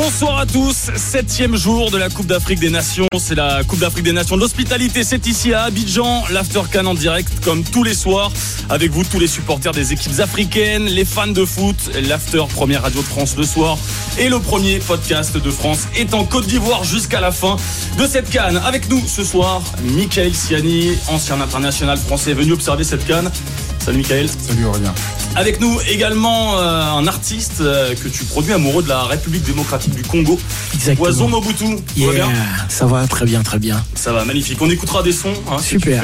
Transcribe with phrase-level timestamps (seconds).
[0.00, 3.08] Bonsoir à tous, septième jour de la Coupe d'Afrique des Nations.
[3.18, 5.02] C'est la Coupe d'Afrique des Nations de l'hospitalité.
[5.02, 8.30] C'est ici à Abidjan, l'Aftercan en direct comme tous les soirs.
[8.70, 13.00] Avec vous, tous les supporters des équipes africaines, les fans de foot, l'After, première radio
[13.00, 13.76] de France le soir.
[14.20, 17.56] Et le premier podcast de France est en Côte d'Ivoire jusqu'à la fin
[17.98, 18.56] de cette canne.
[18.64, 23.32] Avec nous ce soir, Michael Siani, ancien international français venu observer cette canne.
[23.80, 24.28] Salut Michael.
[24.28, 24.94] Salut Aurélien.
[25.38, 29.87] Avec nous également euh, un artiste euh, que tu produis amoureux de la République démocratique
[29.88, 30.38] du Congo.
[30.74, 31.08] Exactement.
[31.08, 31.64] Oison Mobutu.
[31.96, 32.32] Yeah, Ça va bien
[32.68, 33.82] ça va très bien, très bien.
[33.94, 34.58] Ça va, magnifique.
[34.60, 35.32] On écoutera des sons.
[35.50, 36.02] hein, Super.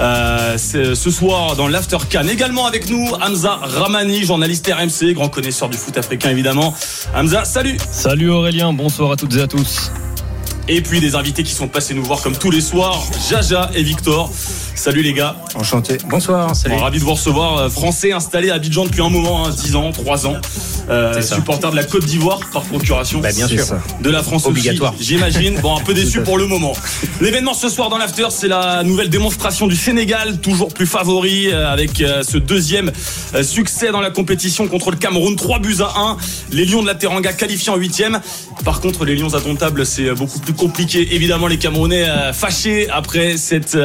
[0.00, 2.26] euh, ce soir dans l'After Can.
[2.28, 6.74] Également avec nous, Hamza Ramani, journaliste RMC, grand connaisseur du foot africain évidemment.
[7.14, 7.76] Hamza, salut.
[7.90, 9.90] Salut Aurélien, bonsoir à toutes et à tous.
[10.68, 13.82] Et puis des invités qui sont passés nous voir comme tous les soirs, Jaja et
[13.82, 14.30] Victor.
[14.74, 15.36] Salut les gars.
[15.54, 15.98] Enchanté.
[16.08, 16.52] Bonsoir.
[16.80, 17.58] Ravi de vous recevoir.
[17.58, 20.36] Euh, français installé à Abidjan depuis un moment, hein, 10 ans, 3 ans.
[20.88, 23.20] Euh, supporter de la Côte d'Ivoire par procuration.
[23.20, 23.64] Bah, bien sûr.
[24.00, 24.94] De la France Obligatoire.
[24.98, 25.60] j'imagine.
[25.60, 26.72] Bon, un peu déçu pour le moment.
[27.20, 31.70] L'événement ce soir dans l'after, c'est la nouvelle démonstration du Sénégal, toujours plus favori euh,
[31.70, 32.90] avec ce deuxième
[33.42, 35.36] succès dans la compétition contre le Cameroun.
[35.36, 36.16] 3 buts à 1.
[36.52, 38.02] Les Lions de la Teranga qualifiés en 8
[38.64, 41.14] Par contre, les Lions indomptables, c'est beaucoup plus compliqué.
[41.14, 43.76] Évidemment, les Camerounais fâchés après cette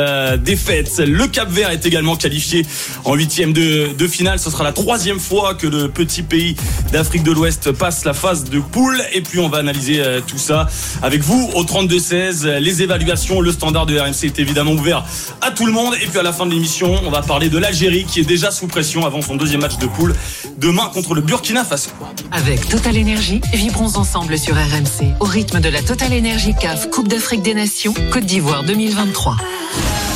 [0.43, 0.84] défaite.
[0.97, 2.65] Le Cap Vert est également qualifié
[3.03, 4.39] en huitième de, de finale.
[4.39, 6.55] Ce sera la troisième fois que le petit pays
[6.91, 9.01] d'Afrique de l'Ouest passe la phase de poule.
[9.13, 10.67] Et puis on va analyser euh, tout ça
[11.01, 12.57] avec vous au 32-16.
[12.57, 15.03] Les évaluations, le standard de RMC est évidemment ouvert
[15.41, 15.93] à tout le monde.
[16.01, 18.51] Et puis à la fin de l'émission, on va parler de l'Algérie qui est déjà
[18.51, 20.15] sous pression avant son deuxième match de poule
[20.57, 21.89] demain contre le Burkina Faso.
[22.31, 27.07] Avec Total Énergie, vibrons ensemble sur RMC au rythme de la Total Énergie CAF Coupe
[27.07, 29.37] d'Afrique des Nations Côte d'Ivoire 2023.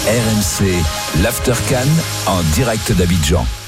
[0.08, 0.83] RMC,
[1.22, 1.88] l'Aftercan
[2.27, 3.58] en direct d'Abidjan.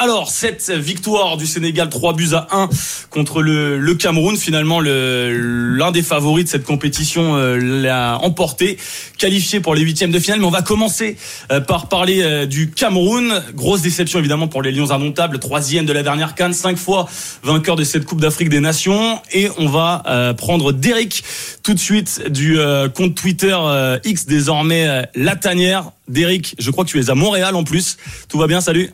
[0.00, 2.68] Alors, cette victoire du Sénégal 3 buts à 1
[3.10, 8.78] contre le, Cameroun, finalement, le- l'un des favoris de cette compétition euh, l'a emporté,
[9.18, 10.38] qualifié pour les huitièmes de finale.
[10.38, 11.16] Mais on va commencer
[11.50, 13.42] euh, par parler euh, du Cameroun.
[13.54, 15.40] Grosse déception, évidemment, pour les Lions indomptables.
[15.40, 17.08] Troisième de la dernière canne, cinq fois
[17.42, 19.20] vainqueur de cette Coupe d'Afrique des Nations.
[19.32, 20.04] Et on va
[20.38, 21.24] prendre Derek
[21.64, 22.56] tout de suite du
[22.94, 23.56] compte Twitter
[24.04, 25.90] X, désormais La Tanière.
[26.06, 27.96] Derek, je crois que tu es à Montréal en plus.
[28.28, 28.90] Tout va bien, salut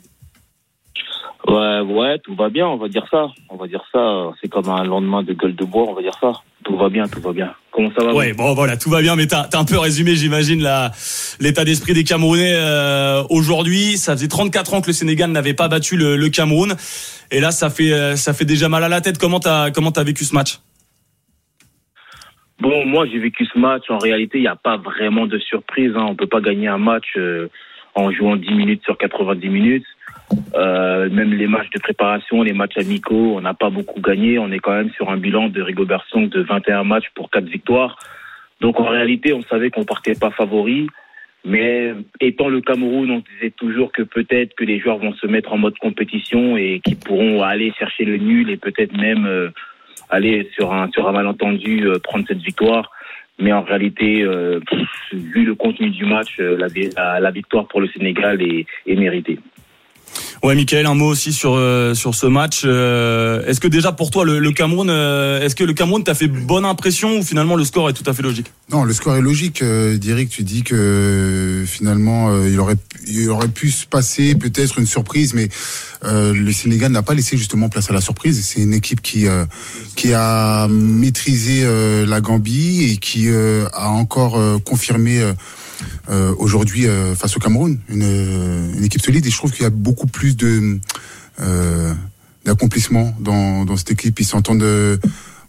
[1.55, 3.29] Ouais, ouais, tout va bien, on va dire ça.
[3.49, 4.31] On va dire ça.
[4.41, 6.33] C'est comme un lendemain de gueule de bois, on va dire ça.
[6.65, 7.55] Tout va bien, tout va bien.
[7.71, 10.17] Comment ça va Ouais, bon voilà, tout va bien, mais t'as as un peu résumé,
[10.17, 10.91] j'imagine, la-
[11.41, 13.97] l'état d'esprit des Camerounais euh, aujourd'hui.
[13.99, 16.75] Ça faisait 34 ans que le Sénégal n'avait pas battu le, le Cameroun,
[17.31, 19.19] et là, ça fait euh, ça fait déjà mal à la tête.
[19.19, 20.59] Comment t'as comment t'as vécu ce match?
[22.61, 23.83] Bon, moi, j'ai vécu ce match.
[23.91, 25.93] En réalité, il n'y a pas vraiment de surprise.
[25.97, 26.07] Hein.
[26.09, 27.49] On peut pas gagner un match euh,
[27.95, 29.85] en jouant 10 minutes sur 90 minutes.
[30.55, 34.39] Euh, même les matchs de préparation, les matchs amicaux, on n'a pas beaucoup gagné.
[34.39, 37.45] On est quand même sur un bilan de Rigobert Song de 21 matchs pour 4
[37.45, 37.99] victoires.
[38.61, 40.87] Donc en réalité, on savait qu'on partait pas favori.
[41.45, 45.53] Mais étant le Cameroun, on disait toujours que peut-être que les joueurs vont se mettre
[45.53, 49.51] en mode compétition et qu'ils pourront aller chercher le nul et peut-être même euh,
[50.09, 52.91] aller sur un sur un malentendu euh, prendre cette victoire.
[53.39, 54.25] Mais en réalité,
[55.13, 58.65] vu le contenu du match, la, vi- la, la victoire pour le Sénégal est
[58.95, 59.41] méritée.
[60.45, 62.65] Ouais, Michael, un mot aussi sur euh, sur ce match.
[62.67, 66.27] Euh, est-ce que déjà pour toi le, Cameroun, euh, est-ce que le Cameroun t'a fait
[66.29, 68.53] bonne impression ou finalement le score est tout à fait logique?
[68.71, 69.65] Non, le score est logique.
[69.65, 75.33] Derek, tu dis que finalement, il aurait, il aurait pu se passer peut-être une surprise,
[75.33, 75.49] mais
[76.03, 78.45] le Sénégal n'a pas laissé justement place à la surprise.
[78.45, 79.25] C'est une équipe qui
[79.97, 81.67] qui a maîtrisé
[82.07, 85.23] la Gambie et qui a encore confirmé.
[86.11, 89.63] Euh, aujourd'hui euh, face au Cameroun, une, euh, une équipe solide et je trouve qu'il
[89.63, 90.79] y a beaucoup plus de
[91.41, 91.93] euh,
[92.45, 94.21] d'accomplissement dans, dans cette équipe.
[94.21, 94.63] Ils s'entendent,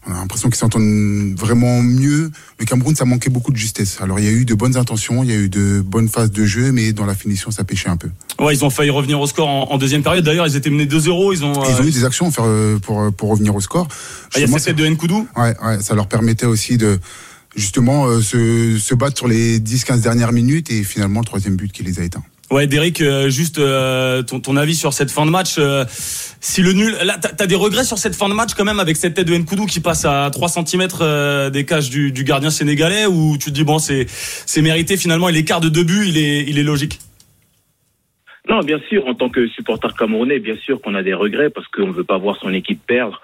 [0.08, 2.30] on a l'impression qu'ils s'entendent vraiment mieux.
[2.58, 3.98] Le Cameroun, ça manquait beaucoup de justesse.
[4.00, 6.30] Alors il y a eu de bonnes intentions, il y a eu de bonnes phases
[6.30, 8.08] de jeu, mais dans la finition, ça pêchait un peu.
[8.40, 10.24] Ouais, ils ont failli revenir au score en, en deuxième période.
[10.24, 11.34] D'ailleurs, ils étaient menés 2-0.
[11.34, 11.64] Ils ont.
[11.64, 13.88] Et Ils ont eu des actions pour pour revenir au score.
[13.90, 15.28] ah, il y a cette tête de Nkoudou.
[15.36, 16.98] Ouais, ouais, ça leur permettait aussi de
[17.56, 21.72] justement euh, se, se battre sur les 10-15 dernières minutes et finalement le troisième but
[21.72, 22.22] qui les a éteints.
[22.52, 25.56] Ouais, Derek, euh, juste euh, ton, ton avis sur cette fin de match.
[25.58, 25.84] euh,
[26.40, 28.78] si le nul, là, t'as as des regrets sur cette fin de match quand même
[28.78, 32.50] avec cette tête de Nkoudou qui passe à 3 cm des cages du, du gardien
[32.50, 36.04] sénégalais ou tu te dis bon c'est c'est mérité finalement et l'écart de deux buts
[36.06, 37.00] il est il est logique?
[38.48, 41.66] Non, bien sûr, en tant que supporter camerounais, bien sûr qu'on a des regrets parce
[41.66, 43.20] qu'on ne veut pas voir son équipe perdre.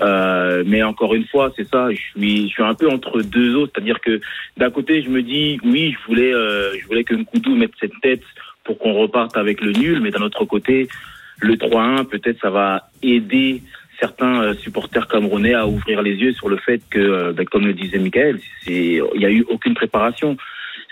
[0.00, 1.90] Euh, mais encore une fois, c'est ça.
[1.90, 4.20] Je suis, je suis un peu entre deux autres, c'est-à-dire que
[4.56, 7.98] d'un côté, je me dis, oui, je voulais, euh, je voulais que Nkoudou mette cette
[8.02, 8.22] tête
[8.64, 10.88] pour qu'on reparte avec le nul, mais d'un autre côté,
[11.40, 13.62] le 3-1, peut-être, ça va aider
[13.98, 17.66] certains euh, supporters camerounais à ouvrir les yeux sur le fait que, euh, ben, comme
[17.66, 20.36] le disait Michael, il y a eu aucune préparation.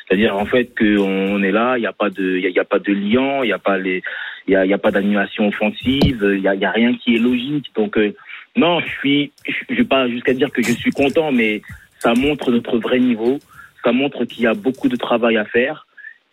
[0.06, 2.78] C'est-à-dire en fait qu'on est là, il n'y a pas de, il y a, pas
[2.78, 4.02] de liant, il n'y a pas les,
[4.46, 7.72] il y a, pas d'animation offensive, il y a, a rien qui est logique.
[7.74, 8.14] Donc euh,
[8.56, 9.32] non, je suis,
[9.68, 11.62] je vais pas jusqu'à dire que je suis content, mais
[11.98, 13.38] ça montre notre vrai niveau.
[13.84, 15.86] Ça montre qu'il y a beaucoup de travail à faire.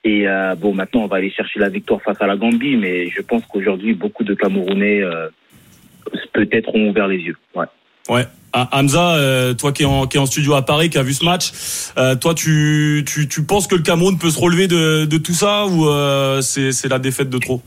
[0.05, 3.09] Et euh, bon, maintenant, on va aller chercher la victoire face à la Gambie, mais
[3.09, 5.29] je pense qu'aujourd'hui, beaucoup de Camerounais euh,
[6.33, 7.37] peut-être ont ouvert les yeux.
[7.55, 7.65] Ouais.
[8.09, 8.25] Ouais.
[8.51, 11.51] Ah, Hamza, euh, toi qui es, en, studio à Paris, qui a vu ce match,
[12.19, 13.03] toi tu,
[13.47, 15.87] penses que le Cameroun peut se relever de, tout ça ou
[16.41, 17.61] c'est la défaite de trop?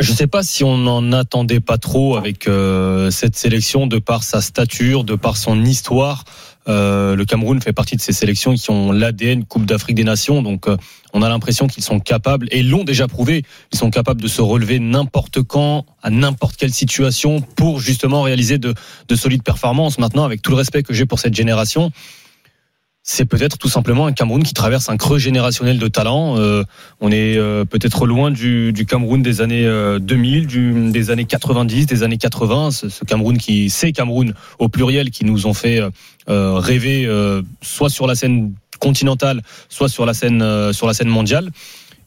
[0.00, 3.98] Je ne sais pas si on n'en attendait pas trop avec euh, cette sélection de
[3.98, 6.24] par sa stature, de par son histoire.
[6.68, 10.40] Euh, le Cameroun fait partie de ces sélections qui ont l'ADN Coupe d'Afrique des Nations,
[10.40, 10.76] donc euh,
[11.14, 13.42] on a l'impression qu'ils sont capables, et l'ont déjà prouvé,
[13.72, 18.58] ils sont capables de se relever n'importe quand, à n'importe quelle situation, pour justement réaliser
[18.58, 18.74] de,
[19.08, 19.98] de solides performances.
[19.98, 21.90] Maintenant, avec tout le respect que j'ai pour cette génération,
[23.10, 26.36] c'est peut-être tout simplement un Cameroun qui traverse un creux générationnel de talent.
[26.36, 26.62] Euh,
[27.00, 31.24] on est euh, peut-être loin du, du, Cameroun des années euh, 2000, du, des années
[31.24, 32.70] 90, des années 80.
[32.70, 35.80] Ce, ce, Cameroun qui, ces Cameroun au pluriel, qui nous ont fait
[36.28, 39.40] euh, rêver, euh, soit sur la scène continentale,
[39.70, 41.48] soit sur la scène sur la scène mondiale.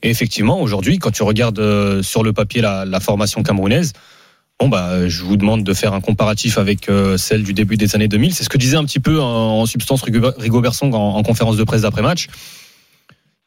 [0.04, 3.94] Et effectivement, aujourd'hui, quand tu regardes sur le papier la, la formation camerounaise,
[4.62, 7.96] Bon bah, je vous demande de faire un comparatif avec euh, celle du début des
[7.96, 8.36] années 2000.
[8.36, 11.58] C'est ce que disait un petit peu en, en substance Rigo Bersong en, en, conférence
[11.58, 12.28] de presse d'après-match.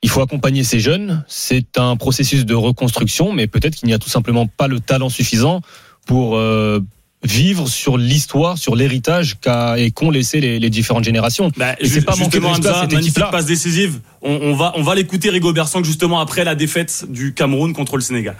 [0.02, 1.24] Il faut accompagner ces jeunes.
[1.28, 5.08] C'est un processus de reconstruction, mais peut-être qu'il n'y a tout simplement pas le talent
[5.08, 5.60] suffisant
[6.04, 6.80] pour euh,
[7.22, 11.52] vivre sur l'histoire, sur l'héritage qu'a et qu'ont laissé les, les, différentes générations.
[11.56, 13.28] Bah, c'est pas manquer de cette équipe-là.
[13.28, 14.00] passe décisive.
[14.20, 17.94] On, on, va on va l'écouter Rigo Bersong justement après la défaite du Cameroun contre
[17.94, 18.34] le Sénégal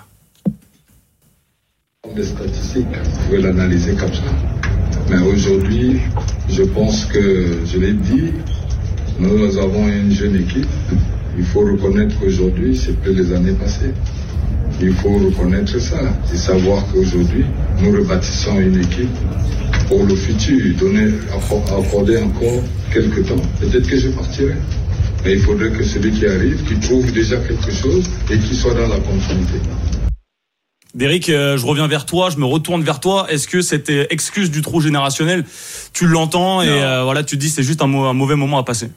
[2.12, 4.22] des statistiques, vous pouvez l'analyser comme ça.
[5.10, 6.00] Mais aujourd'hui,
[6.50, 8.32] je pense que, je l'ai dit,
[9.18, 10.68] nous avons une jeune équipe.
[11.38, 13.92] Il faut reconnaître qu'aujourd'hui, c'est plus les années passées.
[14.80, 15.98] Il faut reconnaître ça
[16.32, 17.44] et savoir qu'aujourd'hui,
[17.82, 19.16] nous rebâtissons une équipe
[19.88, 22.62] pour le futur, donner, accorder encore
[22.92, 23.42] quelques temps.
[23.60, 24.54] Peut-être que je partirai.
[25.24, 28.74] Mais il faudrait que celui qui arrive, qui trouve déjà quelque chose et qui soit
[28.74, 29.58] dans la continuité.
[30.94, 33.26] Derek, euh, je reviens vers toi, je me retourne vers toi.
[33.28, 35.44] Est-ce que cette excuse du trou générationnel,
[35.92, 38.62] tu l'entends et euh, voilà, tu te dis c'est juste un, un, mauvais moment à
[38.62, 38.90] passer?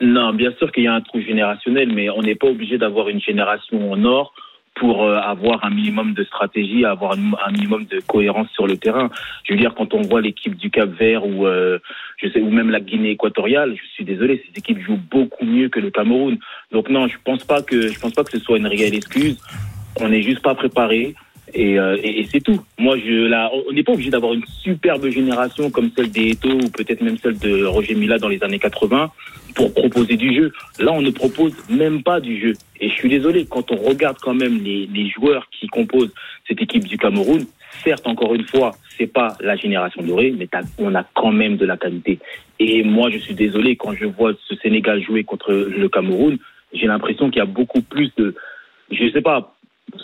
[0.00, 3.08] Non, bien sûr qu'il y a un trou générationnel, mais on n'est pas obligé d'avoir
[3.08, 4.34] une génération en or
[4.74, 9.10] pour euh, avoir un minimum de stratégie, avoir un, minimum de cohérence sur le terrain.
[9.44, 11.78] Je veux dire, quand on voit l'équipe du Cap Vert ou euh,
[12.18, 15.70] je sais ou même la Guinée équatoriale, je suis désolé, ces équipes jouent beaucoup mieux
[15.70, 16.38] que le Cameroun.
[16.70, 19.38] Donc non, je pense pas que je pense pas que ce soit une réelle excuse
[20.00, 21.14] on n'est juste pas préparé.
[21.54, 22.60] Et, euh, et, c'est tout.
[22.78, 26.50] Moi, je, là, on n'est pas obligé d'avoir une superbe génération comme celle des Eto
[26.50, 29.10] ou peut-être même celle de Roger Mila dans les années 80
[29.54, 30.52] pour proposer du jeu.
[30.78, 32.52] Là, on ne propose même pas du jeu.
[32.80, 36.12] Et je suis désolé, quand on regarde quand même les, les joueurs qui composent
[36.46, 37.46] cette équipe du Cameroun,
[37.82, 40.48] certes, encore une fois, c'est pas la génération dorée, mais
[40.78, 42.18] on a quand même de la qualité.
[42.58, 46.38] Et moi, je suis désolé quand je vois ce Sénégal jouer contre le Cameroun,
[46.72, 48.34] j'ai l'impression qu'il y a beaucoup plus de,
[48.90, 49.54] je sais pas,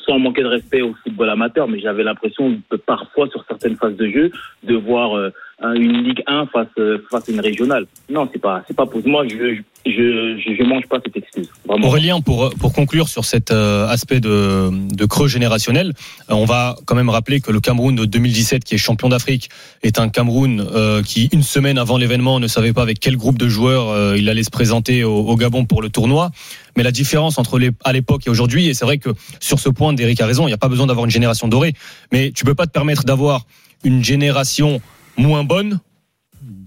[0.06, 4.08] sans manquer de respect au football amateur, mais j'avais l'impression parfois sur certaines phases de
[4.08, 4.30] jeu
[4.62, 5.30] de voir euh,
[5.62, 6.68] une Ligue 1 face
[7.10, 7.86] face à une régionale.
[8.10, 9.26] Non, c'est pas c'est pas pour moi.
[9.26, 11.48] Je je, je mange pas cette excuse.
[11.68, 15.92] Aurélien, pour pour conclure sur cet euh, aspect de creux générationnel,
[16.30, 19.50] euh, on va quand même rappeler que le Cameroun de 2017, qui est champion d'Afrique,
[19.82, 23.38] est un Cameroun euh, qui une semaine avant l'événement ne savait pas avec quel groupe
[23.38, 26.30] de joueurs il allait se présenter au, Gabon pour le tournoi.
[26.76, 29.92] Mais la différence entre à l'époque et aujourd'hui, et c'est vrai que sur ce point,
[29.92, 31.74] Derek a raison, il n'y a pas besoin d'avoir une génération dorée,
[32.12, 33.46] mais tu peux pas te permettre d'avoir
[33.84, 34.80] une génération
[35.16, 35.80] moins bonne,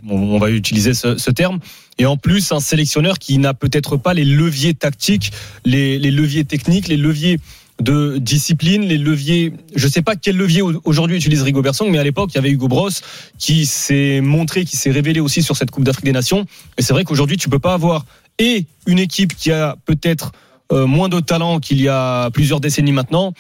[0.09, 1.59] on va utiliser ce, ce, terme,
[1.97, 5.31] et en plus un sélectionneur qui n'a peut-être pas les leviers tactiques,
[5.65, 7.39] les, les, leviers techniques, les leviers
[7.81, 12.03] de discipline, les leviers, je sais pas quel levier aujourd'hui utilise Rigo Bersong, mais à
[12.03, 12.89] l'époque il y avait Hugo Bros
[13.37, 16.45] qui s'est montré, qui s'est révélé aussi sur cette Coupe d'Afrique des Nations,
[16.77, 18.05] et c'est vrai qu'aujourd'hui tu peux pas avoir
[18.39, 20.31] et une équipe qui a peut-être
[20.71, 23.33] euh, moins de talent qu'il y a plusieurs décennies maintenant,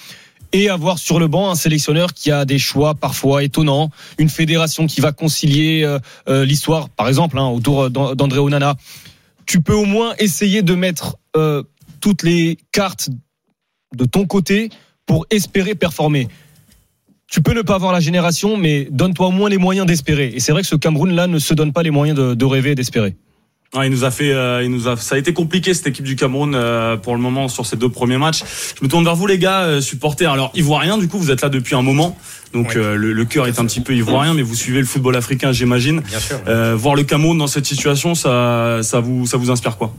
[0.53, 4.87] et avoir sur le banc un sélectionneur qui a des choix parfois étonnants, une fédération
[4.87, 5.99] qui va concilier euh,
[6.29, 8.75] euh, l'histoire, par exemple, hein, autour d'André Onana.
[9.45, 11.63] Tu peux au moins essayer de mettre euh,
[12.01, 13.09] toutes les cartes
[13.95, 14.69] de ton côté
[15.05, 16.27] pour espérer performer.
[17.29, 20.31] tu peux ne pas avoir la génération, mais donne-toi au moins les moyens d'espérer.
[20.33, 22.75] Et c'est vrai que ce Cameroun-là ne se donne pas les moyens de rêver et
[22.75, 23.15] d'espérer.
[23.75, 26.05] Ouais, il nous a fait, euh, il nous a, ça a été compliqué cette équipe
[26.05, 28.43] du Cameroun euh, pour le moment sur ces deux premiers matchs.
[28.79, 30.31] Je me tourne vers vous les gars, euh, supporters.
[30.31, 32.17] Alors ivoirien, du coup, vous êtes là depuis un moment,
[32.53, 32.81] donc Oui.
[32.81, 35.51] euh, le, le cœur est un petit peu ivoirien, mais vous suivez le football africain,
[35.51, 35.99] j'imagine.
[35.99, 36.39] Bien sûr.
[36.47, 39.93] Euh, voir le Cameroun dans cette situation, ça, ça vous, ça vous inspire quoi?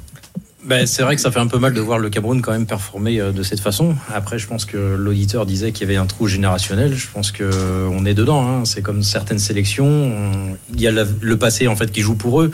[0.65, 2.67] Ben, c'est vrai que ça fait un peu mal de voir le Cameroun quand même
[2.67, 3.95] performer euh, de cette façon.
[4.15, 6.95] Après, je pense que l'auditeur disait qu'il y avait un trou générationnel.
[6.97, 7.49] Je pense que
[7.93, 8.47] on est dedans.
[8.49, 8.65] hein.
[8.65, 9.87] C'est comme certaines sélections.
[9.87, 12.51] On- Il y a la- le passé en fait qui joue pour eux.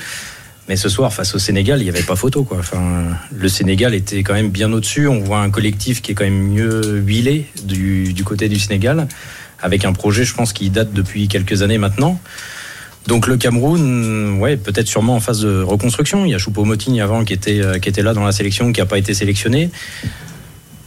[0.68, 2.42] Mais ce soir, face au Sénégal, il n'y avait pas photo.
[2.42, 2.58] Quoi.
[2.58, 3.04] Enfin,
[3.36, 5.06] le Sénégal était quand même bien au-dessus.
[5.08, 9.06] On voit un collectif qui est quand même mieux huilé du, du côté du Sénégal,
[9.60, 12.18] avec un projet, je pense, qui date depuis quelques années maintenant.
[13.06, 16.24] Donc le Cameroun, ouais, peut-être sûrement en phase de reconstruction.
[16.24, 18.80] Il y a Choupo-Moting avant qui était, euh, qui était là dans la sélection, qui
[18.80, 19.70] n'a pas été sélectionné.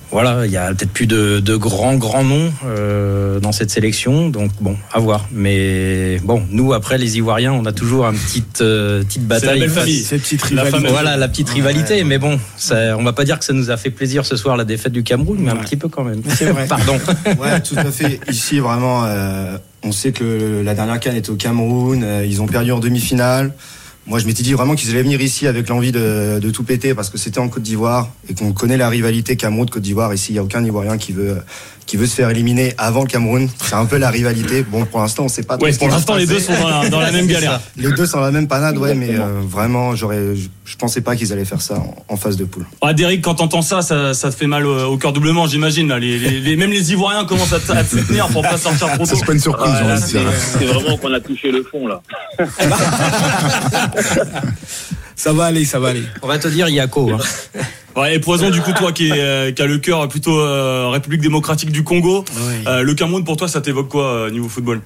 [0.10, 4.30] Voilà, il y a peut-être plus de, de grands, grands noms euh, dans cette sélection.
[4.30, 5.28] Donc bon, à voir.
[5.34, 9.60] Mais bon, nous, après, les Ivoiriens, on a toujours une petite, euh, petite la bataille.
[9.60, 10.00] belle face- famille.
[10.04, 12.04] Cette petite La Voilà, la petite rivalité.
[12.06, 14.56] Mais bon, ça, on va pas dire que ça nous a fait plaisir ce soir,
[14.56, 16.22] la défaite du Cameroun, mais un petit peu quand même.
[16.30, 16.66] C'est vrai.
[16.70, 16.98] Pardon.
[17.40, 18.20] Ouais, tout à fait.
[18.30, 22.02] Ici, vraiment, euh, on sait que la dernière canne était au Cameroun.
[22.04, 23.52] euh, ils ont perdu en demi-finale.
[24.08, 26.94] Moi, je m'étais dit vraiment qu'ils allaient venir ici avec l'envie de, de tout péter
[26.94, 30.14] parce que c'était en Côte d'Ivoire et qu'on connaît la rivalité Cameroun-Côte d'Ivoire.
[30.14, 31.38] Ici, il n'y a aucun Ivoirien qui veut,
[31.86, 33.50] qui veut se faire éliminer avant le Cameroun.
[33.66, 34.64] C'est un peu la rivalité.
[34.64, 36.88] Bon, pour l'instant, on sait pas trop Ouais, pour l'instant les deux sont dans la,
[36.90, 37.60] dans la même galère.
[37.76, 41.02] Les deux sont dans la même panade, ouais, mais euh, vraiment, j'aurais, je, je pensais
[41.02, 42.66] pas qu'ils allaient faire ça en, en phase de poule.
[42.82, 45.90] Ah, Derek, quand t'entends ça, ça, ça te fait mal au, au cœur doublement, j'imagine.
[45.90, 48.58] Là, les, les- les- même les Ivoiriens commencent à, te- à te tenir pour pas
[48.58, 49.18] sortir trop Ça, tôt.
[49.20, 49.74] c'est pas une surprise,
[50.06, 50.30] c'est dire.
[50.60, 52.02] c'est vraiment qu'on a touché le fond là.
[55.16, 56.04] Ça va aller, ça va aller.
[56.22, 57.12] On va te dire Yako.
[57.14, 57.62] Hein.
[57.96, 60.90] Ouais, et Poison, du coup, toi qui, est, euh, qui a le cœur plutôt euh,
[60.90, 62.24] République démocratique du Congo,
[62.68, 64.82] euh, le Cameroun pour toi, ça t'évoque quoi euh, niveau football?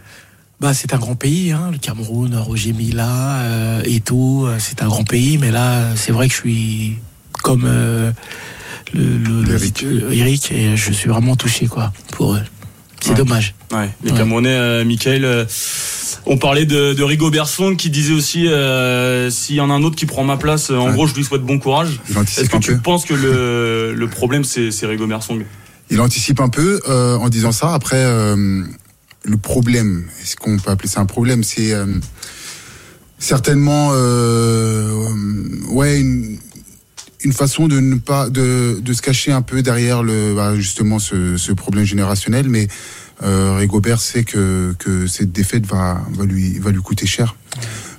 [0.62, 3.10] Bah, c'est un grand pays, hein, le Cameroun, Roger Mila,
[3.41, 6.98] euh, Eto'o, euh, c'est un grand pays, mais là, c'est vrai que je suis
[7.44, 8.12] comme euh,
[8.94, 9.82] le, le- le- Eric.
[9.82, 12.41] le- Eric, et je suis vraiment touché, quoi, pour eux.
[13.01, 13.15] C'est Ouais.
[13.15, 13.55] dommage.
[13.74, 14.17] Ouais, les Ouais.
[14.17, 15.46] Camerounais, euh, Michael, euh,
[16.27, 19.81] on parlait de, de Rigo Bersong qui disait aussi euh, s'il y en a un
[19.84, 22.00] autre qui prend ma place, en gros, je lui souhaite bon courage.
[22.38, 25.43] Est-ce que tu penses que le, le problème, c'est c'est Rigo Bersong
[25.89, 27.74] Il anticipe un peu en disant ça.
[27.74, 28.03] Après,
[29.24, 31.43] le problème, est-ce qu'on peut appeler ça un problème?
[31.43, 31.74] C'est
[33.17, 33.89] certainement,
[35.70, 36.38] ouais, une,
[37.24, 41.00] une façon de ne pas de, de se cacher un peu derrière le bah, justement
[41.00, 42.50] ce, ce problème générationnel.
[42.50, 42.68] Mais
[43.24, 47.36] euh, Rigobert sait que que cette défaite va va lui va lui coûter cher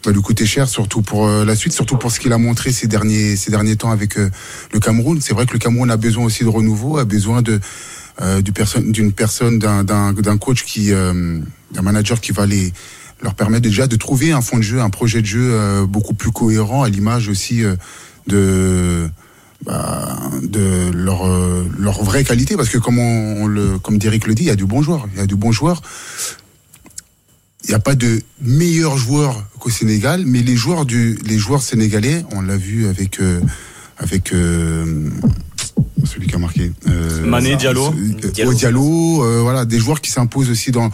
[0.05, 2.73] va lui coûter cher, surtout pour euh, la suite, surtout pour ce qu'il a montré
[2.73, 4.31] ces derniers ces derniers temps avec euh,
[4.73, 5.21] le Cameroun.
[5.21, 7.61] C'est vrai que le Cameroun a besoin aussi de renouveau, a besoin de
[8.21, 11.39] euh, du personne d'une personne d'un coach qui euh,
[11.71, 12.73] d'un manager qui va les
[13.23, 16.33] leur permettre déjà de trouver un fond de jeu, un projet de jeu beaucoup plus
[16.33, 17.63] cohérent à l'image aussi
[18.27, 19.09] de
[19.65, 24.27] bah, de leur euh, leur vraie qualité parce que comme on, on le comme Derek
[24.27, 25.83] le dit, il y a du bon joueur, il y a du bon joueur.
[27.65, 31.63] Il n'y a pas de meilleurs joueurs qu'au Sénégal, mais les joueurs du les joueurs
[31.63, 33.41] sénégalais, on l'a vu avec euh,
[33.99, 35.11] avec euh,
[36.05, 37.93] celui qui a marqué euh, Mané, Diallo.
[38.33, 38.53] Diallo.
[38.53, 40.91] Diallo, euh, voilà, des joueurs qui s'imposent aussi dans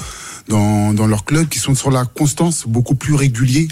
[0.49, 3.68] dans dans leur club, qui sont sur la constance, beaucoup plus réguliers.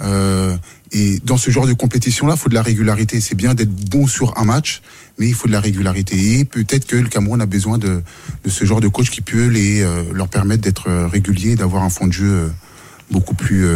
[0.00, 0.56] Euh,
[0.92, 3.20] et dans ce genre de compétition-là, il faut de la régularité.
[3.20, 4.82] C'est bien d'être bon sur un match,
[5.18, 6.38] mais il faut de la régularité.
[6.38, 8.02] Et peut-être que le Cameroun a besoin de,
[8.46, 12.06] ce genre de coach qui peut euh, leur permettre d'être euh, réguliers, d'avoir un fond
[12.06, 12.50] de jeu
[13.10, 13.66] beaucoup plus,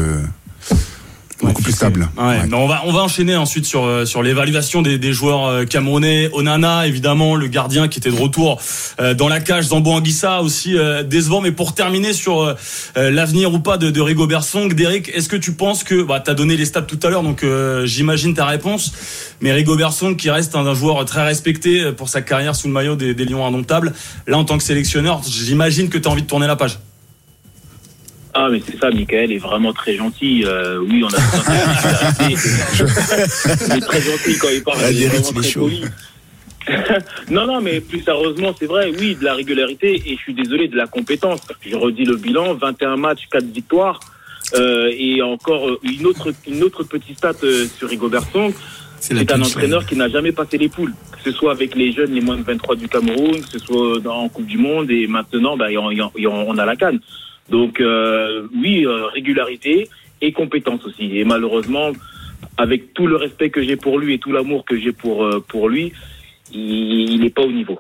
[1.45, 2.09] beaucoup plus stable.
[2.19, 5.65] Mais on va on va enchaîner ensuite sur euh, sur l'évaluation des, des joueurs euh,
[5.65, 6.29] camerounais.
[6.33, 8.61] Onana évidemment le gardien qui était de retour
[9.01, 9.67] euh, dans la cage.
[9.67, 11.41] Zambo Anguissa aussi décevant.
[11.41, 12.55] Mais pour terminer sur
[12.97, 16.35] l'avenir ou pas de, de Rigo Bersong, Derek, est-ce que tu penses que bah t'as
[16.35, 18.93] donné les stats tout à l'heure donc euh, j'imagine ta réponse.
[19.41, 22.73] Mais Rigo Bersong qui reste un, un joueur très respecté pour sa carrière sous le
[22.73, 23.93] maillot des, des Lions indomptables.
[24.27, 26.79] Là en tant que sélectionneur, j'imagine que t'as envie de tourner la page.
[28.35, 30.45] Ah, mais c'est ça, Michael est vraiment très gentil.
[30.45, 31.19] Euh, oui, on a
[32.29, 34.79] Il est très gentil quand il parle.
[34.91, 35.85] Il est vraiment très poli.
[37.31, 40.69] non, non, mais plus sérieusement, c'est vrai, oui, de la régularité et je suis désolé
[40.69, 41.41] de la compétence.
[41.64, 44.00] Je redis le bilan 21 matchs, 4 victoires.
[44.55, 48.53] Euh, et encore euh, une autre, une autre petite stat euh, sur Rigobert Song.
[49.00, 52.12] C'est un entraîneur qui n'a jamais passé les poules, que ce soit avec les jeunes,
[52.12, 55.59] les moins de 23 du Cameroun, que ce soit en Coupe du Monde et maintenant,
[55.59, 57.00] bah, on a la canne.
[57.51, 59.89] Donc euh, oui, euh, régularité
[60.21, 61.19] et compétence aussi.
[61.19, 61.91] Et malheureusement,
[62.57, 65.45] avec tout le respect que j'ai pour lui et tout l'amour que j'ai pour euh,
[65.47, 65.93] pour lui,
[66.53, 67.79] il n'est pas au niveau.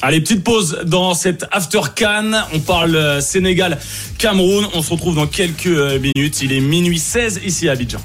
[0.00, 2.30] Allez, petite pause dans cette After Can.
[2.54, 4.66] On parle euh, Sénégal-Cameroun.
[4.74, 6.40] On se retrouve dans quelques minutes.
[6.42, 7.98] Il est minuit 16 ici à Abidjan.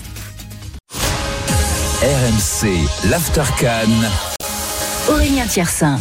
[2.02, 5.14] RMC, l'After Can.
[5.14, 6.00] Aurélien Thiersin.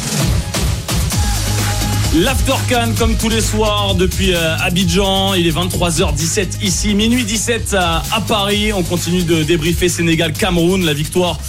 [2.14, 8.02] L'Aftercan comme tous les soirs depuis euh, Abidjan, il est 23h17 ici, minuit 17 à,
[8.28, 8.70] Paris.
[8.74, 11.40] On continue de débriefer Sénégal-Cameroun, la victoire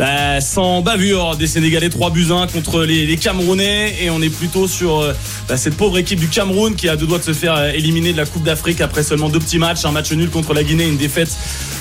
[0.00, 1.90] bah, sans bavure des Sénégalais.
[1.90, 3.94] 3 buts 1 contre les, Camerounais.
[4.02, 5.12] Et on est plutôt sur euh,
[5.48, 8.12] bah, cette pauvre équipe du Cameroun qui a deux doigts de se faire euh, éliminer
[8.12, 10.88] de la Coupe d'Afrique après seulement deux petits matchs, un match nul contre la Guinée,
[10.88, 11.30] une défaite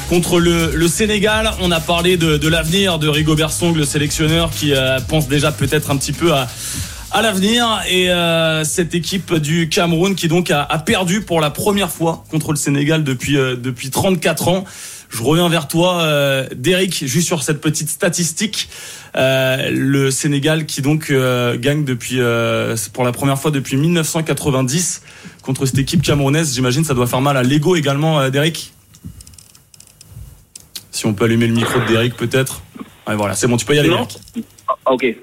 [0.08, 1.50] contre le, Sénégal.
[1.62, 4.74] On a parlé de, l'avenir de Rigobert Song, le sélectionneur qui
[5.08, 6.48] pense déjà peut-être un petit peu à
[7.12, 11.50] à l'avenir et euh, cette équipe du Cameroun qui donc a, a, perdu pour la
[11.50, 14.66] première fois contre le Sénégal depuis euh, depuis 34 ans.
[15.10, 18.70] Je reviens vers toi, euh, Derek, juste sur cette petite statistique.
[19.16, 22.20] Euh, le Sénégal qui donc euh, gagne depuis
[22.94, 25.02] pour la première fois depuis 1990
[25.42, 26.54] contre cette équipe camerounaise.
[26.54, 28.72] J'imagine ça doit faire mal à l'ego également, Derek.
[30.92, 32.62] Si on peut allumer le micro de Derek peut-être.
[33.08, 33.90] Ouais, voilà, c'est bon, tu peux y aller.
[33.90, 34.08] Non
[34.68, 35.16] ah, ok.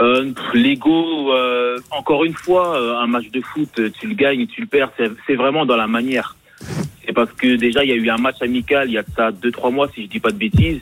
[0.00, 4.60] Euh, L'ego, euh, encore une fois, euh, un match de foot, tu le gagnes, tu
[4.60, 4.92] le perds,
[5.26, 6.36] c'est vraiment dans la manière.
[7.04, 9.10] C'est parce que déjà, il y a eu un match amical il y a de
[9.16, 10.80] ça deux, trois mois, si je dis pas de bêtises.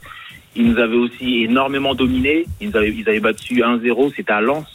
[0.54, 2.46] Ils nous avaient aussi énormément dominé.
[2.60, 4.66] Ils avaient, ils avaient battu 1-0, c'était à Lens.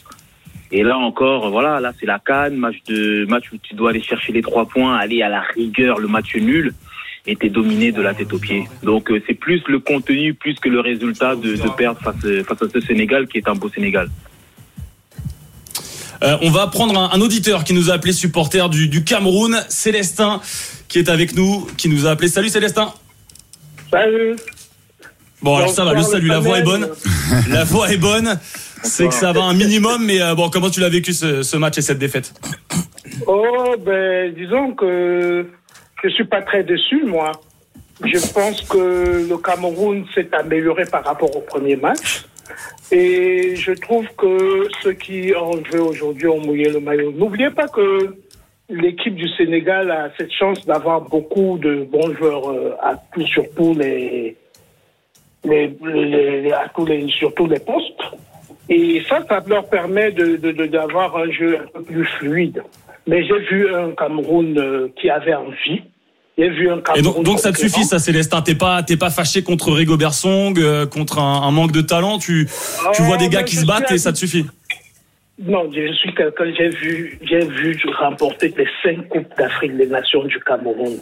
[0.72, 4.02] Et là encore, voilà, là c'est la canne, match de match où tu dois aller
[4.02, 6.74] chercher les trois points, aller à la rigueur, le match nul
[7.28, 8.64] était dominé de la tête aux pieds.
[8.82, 12.62] Donc euh, c'est plus le contenu, plus que le résultat de, de perdre face, face
[12.62, 14.08] à ce Sénégal qui est un beau Sénégal.
[16.24, 19.60] Euh, on va prendre un, un, auditeur qui nous a appelé supporter du, du, Cameroun,
[19.70, 20.40] Célestin,
[20.88, 22.28] qui est avec nous, qui nous a appelé.
[22.28, 22.94] Salut Célestin.
[23.90, 24.36] Salut.
[25.42, 26.88] Bon, alors ça va, le salut, la voix est bonne.
[27.50, 28.40] La voix est bonne.
[28.84, 31.58] C'est que ça va un minimum, mais euh, bon, comment tu l'as vécu ce, ce,
[31.58, 32.34] match et cette défaite?
[33.26, 35.48] Oh, ben, disons que
[36.04, 37.32] je suis pas très déçu, moi.
[38.04, 42.26] Je pense que le Cameroun s'est amélioré par rapport au premier match.
[42.92, 47.12] Et je trouve que ceux qui ont joué aujourd'hui ont mouillé le maillot.
[47.12, 48.16] N'oubliez pas que
[48.70, 52.96] l'équipe du Sénégal a cette chance d'avoir beaucoup de bons joueurs à
[53.56, 54.36] tout, les,
[55.44, 58.02] les, les, à tous les, sur tous les postes.
[58.70, 62.64] Et ça, ça leur permet de, de, d'avoir un jeu un peu plus fluide.
[63.08, 65.82] Mais j'ai vu un Cameroun qui avait envie.
[66.42, 68.42] J'ai vu un Et donc, donc ça te suffit, ça, Célestin.
[68.42, 72.18] T'es pas, t'es pas fâché contre Rigobert Song, euh, contre un, un, manque de talent.
[72.18, 72.48] Tu,
[72.96, 74.48] tu vois des gars qui se battent et ça te suffit.
[75.40, 80.24] Non, je suis quelqu'un, j'ai vu, j'ai vu remporter les cinq Coupes d'Afrique des Nations
[80.24, 80.98] du Cameroun.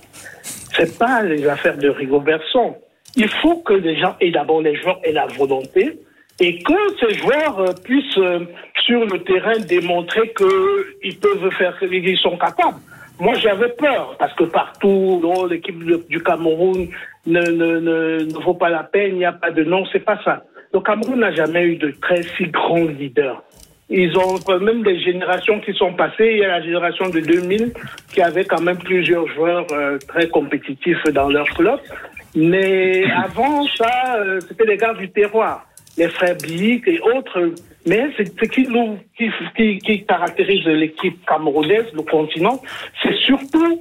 [0.76, 2.74] C'est pas les affaires de Rigobert Song.
[3.16, 6.00] Il faut que les gens aient d'abord les joueurs aient la volonté
[6.42, 8.40] et que ces joueurs euh, puissent euh,
[8.86, 12.80] sur le terrain démontrer qu'ils peuvent faire, qu'ils sont capables.
[13.20, 15.78] Moi, j'avais peur parce que partout, l'équipe
[16.08, 16.88] du Cameroun
[17.26, 20.06] ne, ne, ne, ne, vaut pas la peine, il n'y a pas de nom, c'est
[20.06, 20.44] pas ça.
[20.74, 23.44] Le Cameroun n'a jamais eu de très si grands leaders.
[23.90, 26.30] Ils ont même des générations qui sont passées.
[26.34, 27.74] Il y a la génération de 2000
[28.14, 31.80] qui avait quand même plusieurs joueurs euh, très compétitifs dans leur club.
[32.36, 35.66] Mais avant ça, euh, c'était les gars du terroir,
[36.00, 37.54] les frères Bic et autres.
[37.86, 42.62] Mais ce qui, nous, qui, qui, qui caractérise l'équipe camerounaise, le continent,
[43.02, 43.72] c'est surtout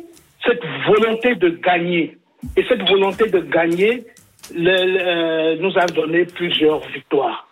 [0.44, 2.16] cette volonté de gagner.
[2.56, 4.04] Et cette volonté de gagner
[4.54, 7.44] le, le, nous a donné plusieurs victoires.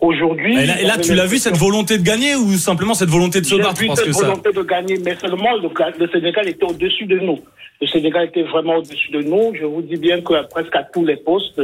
[0.00, 0.54] Aujourd'hui.
[0.60, 3.40] Et là, et là tu l'as vu cette volonté de gagner ou simplement cette volonté
[3.40, 3.80] de se battre?
[3.80, 4.26] vu parce cette que ça...
[4.26, 7.38] volonté de gagner, mais seulement le, le Sénégal était au-dessus de nous.
[7.80, 9.54] Le Sénégal était vraiment au-dessus de nous.
[9.54, 11.60] Je vous dis bien que presque à tous les postes,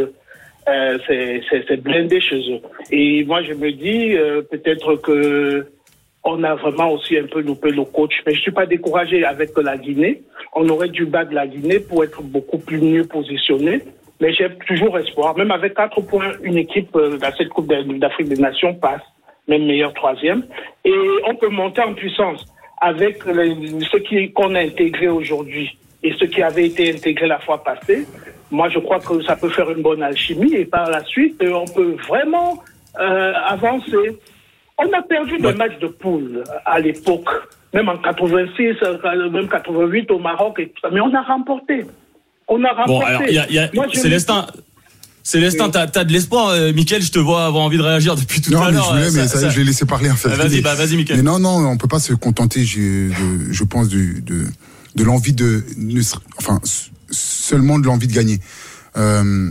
[0.68, 2.60] euh, c'est blindé chez eux.
[2.90, 5.66] Et moi, je me dis euh, peut-être que
[6.24, 9.50] on a vraiment aussi un peu loupé le coach, mais je suis pas découragé avec
[9.58, 10.22] la Guinée.
[10.54, 13.80] On aurait dû battre la Guinée pour être beaucoup plus mieux positionné.
[14.20, 15.36] Mais j'ai toujours espoir.
[15.36, 19.02] Même avec quatre points, une équipe euh, dans cette Coupe d'Afrique des Nations passe,
[19.48, 20.44] même meilleur troisième.
[20.84, 20.94] Et
[21.26, 22.46] on peut monter en puissance
[22.80, 27.62] avec les, ce qu'on a intégré aujourd'hui et ce qui avait été intégré la fois
[27.64, 28.06] passée.
[28.52, 31.64] Moi, je crois que ça peut faire une bonne alchimie et par la suite, on
[31.66, 32.62] peut vraiment
[33.00, 34.18] euh, avancer.
[34.78, 37.28] On a perdu des matchs de poule à l'époque,
[37.74, 38.74] même en 86,
[39.32, 41.84] même 88 au Maroc, et tout ça, mais on a remporté.
[42.48, 42.92] On a remporté.
[42.92, 44.46] Bon, alors, y a, y a, Moi, je Célestin,
[45.22, 48.40] Célestin, t'as as de l'espoir, euh, Mickaël, je te vois avoir envie de réagir depuis
[48.40, 48.84] tout non, à mais l'heure.
[48.84, 50.28] je voulais, euh, mais ça- ça, ça- je l'ai laissé parler en fait.
[50.32, 51.18] Ah, Vas-y, Mais- bah, vas-y, Mickaël.
[51.18, 54.44] Mais non, non, on peut pas se contenter, de, je pense, du, de,
[54.96, 55.62] de l'envie de,
[56.38, 56.60] enfin,
[57.12, 58.40] seulement de l'envie de gagner.
[58.96, 59.50] Euh,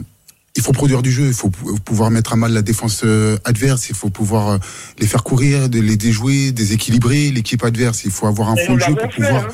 [0.57, 3.37] il faut produire du jeu, il faut pou- pouvoir mettre à mal la défense euh,
[3.45, 4.57] adverse, il faut pouvoir euh,
[4.99, 8.03] les faire courir, les déjouer, déséquilibrer l'équipe adverse.
[8.03, 9.45] Il faut avoir un fond de jeu pour fait, pouvoir.
[9.45, 9.47] hein.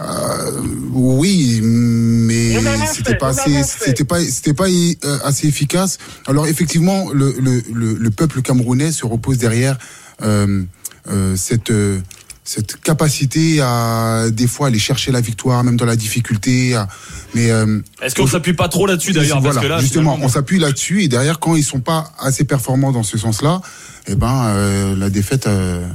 [0.00, 2.54] Euh, oui, mais
[2.92, 4.66] c'était pas nous assez, c'était pas, c'était pas
[5.24, 5.98] assez efficace.
[6.26, 9.76] Alors effectivement, le, le, le, le peuple camerounais se repose derrière
[10.22, 10.62] euh,
[11.10, 11.72] euh, cette
[12.48, 16.74] cette capacité à des fois aller chercher la victoire, même dans la difficulté.
[16.74, 16.88] à-
[17.34, 20.28] mais euh, Est-ce qu'on s'appuie pas trop là-dessus d'ailleurs voilà, que là, justement, finalement, on
[20.30, 23.60] s'appuie là-dessus et derrière, quand ils sont pas assez performants dans ce sens-là,
[24.06, 25.86] eh ben euh, la défaite, euh,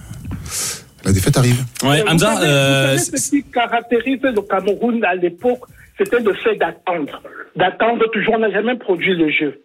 [1.03, 1.65] la défaite arrive.
[1.83, 5.61] Ouais, Vous Hamza, savez- euh, vous savez ce qui caractérisait le Cameroun à l'époque,
[5.97, 7.23] c'était le fait d'attendre.
[7.55, 9.59] D'attendre toujours, on n'a jamais produit le jeu.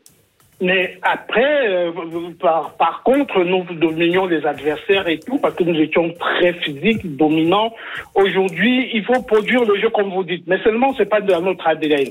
[0.60, 1.92] Mais après, euh,
[2.40, 7.16] par, par contre, nous dominions les adversaires et tout, parce que nous étions très physiques,
[7.16, 7.72] dominants.
[8.14, 10.44] Aujourd'hui, il faut produire le jeu comme vous dites.
[10.48, 12.08] Mais seulement, c'est pas de notre ADN.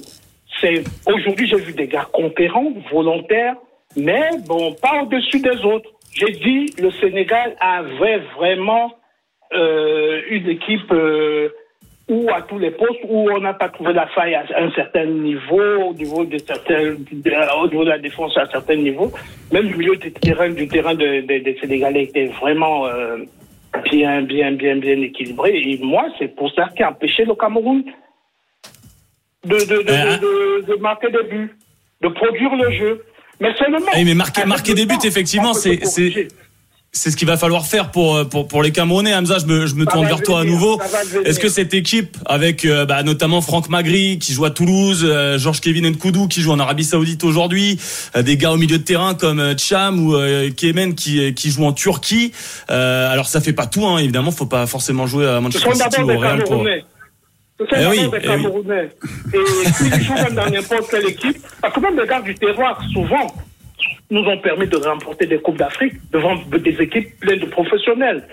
[0.61, 3.55] C'est, aujourd'hui, j'ai vu des gars conquérants, volontaires,
[3.97, 5.89] mais bon, pas au-dessus des autres.
[6.13, 8.93] J'ai dit, le Sénégal avait vraiment
[9.53, 11.49] euh, une équipe euh,
[12.09, 15.05] où à tous les postes où on n'a pas trouvé la faille à un certain
[15.05, 19.11] niveau, au niveau de certains, de- au niveau de la défense à un certain niveau.
[19.51, 23.17] Même le milieu du terrain, du terrain de- de- des Sénégalais était vraiment euh,
[23.91, 25.51] bien, bien, bien, bien équilibré.
[25.57, 27.83] Et moi, c'est pour ça qui a empêché le Cameroun
[29.45, 31.55] de, de, de, Euh, marquer des buts,
[32.01, 33.03] de produire le jeu.
[33.39, 33.77] Mais seulement.
[33.95, 35.79] Eh, mais marquer, marquer des buts, effectivement, c'est.
[36.91, 39.13] C'est, ce qu'il va falloir faire pour, euh, pour, pour les Camerounais.
[39.13, 40.79] Hamza, je me, je me tourne vers toi à nouveau.
[41.25, 45.37] Est-ce que cette équipe, avec euh, bah, notamment Franck Magri, qui joue à Toulouse, euh,
[45.37, 47.79] Georges Kevin Nkoudou, qui joue en Arabie Saoudite aujourd'hui,
[48.15, 51.51] euh, des gars au milieu de terrain comme euh, Cham ou euh, Kemen qui, qui
[51.51, 52.31] joue en Turquie.
[52.69, 56.01] Euh, alors ça fait pas tout, hein, évidemment, faut pas forcément jouer à Manchester City
[56.01, 56.49] ou au Real pour.
[56.49, 56.83] Camerounais.
[57.59, 58.21] Ce sont Eh d'abord oui, des eh oui.
[58.23, 58.89] Camerounais.
[59.33, 62.79] Et s'ils jouent même dans n'importe quelle équipe, parce que même les gars du terroir,
[62.93, 63.27] souvent,
[64.09, 68.23] nous ont permis de remporter des Coupes d'Afrique devant des équipes pleines de professionnels.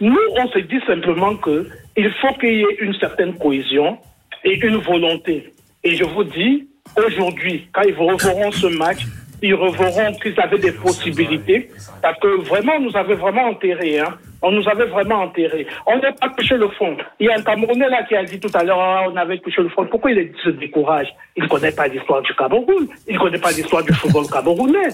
[0.00, 3.98] Nous, on se dit simplement que il faut qu'il y ait une certaine cohésion
[4.44, 5.52] et une volonté.
[5.82, 9.06] Et je vous dis, aujourd'hui, quand ils reverront ce match,
[9.44, 11.68] ils reverront qu'ils avaient des possibilités,
[12.02, 14.14] parce que vraiment, nous avait vraiment enterré, hein.
[14.46, 15.66] On nous avait vraiment enterré.
[15.86, 16.94] On n'a pas touché le fond.
[17.18, 19.38] Il y a un Camerounais là qui a dit tout à l'heure, Ah, on avait
[19.38, 19.86] touché le fond.
[19.86, 21.08] Pourquoi il se décourage?
[21.34, 22.86] Il ne connaît pas l'histoire du Cameroun.
[23.08, 24.90] Il ne connaît pas l'histoire du football camerounais.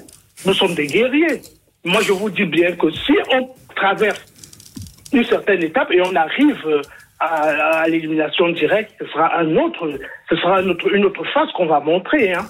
[0.46, 1.40] Nous sommes des guerriers.
[1.84, 4.24] Moi, je vous dis bien que si on traverse
[5.12, 6.80] une certaine étape et on arrive euh,
[7.18, 9.90] à, l'élimination directe, ce sera un autre,
[10.28, 12.34] ce sera une autre phase qu'on va montrer.
[12.34, 12.46] Hein.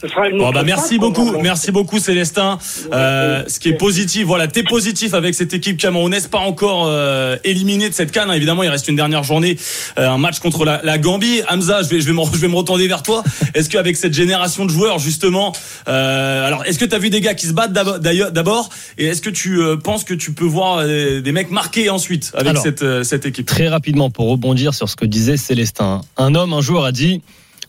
[0.00, 2.58] Ce sera une Bon bah merci beaucoup, merci beaucoup Célestin.
[2.92, 7.36] Euh, ce qui est positif, voilà, t'es positif avec cette équipe camerounaise, pas encore euh,
[7.42, 8.30] éliminée de cette canne.
[8.30, 9.56] Évidemment, il reste une dernière journée,
[9.98, 11.42] euh, un match contre la, la Gambie.
[11.48, 13.24] Hamza, je vais, je vais me, je vais me retourner vers toi.
[13.54, 15.52] Est-ce qu'avec cette génération de joueurs justement,
[15.88, 19.06] euh, alors est-ce que t'as vu des gars qui se battent d'abord- d'ailleurs d'abord, et
[19.06, 22.50] est-ce que tu euh, penses que tu peux voir euh, des mecs marqués ensuite avec
[22.50, 23.46] Alors, cette euh, cette équipe?
[23.46, 27.20] Très rapidement, pour rebondir sur ce que disait Célestin, un homme un jour a dit,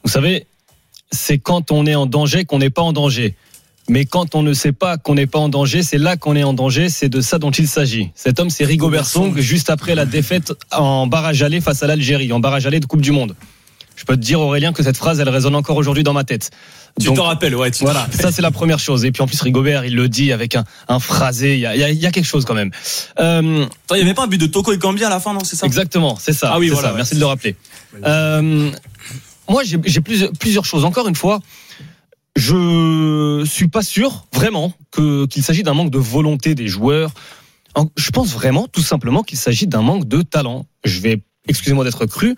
[0.04, 0.46] vous savez,
[1.12, 3.36] c'est quand on est en danger qu'on n'est pas en danger.
[3.91, 6.43] Mais quand on ne sait pas qu'on n'est pas en danger, c'est là qu'on est
[6.43, 6.89] en danger.
[6.89, 8.12] C'est de ça dont il s'agit.
[8.13, 12.32] Cet homme, c'est Rigobert Song, juste après la défaite en barrage aller face à l'Algérie,
[12.32, 13.36] en barrage aller de Coupe du Monde.
[13.95, 16.52] Je peux te dire, Aurélien, que cette phrase, elle résonne encore aujourd'hui dans ma tête.
[17.02, 17.69] Tu t'en rappelles, ouais.
[17.72, 18.22] Tu Voilà, rappelles.
[18.22, 19.04] ça c'est la première chose.
[19.06, 21.56] Et puis en plus, Rigobert, il le dit avec un, un phrasé.
[21.56, 22.72] Il y a, y a- y a quelque chose quand même.
[23.19, 25.43] Euh, Attends, il y avait pas un but de Toko Ekambi à la fin, non
[25.43, 25.65] C'est ça?
[25.65, 26.52] Exactement, c'est ça.
[26.54, 26.93] Ah oui, voilà, ça.
[26.93, 26.98] ouais.
[26.98, 27.56] Merci de le rappeler.
[28.06, 28.72] Euh,
[29.49, 30.85] moi, j'ai plusieurs, choses.
[30.85, 31.39] Encore une fois,
[32.35, 37.12] je suis pas sûr vraiment que qu'il s'agit d'un manque de volonté des joueurs.
[37.97, 40.65] Je pense vraiment, tout simplement, qu'il s'agit d'un manque de talent.
[40.83, 42.35] Je vais, excusez-moi d'être cru,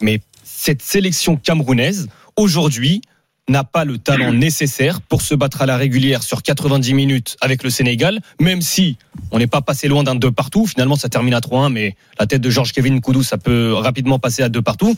[0.00, 3.02] mais cette sélection camerounaise aujourd'hui
[3.48, 7.62] n'a pas le talent nécessaire pour se battre à la régulière sur 90 minutes avec
[7.62, 8.96] le Sénégal, même si
[9.32, 10.66] on n'est pas passé loin d'un deux partout.
[10.66, 14.18] Finalement, ça termine à 3-1, mais la tête de Georges Kevin Koudou, ça peut rapidement
[14.18, 14.96] passer à deux partout.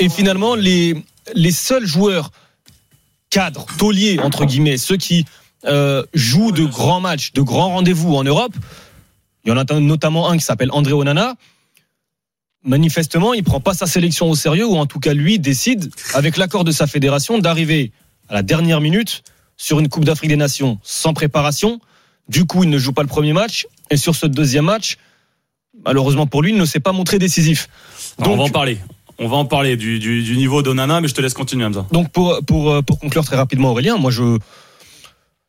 [0.00, 0.96] Et finalement, les,
[1.34, 2.32] les seuls joueurs
[3.30, 5.24] cadres, tauliers, entre guillemets, ceux qui
[5.64, 8.54] euh, jouent de grands matchs, de grands rendez-vous en Europe,
[9.44, 11.34] il y en a notamment un qui s'appelle André Onana.
[12.66, 16.36] Manifestement, il prend pas sa sélection au sérieux, ou en tout cas, lui décide, avec
[16.36, 17.92] l'accord de sa fédération, d'arriver
[18.28, 19.22] à la dernière minute
[19.56, 21.80] sur une Coupe d'Afrique des Nations sans préparation.
[22.28, 23.66] Du coup, il ne joue pas le premier match.
[23.90, 24.96] Et sur ce deuxième match,
[25.84, 27.68] malheureusement pour lui, il ne s'est pas montré décisif.
[28.18, 28.78] On va en parler.
[29.18, 31.86] On va en parler du, du, du niveau d'Onana, mais je te laisse continuer, Hamza.
[31.92, 34.38] Donc pour, pour, euh, pour conclure très rapidement Aurélien, moi je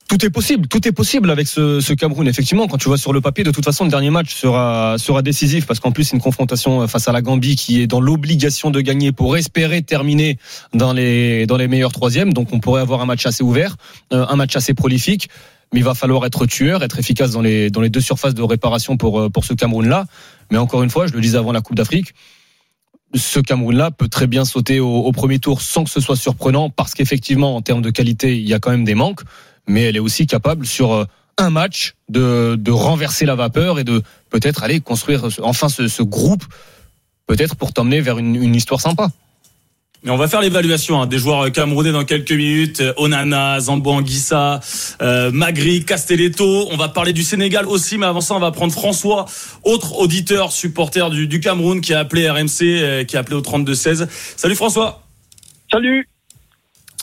[0.07, 2.27] tout est possible, tout est possible avec ce, ce, Cameroun.
[2.27, 5.21] Effectivement, quand tu vois sur le papier, de toute façon, le dernier match sera sera
[5.21, 8.71] décisif parce qu'en plus, c'est une confrontation face à la Gambie qui est dans l'obligation
[8.71, 10.37] de gagner pour espérer terminer
[10.73, 12.33] dans les dans les meilleurs troisièmes.
[12.33, 13.75] Donc, on pourrait avoir un match assez ouvert,
[14.13, 15.29] euh, un match assez prolifique.
[15.73, 18.43] Mais il va falloir être tueur, être efficace dans les dans les deux surfaces de
[18.43, 20.05] réparation pour euh, pour ce Cameroun-là.
[20.51, 22.13] Mais encore une fois, je le disais avant la Coupe d'Afrique,
[23.13, 26.69] ce Cameroun-là peut très bien sauter au, au, premier tour sans que ce soit surprenant,
[26.69, 29.21] parce qu'effectivement, en termes de qualité, il y a quand même des manques
[29.67, 31.05] mais elle est aussi capable sur euh,
[31.37, 36.03] un match de, de renverser la vapeur et de peut-être aller construire enfin ce, ce
[36.03, 36.43] groupe,
[37.27, 39.09] peut-être pour t'emmener vers une, une histoire sympa.
[40.03, 42.83] Mais on va faire l'évaluation hein, des joueurs camerounais dans quelques minutes.
[42.97, 44.59] Onana, Zambo Anguissa,
[45.01, 46.67] euh, Magri, Castelletto.
[46.71, 49.25] On va parler du Sénégal aussi, mais avant ça, on va prendre François,
[49.63, 53.41] autre auditeur, supporter du, du Cameroun, qui a appelé RMC, euh, qui a appelé au
[53.41, 54.07] 32-16.
[54.35, 55.03] Salut François.
[55.71, 56.07] Salut.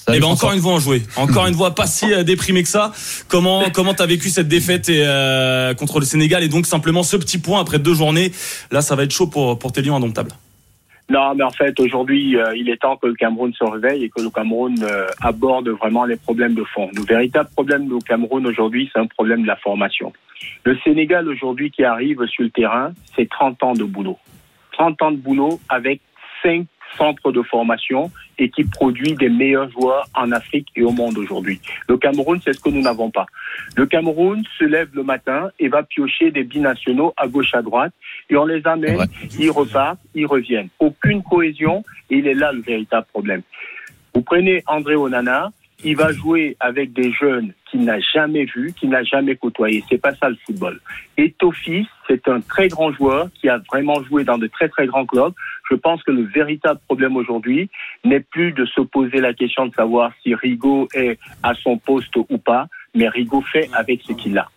[0.06, 2.62] Et eh ben encore une voix en joué, encore une voix pas si euh, déprimée
[2.62, 2.92] que ça.
[3.28, 6.42] Comment comment t'as vécu cette défaite et, euh, contre le Sénégal?
[6.42, 8.30] Et donc simplement ce petit point après deux journées.
[8.70, 10.32] Là, ça va être chaud pour pour tes lions indomptables.
[11.10, 14.08] Non, mais en fait, aujourd'hui, euh, il est temps que le Cameroun se réveille et
[14.08, 16.90] que le Cameroun euh, aborde vraiment les problèmes de fond.
[16.96, 20.14] Le véritable problème du Cameroun aujourd'hui, c'est un problème de la formation.
[20.64, 24.18] Le Sénégal aujourd'hui qui arrive sur le terrain, c'est 30 ans de boulot.
[24.72, 26.00] 30 ans de boulot avec
[26.42, 31.18] 5 centre de formation et qui produit des meilleurs joueurs en Afrique et au monde
[31.18, 31.60] aujourd'hui.
[31.88, 33.26] Le Cameroun, c'est ce que nous n'avons pas.
[33.76, 37.92] Le Cameroun se lève le matin et va piocher des binationaux à gauche à droite
[38.30, 39.06] et on les amène,
[39.38, 40.68] ils repartent, ils reviennent.
[40.78, 43.42] Aucune cohésion et il est là le véritable problème.
[44.14, 45.50] Vous prenez André Onana,
[45.82, 49.82] il va jouer avec des jeunes qu'il n'a jamais vus, qu'il n'a jamais côtoyés.
[49.88, 50.80] C'est pas ça le football.
[51.16, 54.86] Et Tofis, c'est un très grand joueur qui a vraiment joué dans de très très
[54.86, 55.32] grands clubs.
[55.68, 57.68] Je pense que le véritable problème aujourd'hui
[58.04, 62.14] n'est plus de se poser la question de savoir si Rigaud est à son poste
[62.16, 64.48] ou pas, mais Rigaud fait avec ce qu'il a.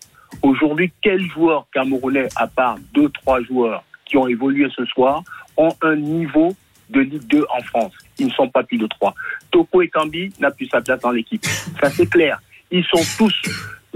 [0.44, 5.24] Aujourd'hui, quels joueurs camerounais, à part deux, trois joueurs qui ont évolué ce soir,
[5.58, 6.54] ont un niveau
[6.92, 7.94] de Ligue 2 en France?
[8.20, 9.16] Ils ne sont pas plus de trois.
[9.50, 11.44] Toko et Kambi n'a plus sa place dans l'équipe.
[11.82, 12.40] Ça, c'est clair.
[12.72, 13.34] Ils sont tous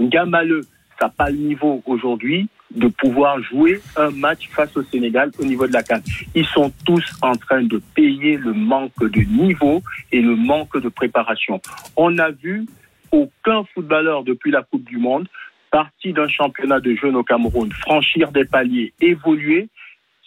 [0.00, 0.62] gamaleux.
[0.98, 5.44] Ça n'a pas le niveau aujourd'hui de pouvoir jouer un match face au Sénégal au
[5.44, 6.00] niveau de la CAN.
[6.34, 10.88] Ils sont tous en train de payer le manque de niveau et le manque de
[10.88, 11.60] préparation.
[11.96, 12.66] On n'a vu
[13.10, 15.28] aucun footballeur depuis la Coupe du Monde
[15.70, 19.68] parti d'un championnat de jeunes au Cameroun franchir des paliers, évoluer,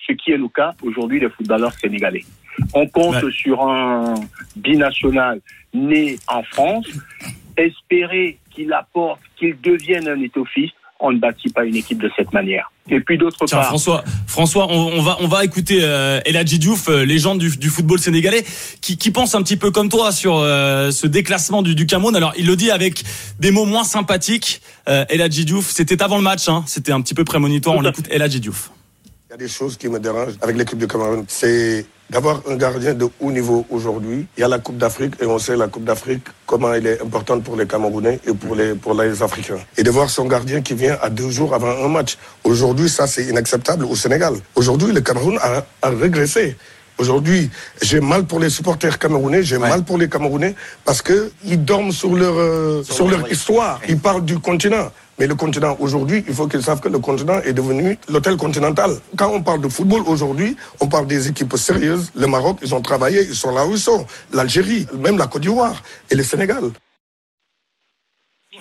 [0.07, 2.23] ce qui est le cas aujourd'hui des footballeurs sénégalais.
[2.73, 4.15] On compte sur un
[4.55, 5.41] binational
[5.73, 6.87] né en France,
[7.57, 10.75] espérer qu'il apporte, qu'il devienne un étophiste.
[10.99, 12.71] On ne bâtit pas une équipe de cette manière.
[12.89, 17.03] Et puis d'autre part, François, François, on, va on va écouter euh, Eladji Diouf, euh,
[17.03, 18.45] légende du, du, football sénégalais,
[18.79, 22.15] qui, qui pense un petit peu comme toi sur euh, ce déclassement du, du, Cameroun.
[22.15, 23.03] Alors il le dit avec
[23.39, 24.61] des mots moins sympathiques.
[24.87, 27.75] Euh, Eladji Diouf, c'était avant le match, hein, c'était un petit peu prémonitoire.
[27.75, 28.69] On écoute Eladji Diouf.
[29.37, 31.25] Il y a des choses qui me dérangent avec l'équipe du Cameroun.
[31.27, 34.27] C'est d'avoir un gardien de haut niveau aujourd'hui.
[34.37, 37.01] Il y a la Coupe d'Afrique et on sait la Coupe d'Afrique comment elle est
[37.01, 39.57] importante pour les Camerounais et pour les, pour les Africains.
[39.75, 42.17] Et de voir son gardien qui vient à deux jours avant un match.
[42.45, 44.35] Aujourd'hui, ça c'est inacceptable au Sénégal.
[44.55, 46.55] Aujourd'hui, le Cameroun a, a régressé.
[46.97, 47.49] Aujourd'hui,
[47.81, 49.67] j'ai mal pour les supporters camerounais, j'ai ouais.
[49.67, 53.81] mal pour les Camerounais parce que ils dorment sur leur euh, sur, sur leur histoire.
[53.89, 54.93] Ils parlent du continent.
[55.17, 58.91] Mais le continent aujourd'hui, il faut qu'ils savent que le continent est devenu l'hôtel continental.
[59.15, 62.11] Quand on parle de football aujourd'hui, on parle des équipes sérieuses.
[62.15, 64.05] Le Maroc, ils ont travaillé, ils sont là où ils sont.
[64.33, 66.71] L'Algérie, même la Côte d'Ivoire et le Sénégal.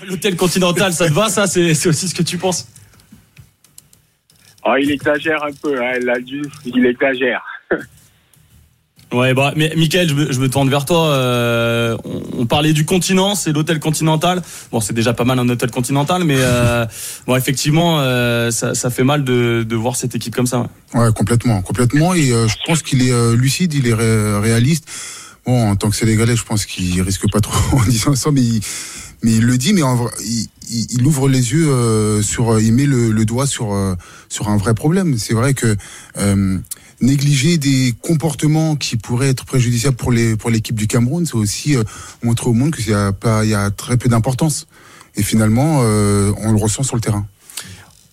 [0.06, 1.46] L'hôtel continental, ça te va, ça?
[1.46, 2.66] C'est aussi ce que tu penses?
[4.64, 5.98] Oh, Il exagère un peu, hein,
[6.64, 7.42] il exagère.
[9.14, 11.10] Ouais, bah, mais Michael, je me, je me tourne vers toi.
[11.10, 14.42] Euh, on, on, parlait du continent, c'est l'hôtel continental.
[14.72, 16.84] Bon, c'est déjà pas mal un hôtel continental, mais euh,
[17.26, 20.66] bon, effectivement, euh, ça, ça, fait mal de, de, voir cette équipe comme ça.
[20.94, 22.12] Ouais, ouais complètement, complètement.
[22.14, 24.88] Et je pense qu'il est lucide, il est ré réaliste.
[25.46, 28.40] Bon, en tant que Sénégalais, je pense qu'il risque pas trop en disant ça, mais
[28.40, 28.60] il,
[29.22, 30.48] mais il le dit, mais en vrai, il,
[30.90, 33.76] il, ouvre les yeux sur, il met le, le doigt sur
[34.28, 35.16] sur un vrai problème.
[35.18, 35.76] C'est vrai que
[37.00, 41.76] négliger des comportements qui pourraient être préjudiciables pour les pour l'équipe du Cameroun, c'est aussi
[41.76, 41.84] euh,
[42.22, 44.66] montrer au monde qu'il y a pas il y a très peu d'importance.
[45.16, 47.26] Et finalement, euh, on le ressent sur le terrain.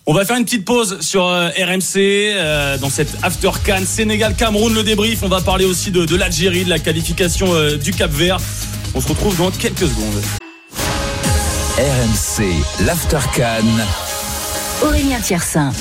[0.04, 4.34] On va faire une petite pause sur euh, RMC euh, dans cette After Can Sénégal
[4.34, 5.22] Cameroun le débrief.
[5.22, 8.38] On va parler aussi de, de l'Algérie, de la qualification euh, du Cap Vert.
[8.96, 10.22] On se retrouve dans quelques secondes.
[11.78, 14.84] RMC l'After Can.
[14.84, 15.72] Aurélien Tiersin.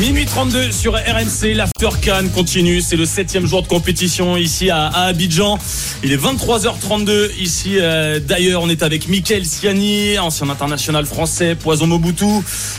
[0.00, 2.80] Minuit 32 sur RMC, l'After Cannes continue.
[2.80, 5.56] C'est le septième jour de compétition ici à, Abidjan.
[6.02, 7.76] Il est 23h32 ici.
[7.78, 12.24] euh, D'ailleurs, on est avec Mickaël Siani, ancien international français, Poison Mobutu,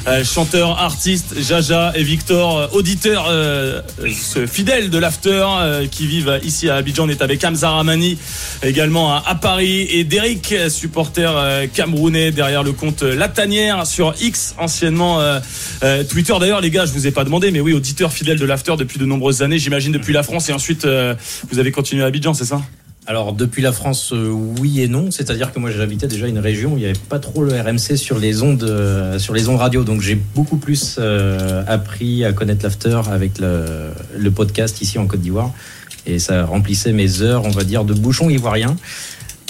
[0.07, 3.81] euh, chanteur, artiste, Jaja et Victor, euh, auditeur euh,
[4.45, 5.45] fidèle de l'After
[5.89, 7.05] qui vivent ici à Abidjan.
[7.05, 8.17] On est avec Hamza Ramani
[8.61, 11.31] également à, Paris et Derek, supporter
[11.73, 15.19] camerounais derrière le compte La Tanière sur X, anciennement
[16.09, 16.33] Twitter.
[16.39, 18.99] D'ailleurs, les gars, je vous ai pas demandé, mais oui, auditeur fidèle de l'After depuis
[18.99, 21.15] de nombreuses années, j'imagine depuis la France et ensuite euh,
[21.51, 22.61] vous avez continué à Abidjan, c'est ça?
[23.07, 25.11] Alors depuis la France, euh, oui et non.
[25.11, 27.97] C'est-à-dire que moi j'habitais déjà une région où il n'y avait pas trop le RMC
[27.97, 29.83] sur les ondes, euh, sur les ondes radio.
[29.83, 30.99] Donc j'ai beaucoup plus
[31.67, 35.51] appris à connaître l'after avec le, le podcast ici en Côte d'Ivoire.
[36.07, 38.75] Et ça remplissait mes heures, on va dire, de bouchon ivoirien.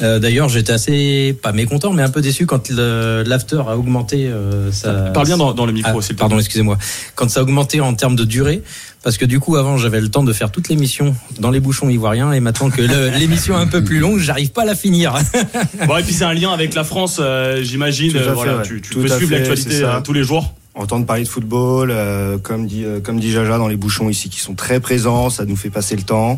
[0.01, 4.27] Euh, D'ailleurs, j'étais assez, pas mécontent, mais un peu déçu quand l'after a augmenté.
[4.27, 6.77] euh, sa- Parle bien dans, dans le micro, ah, s'il te pardon, excusez-moi.
[7.15, 8.61] Quand ça a augmenté en termes de durée,
[9.03, 11.87] parce que du coup, avant, j'avais le temps de faire toute l'émission dans les bouchons
[11.89, 12.81] ivoiriens, et maintenant que
[13.19, 15.13] l'émission est un peu plus longue, j'arrive pas à la finir.
[15.87, 18.17] Bon, et puis c'est un lien avec la France, euh, j'imagine.
[18.17, 18.63] Euh, voilà, ouais.
[18.63, 19.95] tu, tu Tout peux suivre l'actualité ça.
[19.95, 20.53] euh, tous les jours.
[20.77, 24.27] Entendre parler de football, euh, comme dit euh, comme dit Jaja dans les bouchons ici,
[24.27, 26.37] qui sont très présents, ça nous fait passer le temps.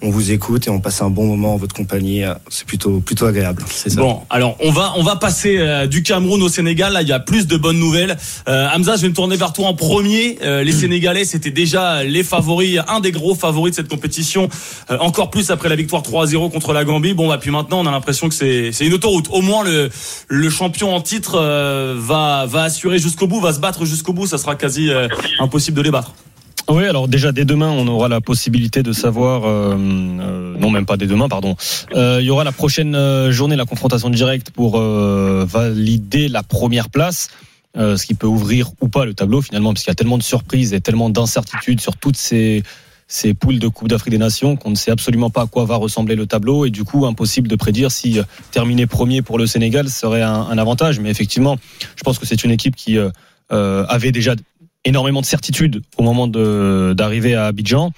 [0.00, 2.22] On vous écoute et on passe un bon moment en votre compagnie.
[2.48, 3.64] C'est plutôt plutôt agréable.
[3.68, 4.00] C'est ça.
[4.00, 6.92] Bon, alors on va on va passer euh, du Cameroun au Sénégal.
[6.92, 8.16] Là, il y a plus de bonnes nouvelles.
[8.48, 10.38] Euh, Hamza, je vais me tourner vers toi en premier.
[10.42, 14.48] Euh, les Sénégalais, c'était déjà les favoris, un des gros favoris de cette compétition.
[14.90, 17.14] Euh, encore plus après la victoire 3-0 contre la Gambie.
[17.14, 19.28] Bon, bah puis maintenant, on a l'impression que c'est c'est une autoroute.
[19.30, 19.90] Au moins le
[20.28, 21.38] le champion en titre
[21.98, 24.26] va va assurer jusqu'au bout, va se battre jusqu'au bout.
[24.26, 24.90] Ça sera quasi
[25.40, 26.12] impossible de les battre.
[26.68, 30.84] Oui, alors déjà dès demain, on aura la possibilité de savoir, euh, euh, non même
[30.84, 31.56] pas dès demain, pardon.
[31.94, 36.42] Euh, il y aura la prochaine euh, journée, la confrontation directe pour euh, valider la
[36.42, 37.28] première place,
[37.74, 40.22] ce qui peut ouvrir ou pas le tableau finalement, parce qu'il y a tellement de
[40.22, 42.62] surprises et tellement d'incertitudes sur toutes ces
[43.10, 45.76] ces poules de Coupe d'Afrique des Nations qu'on ne sait absolument pas à quoi va
[45.76, 49.88] ressembler le tableau et du coup impossible de prédire si terminer premier pour le Sénégal
[49.88, 51.00] serait un, un avantage.
[51.00, 51.56] Mais effectivement,
[51.96, 52.98] je pense que c'est une équipe qui
[53.50, 54.34] euh, avait déjà
[54.84, 57.92] énormément de certitudes au moment d'arriver à Abidjan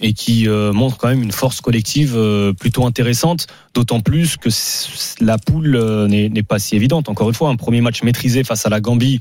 [0.00, 4.50] et qui euh, montre quand même une force collective euh, plutôt intéressante, d'autant plus que
[5.24, 7.08] la poule euh, n'est n'est pas si évidente.
[7.08, 9.20] Encore une fois, un premier match maîtrisé face à la Gambie,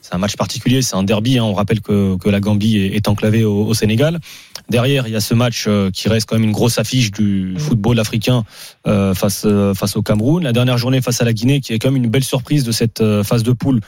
[0.00, 1.38] c'est un match particulier, c'est un derby.
[1.38, 1.44] hein.
[1.44, 4.20] On rappelle que, que la Gambie est, est enclavée au, au Sénégal.
[4.68, 7.54] Derrière, il y a ce match euh, qui reste quand même une grosse affiche du
[7.58, 8.44] football africain
[8.86, 10.44] euh, face euh, face au Cameroun.
[10.44, 12.70] La dernière journée face à la Guinée, qui est quand même une belle surprise de
[12.70, 13.80] cette euh, phase de poule.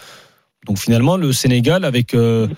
[0.67, 2.49] Donc finalement, le Sénégal avec euh,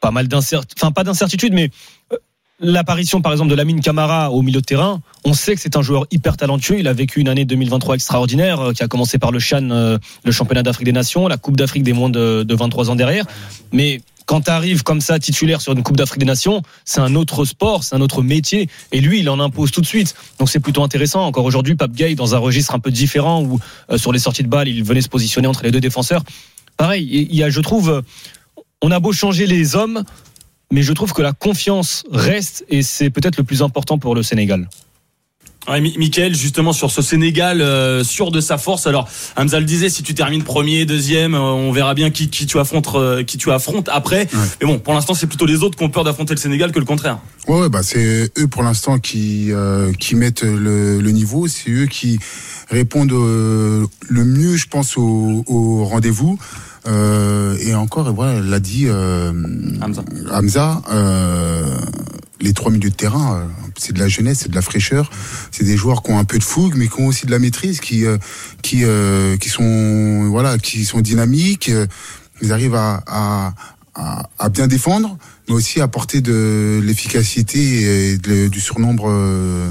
[0.00, 1.70] pas mal d'incertitudes, enfin pas d'incertitude, mais
[2.12, 2.16] euh,
[2.60, 5.82] l'apparition par exemple de Lamine Camara au milieu de terrain, on sait que c'est un
[5.82, 6.78] joueur hyper talentueux.
[6.78, 10.32] Il a vécu une année 2023 extraordinaire, euh, qui a commencé par le Chan, le
[10.32, 13.24] championnat d'Afrique des Nations, la Coupe d'Afrique des moins de, de 23 ans derrière.
[13.72, 17.14] Mais quand tu arrives comme ça titulaire sur une Coupe d'Afrique des Nations, c'est un
[17.14, 20.14] autre sport, c'est un autre métier, et lui, il en impose tout de suite.
[20.38, 21.24] Donc c'est plutôt intéressant.
[21.24, 23.58] Encore aujourd'hui, Pape Gay dans un registre un peu différent où
[23.96, 26.22] sur les sorties de balles, il venait se positionner entre les deux défenseurs.
[26.78, 28.02] Pareil, il y a, je trouve,
[28.80, 30.04] on a beau changer les hommes,
[30.72, 34.22] mais je trouve que la confiance reste et c'est peut-être le plus important pour le
[34.22, 34.68] Sénégal.
[35.68, 38.86] Ouais, Mi- Mickaël, justement sur ce Sénégal euh, sûr de sa force.
[38.86, 42.46] Alors, Hamza le disait, si tu termines premier, deuxième, euh, on verra bien qui, qui
[42.46, 44.28] tu affrontes, euh, qui tu affrontes après.
[44.60, 46.78] Mais bon, pour l'instant, c'est plutôt les autres qui ont peur d'affronter le Sénégal que
[46.78, 47.18] le contraire.
[47.46, 49.50] Ouais, ouais, bah c'est eux pour l'instant qui
[49.98, 52.18] qui mettent le, le niveau, c'est eux qui
[52.70, 53.88] répondent le
[54.24, 56.38] mieux, je pense, au, au rendez-vous.
[56.88, 59.32] Euh, et encore, voilà, l'a dit euh,
[60.32, 60.82] Hamza.
[60.90, 61.76] euh,
[62.40, 63.46] les trois milieux de terrain,
[63.76, 65.10] c'est de la jeunesse, c'est de la fraîcheur.
[65.50, 67.38] C'est des joueurs qui ont un peu de fougue, mais qui ont aussi de la
[67.40, 68.04] maîtrise, qui
[68.62, 71.70] qui euh, qui sont voilà, qui sont dynamiques.
[72.40, 73.54] Ils arrivent à, à
[73.94, 79.12] à, à bien défendre, mais aussi à apporter de l'efficacité et de- du surnombre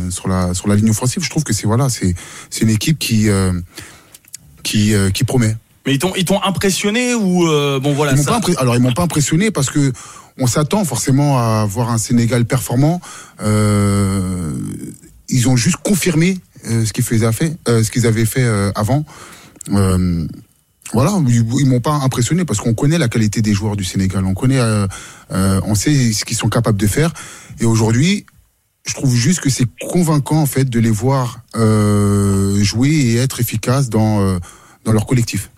[0.10, 1.24] sur la sur la ligne offensive.
[1.24, 2.14] Je trouve que c'est voilà, c'est
[2.50, 3.54] c'est une équipe qui euh,
[4.64, 5.56] qui euh, qui promet.
[5.88, 8.40] Mais ils t'ont ils t'ont impressionné ou euh, bon voilà Ils ça.
[8.42, 9.94] pas alors ils m'ont pas impressionné parce que
[10.38, 13.00] on s'attend forcément à voir un Sénégal performant.
[13.42, 14.52] Euh,
[15.30, 18.70] ils ont juste confirmé euh, ce qu'ils faisaient fait, euh, ce qu'ils avaient fait euh,
[18.76, 19.06] avant.
[19.72, 20.28] Euh,
[20.94, 24.26] voilà, ils, ils m'ont pas impressionné parce qu'on connaît la qualité des joueurs du Sénégal,
[24.26, 24.62] on connaît,
[25.32, 27.14] on sait ce qu'ils sont capables de faire.
[27.60, 28.26] Et aujourd'hui,
[28.86, 33.40] je trouve juste que c'est convaincant en fait de les voir euh, jouer et être
[33.40, 34.40] efficaces dans euh,
[34.86, 35.50] dans leur collectif.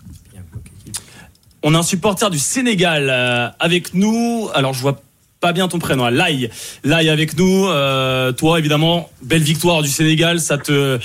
[1.62, 4.48] On a un supporter du Sénégal euh, avec nous.
[4.54, 5.00] Alors je vois
[5.40, 6.04] pas bien ton prénom.
[6.04, 6.10] hein.
[6.10, 6.50] Lai,
[6.84, 7.66] Lai avec nous.
[7.68, 10.40] Euh, toi évidemment, belle victoire du Sénégal.
[10.40, 10.98] Ça te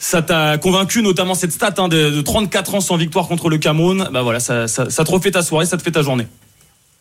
[0.00, 3.58] ça t'a convaincu, notamment cette stat hein, de, de 34 ans sans victoire contre le
[3.58, 4.08] Cameroun.
[4.12, 6.26] Bah voilà, ça, ça, ça te refait ta soirée, ça te fait ta journée.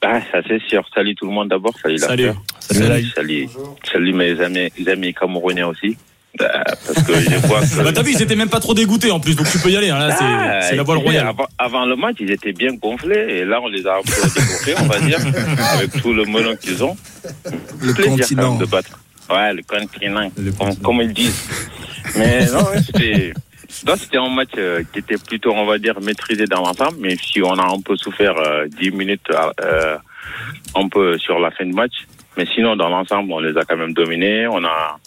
[0.01, 0.83] Ah, ça c'est sûr.
[0.93, 1.73] Salut tout le monde d'abord.
[1.81, 2.25] Salut, Salut.
[2.27, 2.39] l'after.
[2.59, 3.49] Salut, salut, salut,
[3.91, 5.97] salut mes amis, mes amis camerounais aussi.
[6.37, 7.83] Bah, parce que je vois que.
[7.83, 9.77] Bah, t'as vu, ils étaient même pas trop dégoûtés en plus, donc tu peux y
[9.77, 9.89] aller.
[9.89, 11.27] hein, là, c'est- Ah, c'est la voile royale.
[11.27, 14.11] Avant, avant le match, ils étaient bien gonflés et là, on les a un peu
[14.39, 15.19] dégonflés, on va dire,
[15.73, 16.95] avec tout le melon qu'ils ont.
[17.81, 18.51] Le Plaisir, continent.
[18.51, 18.99] même, de battre.
[19.29, 21.43] Ouais, le continent, comme, comme ils disent.
[22.15, 23.33] Mais non, ouais, c'était.
[23.85, 27.15] non, c'était un match euh, qui était plutôt, on va dire, maîtrisé dans l'ensemble, mais
[27.17, 29.27] si on a un peu souffert euh, 10 minutes
[29.61, 29.97] euh,
[30.75, 31.93] un peu sur la fin de match.
[32.37, 34.47] Mais sinon, dans l'ensemble, on les a quand même dominés.
[34.47, 34.97] On a,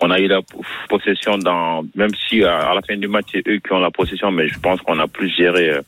[0.00, 0.40] on a eu la
[0.88, 3.90] possession dans, même si euh, à la fin du match, c'est eux qui ont la
[3.90, 5.80] possession, mais je pense qu'on a plus géré euh,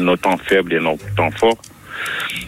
[0.00, 1.60] nos temps faibles et nos temps forts.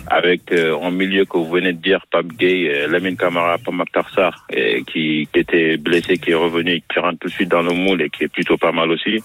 [0.08, 3.90] Avec euh, en milieu que vous venez de dire, Pape Gay, euh, Lamine Camara, Pape
[3.92, 7.62] Tarsar, et qui, qui était blessé, qui est revenu, qui rentre tout de suite dans
[7.62, 9.22] le moule et qui est plutôt pas mal aussi.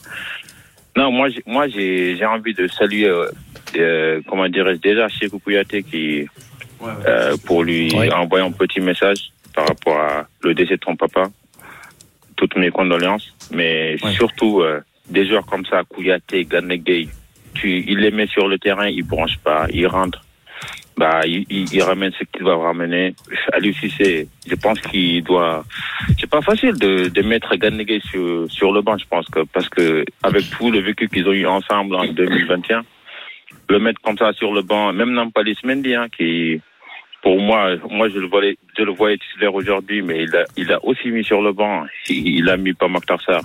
[0.95, 3.25] Non, moi, j'ai- moi, j'ai, j'ai envie de saluer, euh,
[3.77, 6.25] euh, comment dirais-je, déjà chez Kouyaté qui,
[7.07, 11.23] euh, pour lui envoyer un petit message par rapport à le décès de son papa.
[12.41, 17.07] Toutes mes condoléances, mais surtout euh, des joueurs comme ça, Kouyaté, Gane Gay,
[17.53, 20.23] tu, il les met sur le terrain, il branche pas, il rentre.
[20.97, 23.13] Bah, il, il, il ramène ce qu'il va ramener.
[23.53, 25.63] À lui c'est, je pense qu'il doit.
[26.19, 29.41] C'est pas facile de, de mettre Gane Gay sur, sur le banc, je pense que
[29.53, 32.83] parce que avec tout le vécu qu'ils ont eu ensemble en 2021,
[33.69, 36.59] le mettre comme ça sur le banc, même Nampalis Mendy, hein, qui,
[37.21, 40.71] pour moi, moi je le voyais, je le voyais titulaire aujourd'hui, mais il a, il
[40.71, 41.83] a aussi mis sur le banc.
[42.09, 43.41] Il, a mis pas Tarsar.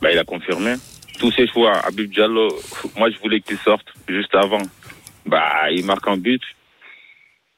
[0.00, 0.74] Bah, il a confirmé.
[1.18, 2.48] Tous ses choix, Abib Diallo,
[2.96, 4.62] moi je voulais qu'il sorte juste avant.
[5.26, 6.42] Bah, il marque un but.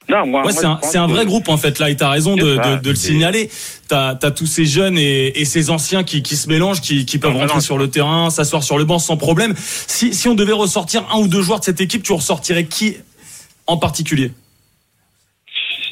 [0.08, 2.34] Non, moi, Ouais, moi, c'est un, que- vrai groupe en fait là et t'as raison
[2.34, 3.50] de, ça, de, de le signaler.
[3.88, 7.18] T'as as tous ces jeunes et, et ces anciens qui, qui se mélangent, qui, qui
[7.18, 7.60] peuvent Non, rentrer non.
[7.60, 9.52] sur le terrain, s'asseoir sur le banc sans problème.
[9.56, 12.96] Si, si on devait ressortir un ou deux joueurs de cette équipe, tu ressortirais qui
[13.66, 14.32] en particulier?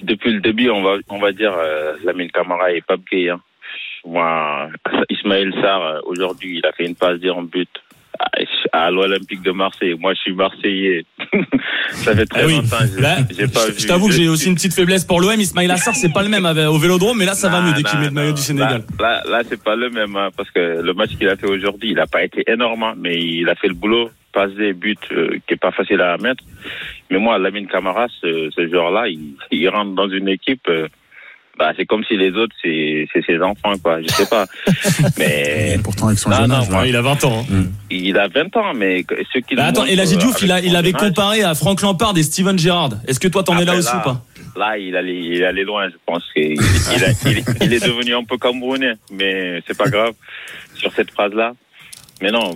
[0.03, 3.41] Depuis le début, on va, on va dire euh, Lamine Camara et Pape Gueye, hein.
[4.05, 4.69] Moi,
[5.11, 7.69] Ismaël Sarr, euh, aujourd'hui, il a fait une passe en but
[8.73, 9.95] à, l'Olympique de Marseille.
[9.99, 11.05] Moi, je suis Marseillais.
[11.91, 12.55] Ça fait très Ah oui.
[12.57, 12.77] longtemps.
[13.31, 15.39] j'ai- pas je- t'avoue que j'ai aussi une petite faiblesse pour l'OM.
[15.39, 17.99] Ismail Assar, c'est pas le même au Vélodrome, mais là ça va mieux dès qu'il
[17.99, 18.85] met le maillot du Sénégal.
[19.01, 21.49] Là, là, là, c'est pas le même, hein, parce que le match qu'il a fait
[21.49, 24.73] aujourd'hui, il a pas été énorme, hein, mais il a fait le boulot, passe des
[24.73, 26.43] buts euh, qui est pas facile à mettre.
[27.11, 30.67] Mais moi, Lamine Camara, ce, ce joueur-là, il, il rentre dans une équipe.
[30.69, 30.89] euh,
[31.59, 34.03] bah, c'est comme si les autres, c'est c'est ses enfants, quoi.
[34.03, 34.45] Je sais pas.
[35.19, 36.87] mais pourtant, avec son Non, jeune non, âge, là.
[36.87, 37.47] Il a 20 ans.
[37.51, 37.65] hein.
[37.91, 40.53] il a 20 ans, mais que- ce qu'il Bah, attends, et Laji euh, Diouf, il,
[40.53, 42.91] a, il avait comparé à Franck Lampard et Steven Gerrard.
[43.09, 44.23] Est-ce que toi t'en es là Après, aussi ou pas?
[44.55, 46.23] Là, il allait, il allait loin, je pense.
[46.35, 46.59] qu'il- Il,
[46.97, 50.13] il, a- il- il est devenu un peu camerounais, mais c'est pas grave
[50.75, 51.53] sur cette phrase-là.
[52.21, 52.51] Mais non,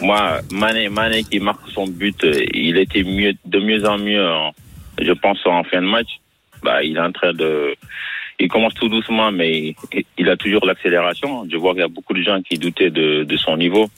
[0.00, 4.26] moi, Mané, Mané qui marque son but, euh, il était mieux, de mieux en mieux,
[4.26, 4.52] en-
[5.00, 6.08] je pense, en fin de match.
[6.62, 7.74] Bah, il est en train de,
[8.38, 9.74] il commence tout doucement, mais
[10.18, 11.46] il- a toujours l'accélération.
[11.50, 13.88] Je vois qu'il y a beaucoup de gens qui doutaient de, de son niveau.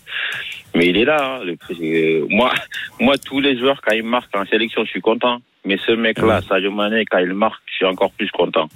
[0.75, 1.39] Mais il est là.
[1.41, 2.53] hein, le- euh, moi,
[3.01, 5.41] moi, tous les joueurs, quand ils marquent en sélection, je suis content.
[5.65, 8.69] Mais ce mec-là, Sadio Mané, quand il marque, je suis encore plus content.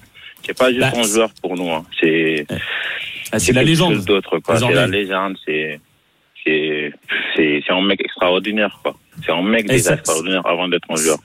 [0.43, 1.70] C'est pas juste Bah, un joueur pour nous.
[1.70, 1.85] hein.
[2.01, 2.47] C'est
[3.33, 3.95] Ah, c'est la légende.
[4.68, 5.37] C'est la légende.
[5.45, 5.81] C'est
[6.47, 6.92] c'est
[7.34, 8.78] c'est c'est un mec extraordinaire.
[8.82, 8.97] quoi.
[9.24, 11.18] C'est un mec déjà extraordinaire avant d'être un joueur.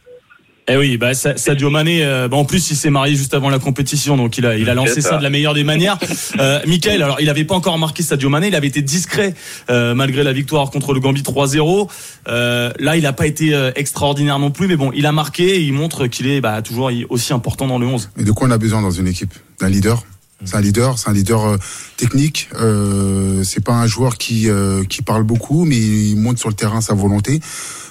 [0.68, 3.50] Eh oui, bah Sa- Sadio Mané, euh, bah, en plus il s'est marié juste avant
[3.50, 5.10] la compétition, donc il a, il a lancé ça.
[5.10, 5.18] ça.
[5.18, 5.98] de la meilleure des manières.
[6.40, 9.34] Euh, Michael, alors il avait pas encore marqué Sadio Mané, il avait été discret
[9.70, 11.90] euh, malgré la victoire contre le Gambie 3-0.
[12.30, 15.44] Euh, là, il a pas été euh, extraordinaire non plus, mais bon, il a marqué
[15.58, 18.12] et il montre qu'il est bah, toujours aussi important dans le 11.
[18.16, 19.34] Mais de quoi on a besoin dans une équipe?
[19.60, 20.04] D'un leader?
[20.46, 21.58] C'est un leader, c'est un leader euh,
[21.98, 22.50] technique.
[22.56, 26.56] Euh, c'est pas un joueur qui euh, qui parle beaucoup, mais il monte sur le
[26.56, 27.40] terrain sa volonté.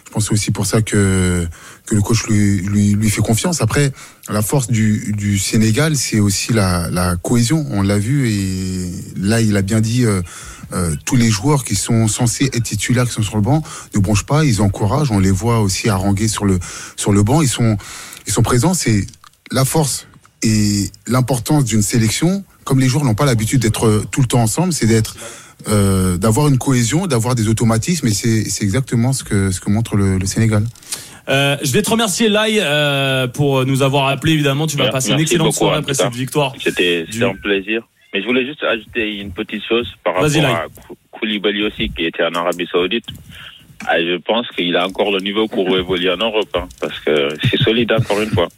[0.06, 1.46] Je pense aussi pour ça que
[1.86, 3.62] que le coach lui lui, lui fait confiance.
[3.62, 3.92] Après,
[4.28, 7.64] la force du du Sénégal, c'est aussi la la cohésion.
[7.70, 10.04] On l'a vu et là, il a bien dit.
[10.04, 10.22] euh,
[10.72, 13.60] euh, tous les joueurs qui sont censés être titulaires, qui sont sur le banc,
[13.92, 15.10] ne bronchent pas, ils encouragent.
[15.10, 16.60] On les voit aussi haranguer sur le
[16.96, 17.42] sur le banc.
[17.42, 17.76] Ils sont
[18.28, 18.72] ils sont présents.
[18.74, 19.04] C'est
[19.50, 20.06] la force
[20.42, 22.44] et l'importance d'une sélection.
[22.64, 25.16] Comme les joueurs n'ont pas l'habitude d'être tout le temps ensemble, c'est d'être
[25.68, 28.06] euh, d'avoir une cohésion, d'avoir des automatismes.
[28.06, 30.64] Et c'est c'est exactement ce que ce que montre le, le Sénégal.
[31.28, 34.66] Euh, je vais te remercier Lai euh, pour nous avoir appelé évidemment.
[34.66, 36.54] Tu vas Merci passer une excellente beaucoup, soirée après cette victoire.
[36.62, 37.82] C'était c'était un plaisir.
[38.12, 40.40] Mais je voulais juste ajouter une petite chose par rapport Lai.
[40.44, 43.04] à Kou- Koulibaly aussi, qui était en Arabie Saoudite.
[43.86, 47.28] Ah, je pense qu'il a encore le niveau pour évoluer en Europe, hein, parce que
[47.48, 48.48] c'est solide encore une fois.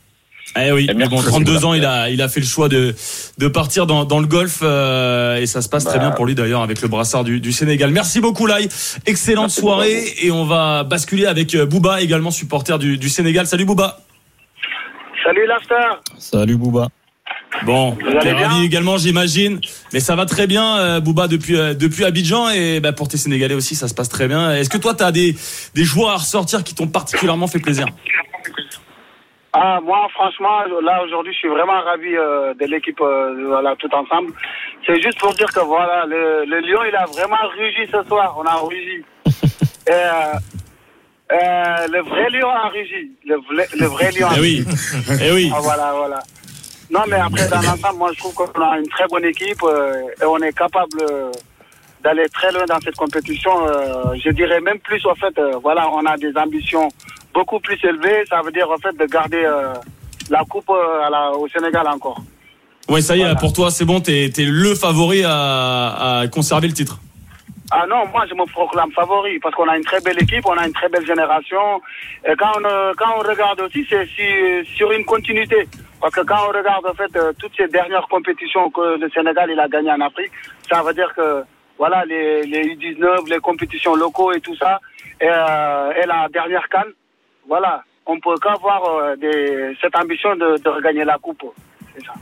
[0.61, 1.65] Eh oui, mais merci bon, 32 beaucoup.
[1.67, 2.95] ans, il a, il a fait le choix de,
[3.39, 6.09] de partir dans, dans le golf euh, et ça se passe très Bah.
[6.09, 7.91] bien pour lui d'ailleurs avec le brassard du, du Sénégal.
[7.91, 8.69] Merci beaucoup Lai,
[9.07, 13.47] excellente Merci soirée et on va basculer avec euh, Bouba également supporter du, du Sénégal.
[13.47, 14.01] Salut Bouba.
[15.25, 15.97] Salut l'after.
[16.19, 16.89] Salut Bouba.
[17.65, 19.61] Bon, t'es ravi également, j'imagine.
[19.93, 22.51] Mais ça va très bien, euh, Bouba, depuis, euh, depuis Abidjan.
[22.51, 24.53] Et bah, pour tes Sénégalais aussi, ça se passe très bien.
[24.55, 25.37] Est-ce que toi, tu as des,
[25.75, 27.87] des joueurs à ressortir qui t'ont particulièrement fait plaisir?
[29.55, 33.93] Ah, moi, franchement, là, aujourd'hui, je suis vraiment ravi euh, de l'équipe, euh, voilà, tout
[33.95, 34.33] ensemble.
[34.87, 38.35] C'est juste pour dire que, voilà, le, le Lyon, il a vraiment rugi ce soir.
[38.39, 39.05] On a rugi.
[39.87, 40.33] Et, euh,
[41.33, 43.11] euh, le vrai Lyon a rugi.
[43.27, 44.65] Le, vrai- le vrai Lyon a Eh oui.
[45.21, 45.53] Eh oui.
[45.55, 46.19] Ah, voilà, voilà.
[46.91, 49.93] Non, mais après, dans l'ensemble, moi, je trouve qu'on a une très bonne équipe euh,
[50.21, 51.31] et on est capable euh,
[52.03, 53.67] d'aller très loin dans cette compétition.
[53.67, 56.89] euh, je dirais même plus, en fait, euh, voilà, on a des ambitions
[57.35, 58.25] beaucoup plus élevées.
[58.29, 59.73] Ça veut dire, en fait, de garder euh,
[60.31, 62.21] la coupe euh, à la- au Sénégal encore.
[62.89, 66.67] Ouais, ça y est, pour toi, c'est bon, t'es es le favori à, à conserver
[66.69, 66.99] le titre.
[67.75, 70.59] Ah non, moi je me proclame favori parce qu'on a une très belle équipe, on
[70.59, 71.81] a une très belle génération.
[72.29, 75.67] Et quand on, euh, quand on regarde aussi, c'est si- sur une continuité.
[75.99, 79.49] Parce que quand on regarde en fait euh, toutes ces dernières compétitions que le Sénégal
[79.51, 80.33] il a gagné en Afrique,
[80.71, 81.45] ça veut dire que
[81.79, 84.79] voilà les, les U19, les compétitions locaux et tout ça,
[85.19, 86.93] et, euh, et la dernière canne,
[87.49, 91.43] voilà, on peut qu'avoir euh, des- cette ambition de, de regagner la coupe.
[91.95, 92.13] C'est ça.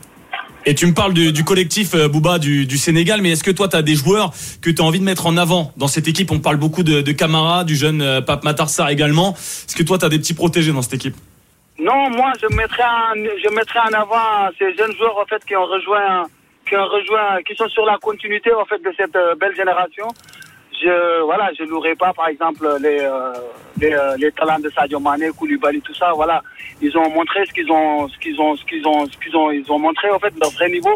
[0.66, 3.51] Et tu me parles du, du collectif euh, Bouba du, du Sénégal, mais est-ce que
[3.51, 6.07] toi, tu as des joueurs que tu as envie de mettre en avant dans cette
[6.07, 6.31] équipe?
[6.31, 9.33] On parle beaucoup de, de Camara, du jeune euh, Pape Matarsar également.
[9.33, 11.16] Est-ce que toi, tu as des petits protégés dans cette équipe?
[11.79, 15.57] Non, moi je mettrais en, je mettrais en avant ces jeunes joueurs en fait qui
[15.57, 16.27] ont rejoint,
[16.68, 20.09] qui ont rejoint, qui sont sur la continuité en fait de cette belle génération.
[20.83, 23.33] Je voilà, je louerai pas par exemple les euh,
[23.78, 26.12] les, euh, les talents de Sadio Mané, Koulibaly, tout ça.
[26.14, 26.43] Voilà,
[26.81, 29.51] ils ont montré ce qu'ils ont, ce qu'ils ont, ce qu'ils ont, ce qu'ils ont,
[29.51, 30.95] ils ont montré en fait leur vrai niveau.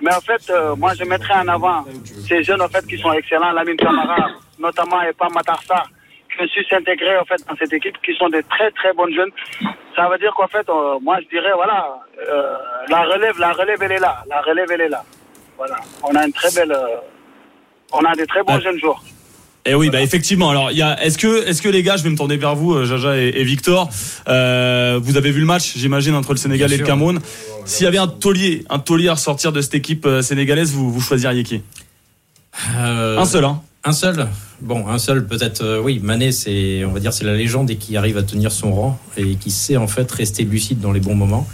[0.00, 1.84] Mais en fait, euh, moi je mettrais en avant
[2.26, 5.84] ces jeunes en fait qui sont excellents, Lamine Camara, notamment et pas Matarsa
[6.32, 9.14] qui ont su s'intégrer en fait dans cette équipe, qui sont des très très bonnes
[9.14, 9.30] jeunes.
[9.94, 10.66] Ça veut dire qu'en fait,
[11.02, 12.00] moi je dirais voilà,
[12.88, 15.04] la relève, la relève elle est là, la relève elle est là.
[15.56, 16.76] Voilà, on a une très belle,
[17.92, 19.02] on a des très bons jeunes joueurs.
[19.66, 20.48] Eh oui, bah effectivement.
[20.50, 21.02] Alors, il y a.
[21.04, 23.28] Est-ce que, est-ce que les gars, je vais me tourner vers vous, euh, Jaja et,
[23.28, 23.90] et Victor.
[24.28, 26.86] Euh, vous avez vu le match, j'imagine, entre le Sénégal Bien et le.
[26.86, 27.20] Cameroun.
[27.66, 30.90] S'il y avait un taulier, un taulier à ressortir de cette équipe euh, sénégalaise, vous,
[30.90, 31.60] vous choisiriez qui?
[32.76, 33.60] Euh, Un seul, hein.
[33.84, 34.28] Un seul?
[34.60, 36.00] Bon, un seul peut-être, euh, oui.
[36.02, 38.98] Mané, c'est, on va dire, c'est la légende et qui arrive à tenir son rang
[39.16, 41.46] et qui sait en fait rester lucide dans les bons moments.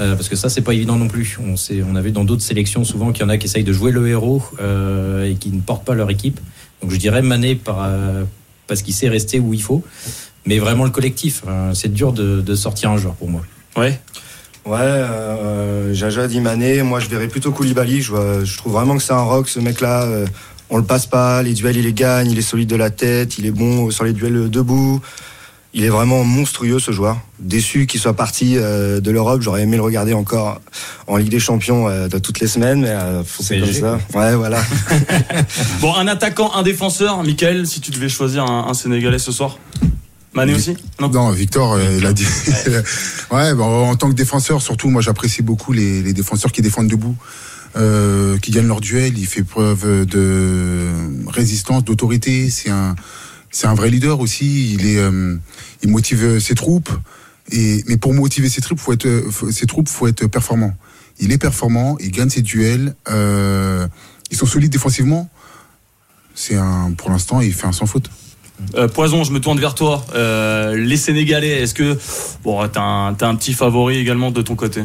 [0.00, 1.38] Euh, parce que ça, c'est pas évident non plus.
[1.42, 3.64] On, sait, on a vu dans d'autres sélections souvent qu'il y en a qui essayent
[3.64, 6.40] de jouer le héros euh, et qui ne portent pas leur équipe.
[6.84, 8.24] Donc je dirais Mané par, euh,
[8.66, 9.82] parce qu'il sait rester où il faut.
[10.44, 13.40] Mais vraiment le collectif, euh, c'est dur de, de sortir un joueur pour moi.
[13.74, 13.98] Ouais.
[14.66, 18.02] Ouais, euh, Jaja dit Mané, moi je verrais plutôt Koulibaly.
[18.02, 20.02] Je, vois- je trouve vraiment que c'est un rock ce mec-là.
[20.02, 20.26] euh,
[20.68, 23.38] on le passe pas, les duels il les gagne, il est solide de la tête,
[23.38, 25.00] il est bon sur les duels debout.
[25.76, 27.18] Il est vraiment monstrueux ce joueur.
[27.40, 30.60] Déçu qu'il soit parti euh, de l'Europe, j'aurais aimé le regarder encore
[31.08, 33.98] en Ligue des Champions euh, de toutes les semaines, mais euh, c'est comme ça.
[34.14, 34.62] Ouais, voilà.
[35.80, 39.58] Bon, un attaquant, un défenseur, Michael, si tu devais choisir un, un Sénégalais ce soir.
[40.32, 42.26] Mané aussi Non, Victor, euh, il a dit.
[43.32, 46.88] ouais, bon, en tant que défenseur, surtout, moi, j'apprécie beaucoup les, les défenseurs qui défendent
[46.88, 47.16] debout,
[47.76, 49.16] euh, qui gagnent leur duel.
[49.18, 50.88] Il fait preuve de
[51.28, 52.50] résistance, d'autorité.
[52.50, 52.96] C'est un,
[53.54, 54.74] c'est un vrai leader aussi.
[54.74, 55.36] Il est, euh,
[55.82, 56.90] il motive ses troupes.
[57.52, 60.74] Et mais pour motiver ses troupes, faut être, faut- ses troupes, faut être performant.
[61.20, 62.94] Il est performant, il gagne ses duels.
[63.08, 63.86] Euh,
[64.30, 65.28] ils sont solides défensivement.
[66.34, 68.10] C'est un, pour l'instant, il fait un sans faute.
[68.76, 70.04] Euh, Poison, je me tourne vers toi.
[70.14, 71.98] Euh, les Sénégalais, est-ce que
[72.44, 74.82] bon, t'as un, t'as un petit favori également de ton côté?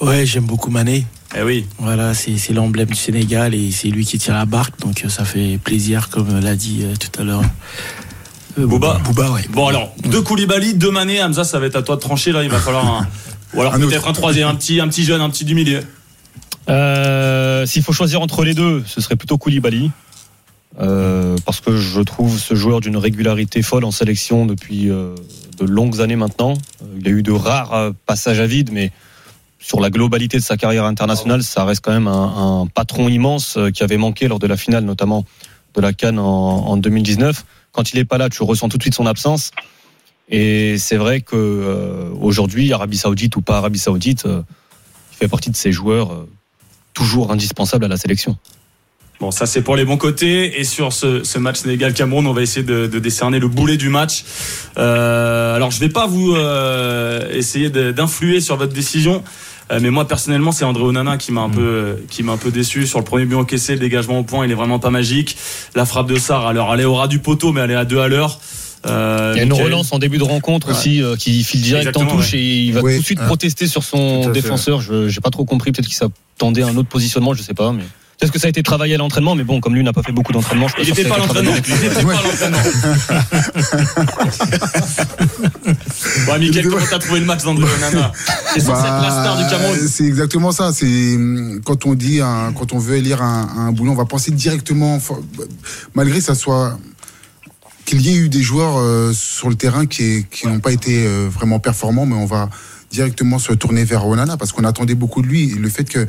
[0.00, 1.06] Ouais, j'aime beaucoup Mané.
[1.36, 1.66] Eh oui.
[1.78, 5.24] Voilà, c'est c'est l'emblème du Sénégal et c'est lui qui tient la barque, donc ça
[5.24, 7.42] fait plaisir, comme l'a dit tout à l'heure.
[8.58, 9.00] Euh, Bouba.
[9.04, 9.42] Bouba, ouais.
[9.50, 12.42] Bon alors, deux Koulibaly, deux Mané, Hamza, ça va être à toi de trancher là.
[12.42, 13.08] Il va falloir un,
[13.54, 15.82] ou alors peut-être un troisième, un petit, un petit jeune, un petit du milieu.
[16.68, 19.90] Euh, S'il faut choisir entre les deux, ce serait plutôt Koulibaly.
[20.80, 25.14] Euh, parce que je trouve ce joueur d'une régularité folle en sélection depuis euh,
[25.58, 26.54] de longues années maintenant.
[26.98, 28.90] Il a eu de rares passages à vide, mais
[29.58, 33.58] sur la globalité de sa carrière internationale, ça reste quand même un, un patron immense
[33.74, 35.26] qui avait manqué lors de la finale, notamment
[35.74, 37.44] de la Cannes en, en 2019.
[37.72, 39.50] Quand il n'est pas là, tu ressens tout de suite son absence.
[40.28, 44.42] Et c'est vrai que euh, aujourd'hui, Arabie Saoudite ou pas Arabie Saoudite, euh,
[45.12, 46.28] il fait partie de ces joueurs euh,
[46.94, 48.36] toujours indispensables à la sélection.
[49.20, 50.58] Bon, ça c'est pour les bons côtés.
[50.58, 53.88] Et sur ce, ce match Sénégal-Cameroun, on va essayer de, de décerner le boulet du
[53.88, 54.24] match.
[54.78, 59.22] Euh, alors, je vais pas vous euh, essayer d'influer sur votre décision.
[59.72, 62.50] Euh, mais moi personnellement, c'est André Onana qui m'a un peu qui m'a un peu
[62.50, 65.36] déçu sur le premier but encaissé, le dégagement au point, il est vraiment pas magique.
[65.74, 67.84] La frappe de Sarr, alors elle est au ras du poteau, mais elle est à
[67.84, 68.38] deux à l'heure.
[68.84, 72.06] il y a une relance en début de rencontre aussi euh, qui file direct en
[72.06, 72.38] touche ouais.
[72.38, 73.26] et il va Oui, tout de suite ouais.
[73.26, 74.80] protester sur son fait, défenseur.
[74.80, 75.72] Je j'ai pas trop compris.
[75.72, 77.72] Peut-être qu'il s'attendait à un autre positionnement, je sais pas.
[77.72, 77.84] Mais
[78.22, 80.12] peut-être que ça a été travaillé à l'entraînement, mais bon, comme lui n'a pas fait
[80.12, 81.52] beaucoup d'entraînement, je Il pense que n'était ça a pas à l'entraînement.
[81.56, 82.58] Il était pas à l'entraînement.
[86.26, 88.12] Bon, Mickaël, comment t'as trouvé le match d'André Onana
[88.52, 89.76] C'est censé être la star du Cameroun.
[89.80, 90.72] Bah, C'est exactement ça.
[90.72, 94.04] C'est hum, quand on dit, un- quand on veut élire un, un boulot, on va
[94.04, 94.98] penser directement,
[95.94, 96.78] malgré que ça soit
[97.84, 101.04] qu'il y ait eu des joueurs euh, sur le terrain qui, qui n'ont pas été
[101.06, 102.48] euh, vraiment performants, mais on va
[102.92, 105.48] directement se tourner vers Onana parce qu'on attendait beaucoup de lui.
[105.48, 106.06] Le fait que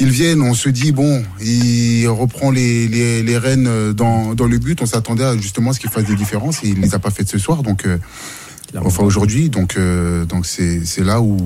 [0.00, 4.58] il vienne, on se dit bon, il reprend les, les, les rênes dans, dans le
[4.58, 4.82] but.
[4.82, 7.10] On s'attendait à, justement à ce qu'il fasse des différences et il les a pas
[7.10, 7.62] faites ce soir.
[7.62, 7.96] Donc euh,
[8.76, 11.36] enfin aujourd'hui, donc euh, donc c'est c'est là où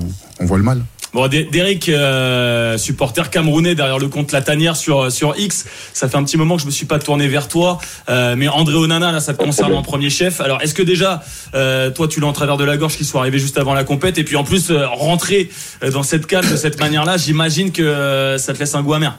[0.40, 0.82] on voit le mal.
[1.12, 6.16] Bon, Derek, euh, supporter camerounais derrière le compte La Tanière sur, sur X, ça fait
[6.16, 9.10] un petit moment que je me suis pas tourné vers toi, euh, mais André Onana,
[9.10, 10.40] là, ça te concerne en premier chef.
[10.40, 11.20] Alors, est-ce que déjà,
[11.54, 13.82] euh, toi, tu l'as en travers de la gorge qui soit arrivé juste avant la
[13.82, 15.50] compète, et puis en plus, euh, rentrer
[15.82, 18.94] euh, dans cette cale de cette manière-là, j'imagine que euh, ça te laisse un goût
[18.94, 19.18] amer.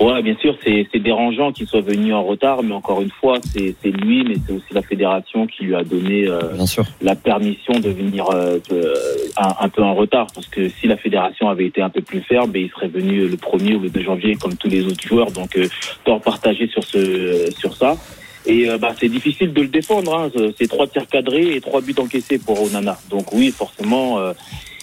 [0.00, 3.38] Ouais, bien sûr, c'est c'est dérangeant qu'il soit venu en retard, mais encore une fois,
[3.52, 6.84] c'est c'est lui, mais c'est aussi la fédération qui lui a donné euh, Bien sûr.
[7.00, 8.94] la permission de venir euh, de-
[9.36, 10.26] un, un peu en retard.
[10.34, 13.28] Parce que si la fédération avait été un peu plus ferme, ben, il serait venu
[13.28, 15.30] le 1er ou le 2 janvier comme tous les autres joueurs.
[15.30, 15.68] Donc, euh,
[16.04, 17.96] tort partagé sur, ce, sur ça.
[18.44, 20.14] Et euh, bah, c'est difficile de le défendre.
[20.18, 20.30] Hein.
[20.58, 22.98] C'est trois tirs cadrés et trois buts encaissés pour Onana.
[23.08, 24.32] Donc oui, forcément, euh,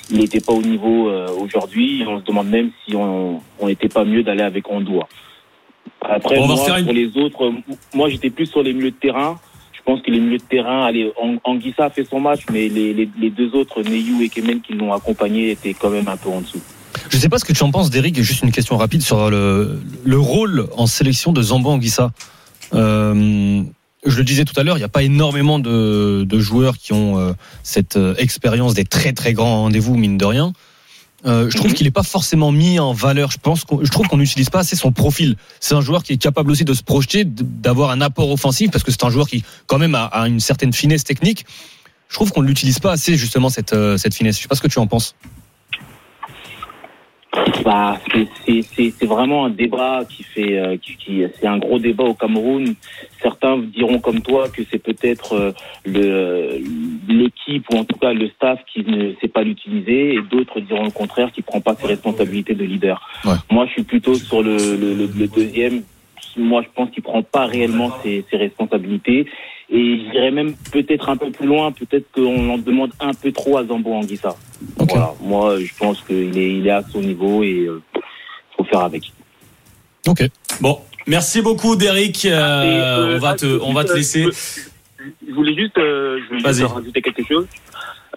[0.10, 2.04] il n'était pas au niveau euh, aujourd'hui.
[2.08, 5.08] On se demande même si on n'était pas mieux d'aller avec Ondoa.
[6.02, 7.52] Après, On moi, une- pour les autres,
[7.94, 9.40] moi j'étais plus sur les milieux de terrain.
[9.74, 12.70] Je pense que les milieux de terrain, allez, Ang- Anguissa a fait son match, mais
[12.70, 16.18] les, les, les deux autres, Neyou et Kemen, qui l'ont accompagné, étaient quand même un
[16.18, 16.62] peu en dessous.
[17.10, 18.18] Je sais pas ce que tu en penses, Derek.
[18.18, 22.12] et Juste une question rapide sur le, le rôle en sélection de Zambo Anguissa.
[22.74, 23.62] Euh,
[24.06, 26.94] je le disais tout à l'heure, il n'y a pas énormément de, de joueurs qui
[26.94, 27.34] ont euh,
[27.64, 30.54] cette euh, expérience des très très grands rendez-vous, mine de rien.
[31.26, 33.30] Euh, je trouve qu'il n'est pas forcément mis en valeur.
[33.32, 35.36] Je pense qu'on, je trouve qu'on n'utilise pas assez son profil.
[35.60, 38.86] C'est un joueur qui est capable aussi de se projeter, d'avoir un apport offensif, parce
[38.86, 41.46] que c'est un joueur qui, quand même, a, a une certaine finesse technique.
[42.08, 44.38] Je trouve qu'on ne l'utilise pas assez justement cette euh, cette finesse.
[44.38, 45.16] Je sais pas ce que tu en penses.
[47.64, 51.60] Bah, c'est- c'est c'est- c'est vraiment un débat qui fait, euh, qui, qui- c'est un
[51.60, 52.74] gros débat au Cameroun.
[53.22, 55.52] Certains diront comme toi que c'est peut-être euh,
[55.86, 56.60] le
[57.08, 60.86] l'équipe ou en tout cas le staff qui ne sait pas l'utiliser, et d'autres diront
[60.86, 63.08] le contraire, qui prend pas ses responsabilités de leader.
[63.52, 65.84] Moi, je suis plutôt sur le, le, le- le deuxième.
[66.38, 69.26] Moi, je pense qu'il prend pas réellement ses, ses responsabilités.
[69.72, 73.32] Et je dirais même peut-être un peu plus loin, peut-être qu'on en demande un peu
[73.32, 74.36] trop à Zambo Anguissa.
[74.78, 75.14] Voilà.
[75.22, 77.82] Moi, je pense qu'il est, il est à son niveau et euh,
[78.58, 79.12] faut faire avec.
[80.08, 80.24] Ok.
[80.60, 82.26] Bon, merci beaucoup, Derek.
[82.26, 84.26] Euh, euh, on va te, on va te laisser.
[85.28, 87.48] Je voulais juste, euh, je voulais juste rajouter quelque chose.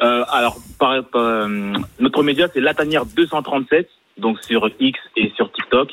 [0.03, 3.89] Euh, alors, par, euh, notre média, c'est Latanière 237,
[4.19, 5.91] donc sur X et sur TikTok.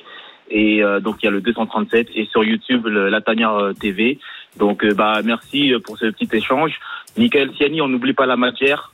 [0.49, 4.20] Et euh, donc, il y a le 237 et sur YouTube, le Latanière euh, TV.
[4.58, 6.72] Donc, euh, bah, merci pour ce petit échange.
[7.18, 8.91] Michael Siani, on n'oublie pas la matière.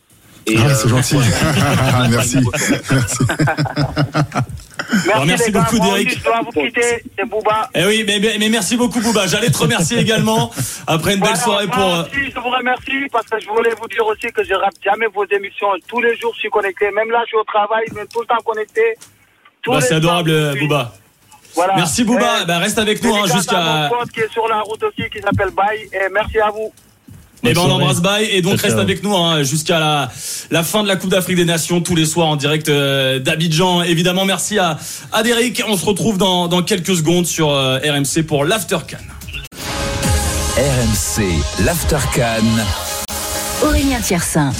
[0.47, 1.15] Et, Ah, euh, c'est gentil.
[2.09, 2.37] merci.
[2.91, 3.17] merci.
[5.07, 5.61] Bon, merci les gars.
[5.61, 6.07] beaucoup, Moi Derek.
[6.07, 7.69] aussi, Je dois vous quitter, c'est Bouba.
[7.73, 9.25] Eh oui, mais, mais- mais merci beaucoup, Bouba.
[9.25, 10.51] J'allais te remercier également
[10.85, 11.83] après une belle Voilà, soirée pour.
[11.83, 14.75] euh, aussi, je vous remercie parce que je voulais vous dire aussi que je rate
[14.83, 15.67] jamais vos émissions.
[15.87, 16.91] Tous les jours, je suis connecté.
[16.91, 18.81] Même là, je suis au travail, je suis tout le temps connecté.
[19.65, 20.93] Bah, c'est adorable, euh, Bouba.
[21.55, 21.75] Voilà.
[21.77, 22.43] Merci, Bouba.
[22.43, 23.89] Et Bah, reste avec nous hein, jusqu'à.
[24.13, 25.89] qui est sur la route aussi, qui s'appelle Baye.
[25.93, 26.71] Et merci à vous.
[27.47, 30.09] Eh ben, on embrasse Bye et donc reste avec nous hein, jusqu'à la,
[30.49, 33.83] la fin de la Coupe d'Afrique des Nations tous les soirs en direct euh, d'Abidjan.
[33.83, 34.79] Évidemment, merci à,
[35.11, 35.61] à Derek.
[35.67, 38.97] On se retrouve dans, dans quelques secondes sur euh, RMC pour l'Aftercan.
[40.57, 41.23] RMC,
[41.65, 42.41] l'Aftercan.
[43.63, 44.51] Aurélien Tiersin.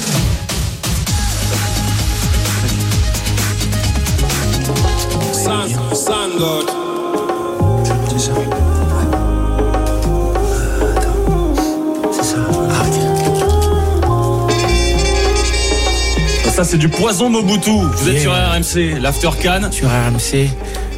[16.55, 17.69] Ça, c'est du poison Mobutu.
[17.71, 18.21] Vous êtes Yeah.
[18.21, 19.71] sur RMC, l'Aftercan.
[19.71, 20.49] Sur RMC.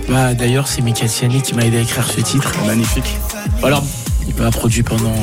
[0.10, 2.52] Bah, D'ailleurs, c'est Mika Siani qui m'a aidé à écrire ce titre.
[2.66, 3.18] Magnifique.
[3.64, 3.84] Alors,
[4.28, 5.14] Il m'a produit pendant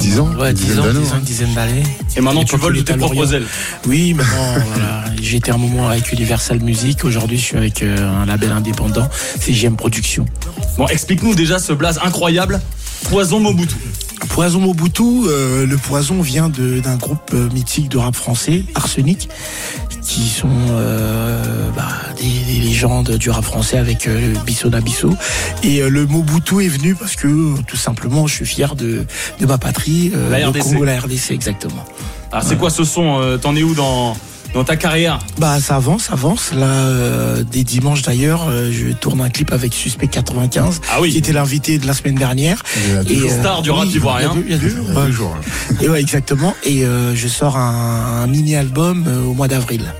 [0.00, 1.82] 10 ans ouais, 10 ans, 10 ans, une dizaine d'années.
[2.16, 3.44] Et maintenant, tu voles de il tes propres ailes.
[3.86, 5.04] Oui, maintenant, voilà.
[5.32, 7.04] Été un moment avec Universal Music.
[7.04, 9.08] Aujourd'hui, je suis avec euh, un label indépendant,
[9.40, 10.26] CGM Productions.
[10.76, 12.60] Bon, explique-nous déjà ce blaze incroyable.
[13.08, 13.74] Poison Mobutu.
[14.28, 19.28] Poison Mobutu, euh, le poison vient de- d'un groupe euh, mythique de rap français, Arsenic,
[20.00, 25.10] qui sont euh, bah, des, des légendes du rap français avec euh, Bissot Nabisso.
[25.62, 28.74] Et euh, le mot Boutou est venu parce que euh, tout simplement, je suis fier
[28.74, 29.04] de,
[29.38, 30.62] de ma patrie, euh, La le RDC.
[30.62, 31.84] Congo, la RDC exactement.
[32.30, 34.16] Ah, c'est quoi ce son T'en es où dans,
[34.54, 36.52] dans ta carrière Bah ça avance, ça avance.
[36.52, 41.32] Là, euh, dès dimanche d'ailleurs, euh, je tourne un clip avec Suspect 95, qui était
[41.32, 42.62] l'invité de la semaine dernière.
[43.04, 43.30] deux jours.
[43.30, 44.32] Star du rap oui, ivoirien.
[44.44, 44.76] Il y a deux.
[45.80, 46.54] Et ouais, exactement.
[46.64, 49.92] Et euh, je sors un, un mini-album euh, au mois d'avril.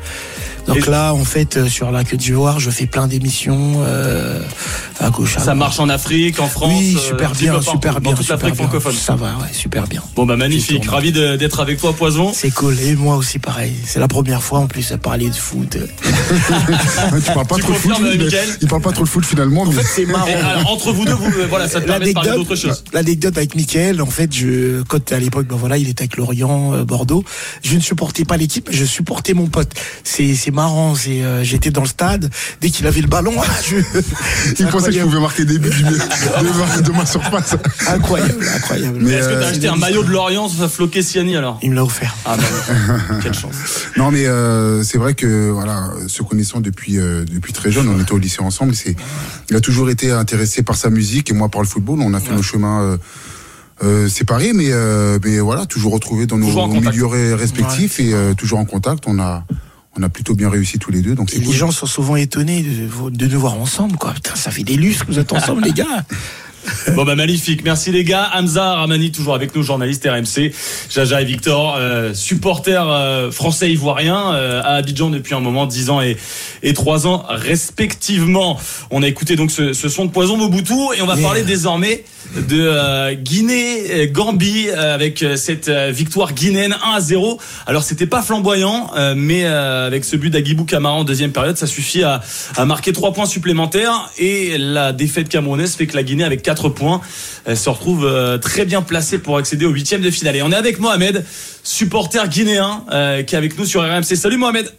[0.67, 4.41] Donc là, en fait, euh, sur la Côte d'Ivoire, je fais plein d'émissions euh,
[5.01, 5.37] à gauche.
[5.37, 8.13] à Ça marche en Afrique, en France Oui, euh, super bien, partout, super dans bien,
[8.15, 8.95] toute super l'Afrique francophone.
[8.95, 10.03] Ça va, ouais, super bien.
[10.15, 12.33] Bon bah magnifique, ravi d'être avec toi Poison.
[12.35, 12.79] C'est cool.
[12.81, 13.73] Et moi aussi, pareil.
[13.85, 15.77] C'est la première fois en plus à parler de foot.
[16.07, 17.93] tu parles pas trop de foot,
[18.61, 19.67] il parle pas trop de foot finalement.
[19.67, 20.27] mais- c'est marrant.
[20.27, 22.85] Alors, entre vous deux, vous, voilà, ça te permet de parler d'autre chose.
[22.93, 26.73] L'anecdote avec Mickaël, en fait, je, quand à l'époque, ben voilà, il était avec Lorient,
[26.75, 27.25] euh, Bordeaux.
[27.65, 29.71] Je ne supportais pas l'équipe, je supportais mon pote.
[30.05, 30.95] C'est, c'est marrant.
[30.95, 32.31] C'est, euh, j'étais dans le stade.
[32.61, 33.33] Dès qu'il avait le ballon,
[33.69, 33.77] je.
[34.59, 37.57] Il pensait que je pouvais marquer des buts du- de, ma, de ma surface.
[37.89, 38.99] Incroyable, incroyable.
[39.01, 41.59] Mais est-ce que t'as euh, acheté un maillot de Lorient floqué Siani alors?
[41.63, 42.15] Il me l'a offert.
[42.25, 43.55] Ah bah, quelle chance.
[43.97, 48.01] Non, mais euh, c'est vrai que voilà, se connaissant depuis euh, depuis très jeune, on
[48.01, 48.75] était au lycée ensemble.
[48.75, 48.97] C'est,
[49.51, 52.01] il a toujours été intéressé par sa musique et moi par le football.
[52.03, 52.83] On a fait nos chemins.
[52.83, 52.97] Euh,
[53.83, 58.33] euh, séparés, mais euh, mais voilà, toujours retrouvés dans nos, Toujours milieux respectifs et euh,
[58.35, 59.05] toujours en contact.
[59.09, 59.45] On a
[59.97, 61.55] on a plutôt bien réussi tous les deux, donc Et les cool.
[61.55, 64.13] gens sont souvent étonnés de, de nous voir ensemble, quoi.
[64.13, 66.05] Putain, ça fait des lustres que vous êtes ensemble, les gars.
[66.95, 68.31] Bon bah magnifique, merci les gars.
[68.35, 70.53] Hamza Ramani toujours avec nous, journaliste RMC.
[70.91, 75.91] Jaja et Victor, euh, supporters euh, français ivoiriens euh, à Abidjan depuis un moment, 10
[75.91, 76.17] ans et,
[76.63, 78.61] et 3 ans respectivement.
[78.93, 82.05] On a écouté donc ce, ce son de Poison Mobutu et on va parler désormais
[82.37, 87.39] de euh, Guinée, euh, Gambie euh, avec euh, cette euh, victoire guinéenne 1 à 0.
[87.67, 91.57] Alors c'était pas flamboyant, euh, mais euh, avec ce but d'Agibou Camara en deuxième période,
[91.57, 92.21] ça suffit à,
[92.57, 96.69] à marquer trois points supplémentaires et la défaite camerounaise fait que la Guinée avec 4
[96.69, 97.01] points
[97.55, 100.37] se retrouve euh, très bien placée pour accéder au huitième de finale.
[100.37, 101.25] Et on est avec Mohamed,
[101.63, 104.17] supporter guinéen, euh, qui est avec nous sur RMC.
[104.17, 104.73] Salut Mohamed.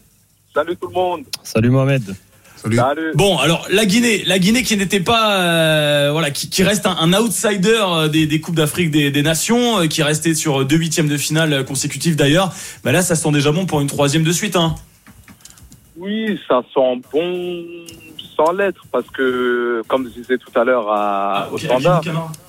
[0.53, 1.23] Salut tout le monde.
[1.43, 2.15] Salut Mohamed.
[2.63, 3.11] Salut.
[3.15, 6.95] Bon, alors la Guinée, la Guinée qui n'était pas, euh, voilà, qui, qui reste un,
[6.97, 10.63] un outsider euh, des, des coupes d'Afrique des, des nations, euh, qui est resté sur
[10.65, 12.53] deux huitièmes de finale euh, consécutifs d'ailleurs.
[12.83, 14.55] Bah là, ça sent déjà bon pour une troisième de suite.
[14.55, 14.75] Hein.
[15.97, 17.65] Oui, ça sent bon
[18.35, 22.01] sans l'être parce que, comme je disais tout à l'heure à- au standard,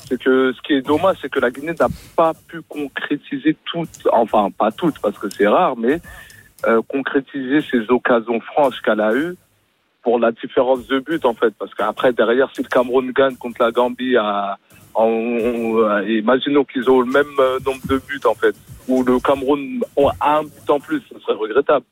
[0.09, 4.09] c'est que ce qui est dommage, c'est que la Guinée n'a pas pu concrétiser toutes,
[4.13, 6.01] enfin pas toutes parce que c'est rare, mais
[6.67, 9.35] euh, concrétiser ces occasions franches qu'elle a eues
[10.05, 11.53] pour la différence de but en fait.
[11.59, 14.59] Parce qu'après derrière, si le Cameroun gagne contre la Gambie, à,
[14.95, 18.55] en- imaginons qu'ils ont le même euh, nombre de buts en fait,
[18.87, 19.81] ou le Cameroun
[20.21, 21.85] a un but en plus, ce serait regrettable.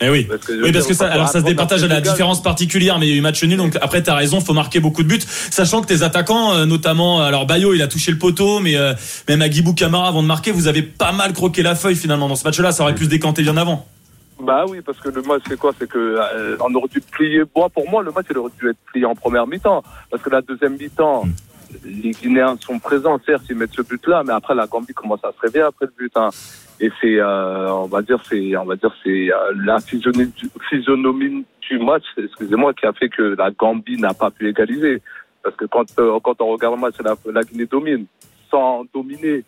[0.00, 0.24] Eh oui.
[0.24, 2.98] Parce que Oui, parce dire, que ça, alors ça se départage à la différence particulière,
[2.98, 5.08] mais il y a eu match nul, donc après t'as raison, faut marquer beaucoup de
[5.08, 8.76] buts, sachant que tes attaquants, euh, notamment, alors Bayo, il a touché le poteau, mais
[8.76, 8.92] euh,
[9.28, 12.34] même Agibou Camara avant de marquer, vous avez pas mal croqué la feuille finalement dans
[12.34, 13.86] ce match-là, ça aurait pu se décanter bien avant.
[14.40, 15.72] Bah oui, parce que le match, c'est quoi?
[15.78, 17.42] C'est que euh, on aurait dû plier.
[17.54, 20.30] Moi, pour moi, le match, il aurait dû être plié en première mi-temps, parce que
[20.30, 21.24] la deuxième mi-temps,
[21.84, 25.32] les Guinéens sont présents, certes, ils mettent ce but-là, mais après la Gambie commence à
[25.32, 26.12] se réveiller après le but.
[26.16, 26.30] hein.
[26.80, 30.50] Et c'est, euh, on va dire, c'est, on va dire, c'est euh, la physionomie du,
[30.68, 35.00] physionomie du match, excusez-moi, qui a fait que la Gambie n'a pas pu égaliser.
[35.42, 38.06] Parce que quand, euh, quand on regarde le match, la, la Guinée domine,
[38.50, 39.44] sans dominer.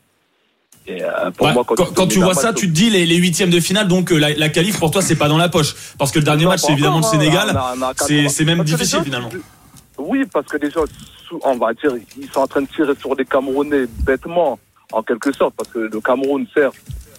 [0.87, 3.07] Et euh, pour Ouais, moi, quand, tu quand vois match, ça, tu te dis les,
[3.07, 5.49] les huitièmes de finale, donc euh, la, la qualif pour toi c'est pas dans la
[5.49, 7.11] poche, parce que le dernier Non, match c'est évidemment le hein.
[7.11, 7.61] Sénégal,
[8.29, 9.31] c'est même Parce difficile gens, finalement.
[9.99, 10.85] Oui, parce que les gens,
[11.43, 14.59] on va dire, ils sont en train de tirer sur les Camerounais bêtement,
[14.93, 16.77] en quelque sorte, parce que le Cameroun, certes,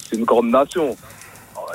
[0.09, 0.95] c'est une grande nation.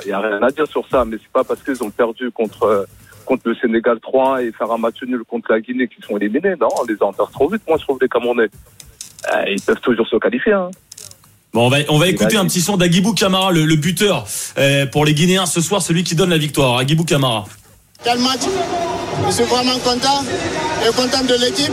[0.03, 2.31] Il n'y a rien à dire sur ça, mais c'est pas parce qu'ils ont perdu
[2.31, 2.85] contre, euh,
[3.25, 6.55] contre le Sénégal 3 et faire un match nul contre la Guinée qu'ils sont éliminés.
[6.59, 8.49] Non, on les enterre trop vite, moi, je trouve, les Camerounais.
[9.47, 10.53] Ils peuvent toujours se qualifier.
[10.53, 10.71] Hein.
[11.53, 14.25] Bon, on va, on va écouter un petit son d'Agibou Camara, le, le buteur
[14.57, 16.77] euh, pour les Guinéens ce soir, celui qui donne la victoire.
[16.79, 17.45] Agibou Camara.
[18.03, 18.41] Quel match
[19.27, 20.23] Je suis vraiment content
[20.83, 21.71] et content de l'équipe.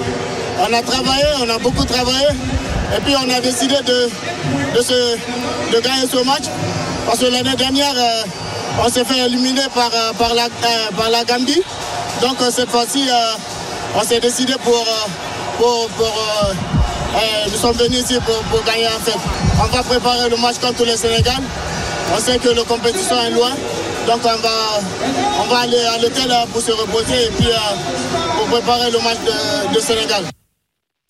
[0.58, 2.26] On a travaillé, on a beaucoup travaillé.
[2.94, 4.08] Et puis on a décidé de,
[4.76, 5.16] de, se-
[5.74, 6.44] de gagner ce match.
[7.06, 11.08] Parce que l'année dernière, euh, on s'est fait éliminer par, euh, par, la, euh, par
[11.08, 11.62] la Gambie.
[12.20, 13.14] Donc cette fois-ci, euh,
[13.98, 14.84] on s'est décidé pour...
[15.56, 16.12] pour, pour,
[17.50, 19.18] nous sommes venus ici pour, pour gagner en fait.
[19.62, 21.42] On va préparer le match contre le Sénégal.
[22.14, 23.50] On sait que la compétition est loin.
[24.06, 24.80] Donc on va,
[25.42, 28.98] on va aller à l'hôtel euh, pour se reposer et puis euh, pour préparer le
[28.98, 30.24] match de, de Sénégal.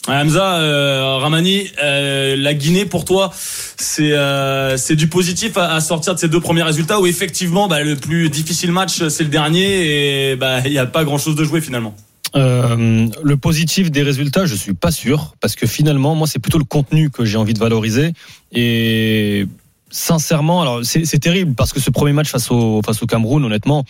[0.09, 6.15] Hamza, euh, Ramani, euh, la Guinée pour toi, c'est euh, c'est du positif à, sortir
[6.15, 10.31] de ces deux premiers résultats où effectivement bah, le plus difficile match c'est le dernier
[10.31, 11.95] et bah il n'y a pas grand chose de jouer finalement.
[12.37, 16.59] Euh, le positif des résultats, je suis pas sûr parce que finalement, moi, c'est plutôt
[16.59, 18.13] le contenu que j'ai envie de valoriser
[18.53, 19.47] et
[19.91, 23.85] sincèrement, alors c'est terrible parce que ce premier match face au face au Cameroun, honnêtement,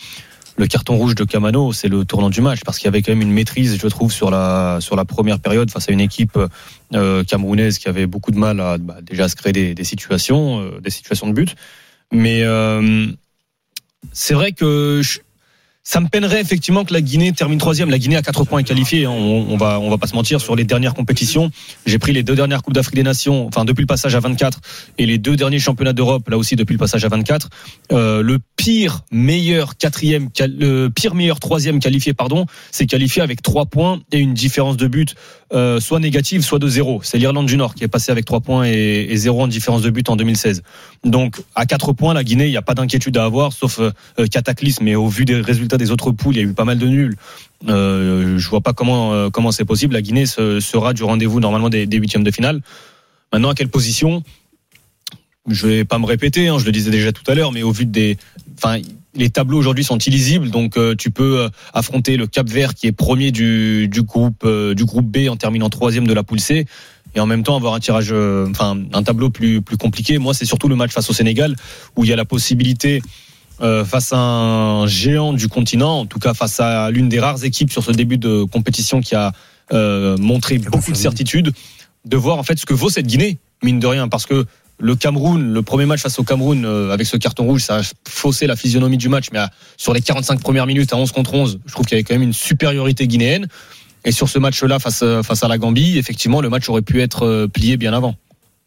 [0.57, 3.13] le carton rouge de Camano, c'est le tournant du match parce qu'il y avait quand
[3.13, 6.39] même une maîtrise, je trouve, sur la sur la première période face à une équipe
[6.95, 9.85] euh, camerounaise qui avait beaucoup de mal à bah, déjà à se créer des, des
[9.85, 11.55] situations, euh, des situations de but.
[12.13, 13.07] Mais euh,
[14.13, 15.21] c'est vrai que je-
[15.83, 17.91] ça me peinerait effectivement que la Guinée termine troisième.
[17.91, 19.07] La Guinée à 4 points est qualifiée.
[19.07, 19.11] hein.
[19.11, 21.51] On, on va, on va pas se mentir sur les dernières compétitions.
[21.87, 24.61] J'ai pris les deux dernières coupes d'Afrique des Nations, enfin depuis le passage à 24
[24.99, 27.49] et les deux derniers championnats d'Europe, là aussi depuis le passage à 24.
[27.93, 33.67] Euh, le pire meilleur quatrième, le pire meilleur troisième qualifié, pardon, c'est qualifié avec 3
[33.67, 35.15] points et une différence de but
[35.53, 37.01] euh, soit négative, soit de zéro.
[37.03, 39.91] C'est l'Irlande du Nord qui est passé avec 3 points et, 0 en différence de
[39.91, 40.63] but en 2016.
[41.05, 43.91] Donc à 4 points, la Guinée, il n'y a pas d'inquiétude à avoir, sauf euh,
[44.19, 44.87] euh, cataclysme.
[44.87, 46.87] Et au vu des résultats des autres poules, il y a eu pas mal de
[46.87, 47.17] nuls.
[47.69, 49.95] Euh, je vois pas comment euh, comment c'est possible.
[49.95, 52.63] La Guinée se- sera du rendez-vous normalement des, huitièmes de finale.
[53.33, 54.23] Maintenant, à quelle position?
[55.49, 56.49] Je vais pas me répéter.
[56.49, 58.17] hein, je le disais déjà tout à l'heure, mais au vu des,
[58.57, 58.79] enfin,
[59.15, 62.87] les tableaux aujourd'hui sont illisibles, donc euh, tu peux euh, affronter le Cap Vert qui
[62.87, 66.67] est premier du, du groupe du groupe B en terminant troisième de la poule C
[67.15, 68.13] et en même temps avoir un tirage,
[68.51, 70.19] enfin un tableau plus plus compliqué.
[70.19, 71.57] Moi, c'est surtout le match face au Sénégal
[71.97, 73.03] où il y a la possibilité
[73.63, 77.45] euh, face à un géant du continent, en tout cas face à l'une des rares
[77.45, 79.33] équipes sur ce début de compétition qui a
[79.73, 81.53] euh, montré beaucoup de certitude,
[82.05, 84.47] de voir en fait ce que vaut cette Guinée, mine de rien, parce que
[84.79, 87.83] le Cameroun, le premier match face au Cameroun euh, avec ce carton rouge, ça a
[88.09, 91.35] faussé la physionomie du match, mais à- sur les 45 premières minutes à 11 contre
[91.35, 93.47] 11, je trouve qu'il y avait quand même une supériorité guinéenne.
[94.07, 97.47] Et sur ce match-là face, face à la Gambie, effectivement, le match aurait pu être
[97.53, 98.15] plié bien avant.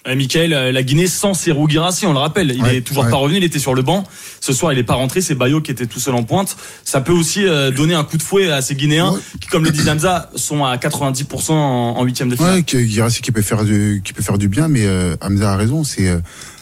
[0.06, 3.06] Euh, Michael, euh, la Guinée sans Serou Girassi, on le rappelle, il Ouais, est toujours
[3.06, 3.10] ouais.
[3.10, 4.04] pas revenu, il était sur le banc.
[4.42, 6.58] Ce soir, il est pas rentré, c'est Bayo qui était tout seul en pointe.
[6.84, 9.72] Ça peut aussi euh, donner un coup de fouet à ces Guinéens qui, comme le
[9.72, 12.56] dit Hamza, sont à 90% en huitième de finale.
[12.56, 15.54] Ouais, que Guirassy qui peut faire du, qui peut faire du bien, mais euh, Hamza
[15.54, 15.86] a raison.
[15.86, 16.20] C'est euh,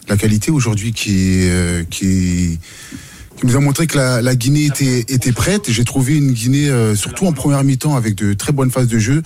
[0.07, 2.59] la qualité aujourd'hui qui, euh, qui,
[3.39, 5.63] qui nous a montré que la, la Guinée était, était prête.
[5.71, 8.99] J'ai trouvé une Guinée, euh, surtout en première mi-temps, avec de très bonnes phases de
[8.99, 9.23] jeu.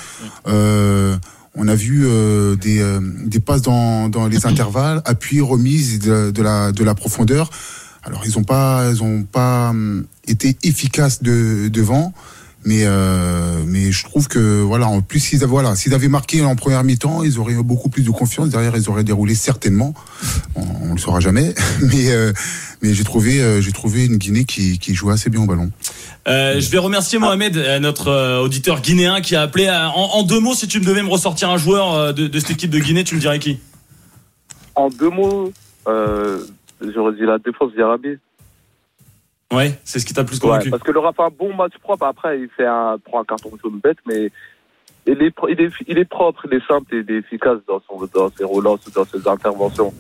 [0.47, 1.18] Euh,
[1.56, 6.41] on a vu euh, des, euh, des passes dans, dans les intervalles, appui, remise de,
[6.41, 7.49] la, de la profondeur.
[8.03, 12.14] Alors ils ont pas, ils ont pas hum, été efficaces de, devant.
[12.66, 16.43] Mais euh, mais je trouve que voilà en plus s'ils avaient voilà s'ils avaient marqué
[16.43, 19.93] en première mi-temps ils auraient eu beaucoup plus de confiance derrière ils auraient déroulé certainement
[20.55, 22.34] on, on le saura jamais mais euh,
[22.82, 25.70] mais j'ai trouvé euh, j'ai trouvé une Guinée qui qui jouait assez bien au ballon
[26.28, 29.70] Euh, je vais remercier Mohamed, euh, notre euh, auditeur guinéen qui a appelé.
[29.70, 32.39] En, en deux mots, si tu me devais me ressortir un joueur euh, de, de
[32.39, 33.59] cette équipe de Guinée, tu me dirais qui?
[34.74, 35.53] En deux mots,
[35.88, 36.39] euh,
[36.82, 38.18] j'aurais dit la défense d'Arabie.
[39.53, 40.69] Ouais, c'est ce qui t'a plus Ouais, convaincu.
[40.71, 42.05] parce que le Rafa a un bon match propre.
[42.05, 44.31] Après, il fait un, prend un carton jaune bête, mais
[45.05, 47.81] il est, il est, il est propre, il est simple et il est efficace dans,
[47.87, 49.93] son, dans ses relances, dans ses interventions.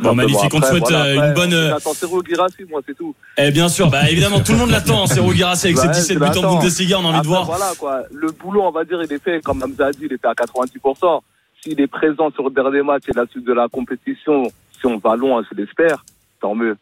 [0.00, 0.52] Bon, magnifique.
[0.52, 3.14] On te souhaite, voilà, euh, une bonne, euh, J'attends Guirassy, moi, c'est tout.
[3.38, 5.06] Eh bien sûr, bah évidemment, tout le monde l'attend.
[5.06, 6.54] C'est Girassi avec ses Ouais, 17 je buts en.
[6.56, 7.44] Bundesliga, on a envie de voir.
[7.46, 8.02] Voilà, quoi.
[8.12, 10.28] Le boulot, on va dire, il est fait, comme Hamza a dit, il est fait
[10.28, 11.22] à 90%.
[11.62, 14.44] S'il est présent sur le dernier match et la suite de la compétition,
[14.78, 16.04] si on va loin, je l'espère,
[16.40, 16.76] tant mieux.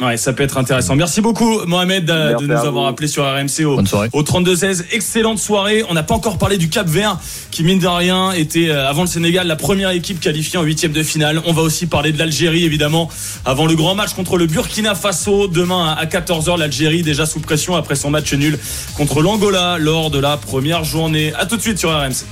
[0.00, 0.94] Ouais, ça peut être intéressant.
[0.94, 4.08] Merci beaucoup, Mohamed, Merci de nous avoir appelé sur RMC au, Bonne soirée.
[4.12, 4.84] au 32-16.
[4.92, 5.82] Excellente soirée.
[5.88, 7.18] On n'a pas encore parlé du Cap Vert,
[7.50, 10.92] qui, mine de rien, était, euh, avant le Sénégal, la première équipe qualifiée en huitième
[10.92, 11.42] de finale.
[11.46, 13.08] On va aussi parler de l'Algérie, évidemment,
[13.44, 15.48] avant le grand match contre le Burkina Faso.
[15.48, 18.56] Demain à 14h, l'Algérie, déjà sous pression après son match nul
[18.96, 21.32] contre l'Angola lors de la première journée.
[21.36, 22.24] À tout de suite sur RMC.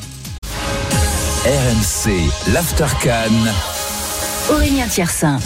[1.44, 2.12] RMC,
[2.52, 3.52] l'After Cannes.
[4.50, 5.40] Aurélien Tiersin.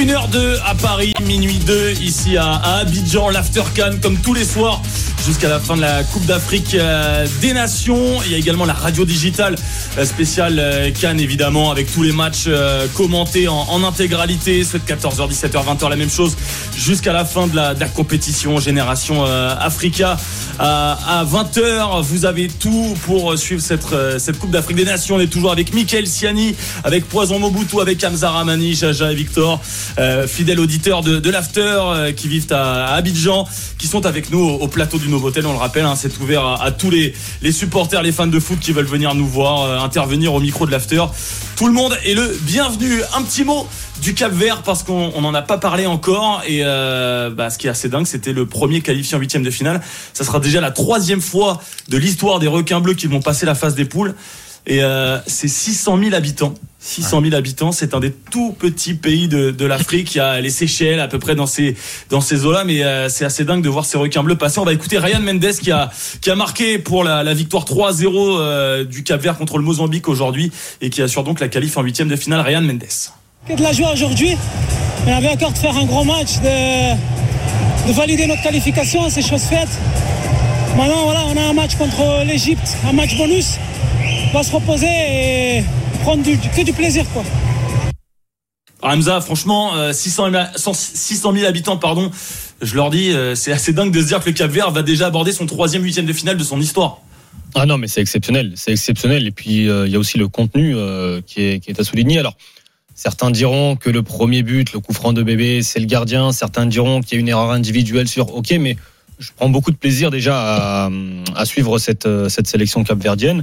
[0.00, 4.80] 1h02 à Paris, minuit 2 ici à, Abidjan, l'After Cannes comme tous les soirs
[5.26, 8.22] jusqu'à la fin de la Coupe d'Afrique euh, des Nations.
[8.24, 9.56] Il y a également la radio digitale
[9.98, 12.48] euh, spéciale euh, Cannes évidemment avec tous les matchs
[12.94, 14.64] commentés en, intégralité.
[14.64, 16.34] Ceux de 14h, 17h, 20h, la même chose
[16.76, 20.16] jusqu'à la fin de la, compétition Génération Africa
[20.58, 22.02] à, à 20h.
[22.02, 23.86] Vous avez tout pour suivre cette,
[24.18, 25.16] cette Coupe d'Afrique des Nations.
[25.16, 29.60] On est toujours avec Mickaël Siani, avec Poison Mobutu, avec Hamza Ramani, Jaja et Victor,
[29.98, 33.46] euh, fidèles auditeurs de, de l'After euh, qui vivent à, Abidjan,
[33.78, 36.60] qui sont avec nous au, au plateau du Novotel, on le rappelle, hein, c'est ouvert
[36.60, 39.78] à, tous les, les supporters, les fans de foot qui veulent venir nous voir, euh,
[39.78, 41.04] intervenir au micro de l'after.
[41.56, 43.02] Tout le monde est le bienvenu.
[43.14, 43.66] Un petit mot
[44.00, 47.66] du Cap Vert parce qu'on n'en a pas parlé encore et euh, bah, ce qui
[47.66, 49.80] est assez dingue c'était le premier qualifié en huitième de finale
[50.14, 53.54] ça sera déjà la troisième fois de l'histoire des requins bleus qui vont passer la
[53.54, 54.14] phase des poules
[54.66, 59.28] et euh, c'est 600 000 habitants 600 000 habitants c'est un des tout petits pays
[59.28, 61.76] de, de l'Afrique il y a les Seychelles à peu près dans ces
[62.08, 64.58] dans ces eaux là mais euh, c'est assez dingue de voir ces requins bleus passer
[64.58, 68.84] on va écouter Ryan Mendes qui a qui a marqué pour la, victoire 3-0 euh,
[68.84, 70.50] du Cap Vert contre le Mozambique aujourd'hui
[70.80, 72.84] et qui assure donc la qualif en huitième de finale Ryan Mendes
[73.46, 74.36] que de la joie aujourd'hui.
[75.06, 79.42] On avait encore de faire un gros match, de, de valider notre qualification, c'est chose
[79.42, 79.68] faite.
[80.76, 83.56] Maintenant, voilà, on a un match contre l'Égypte, un match bonus.
[84.32, 85.64] On va se reposer et
[86.00, 87.04] prendre du, que du plaisir.
[87.12, 87.24] Quoi.
[88.82, 92.10] Hamza, franchement, euh, 600 000, 600 000 habitants, pardon.
[92.62, 94.82] Je leur dis, euh, c'est assez dingue de se dire que le Cap Vert va
[94.82, 97.00] déjà aborder son troisième huitième de finale de son histoire.
[97.54, 99.26] Ah non, mais c'est exceptionnel, c'est exceptionnel.
[99.26, 101.84] Et puis euh, il y a aussi le contenu euh, qui, est, qui est à
[101.84, 102.18] souligner.
[102.18, 102.36] Alors.
[102.96, 106.32] Certains diront que le premier but, le coup franc de bébé, c'est le gardien.
[106.32, 108.34] Certains diront qu'il y a une erreur individuelle sur.
[108.34, 108.76] Ok, mais
[109.18, 110.90] je prends beaucoup de plaisir déjà à,
[111.34, 113.42] à suivre cette, cette sélection capverdienne.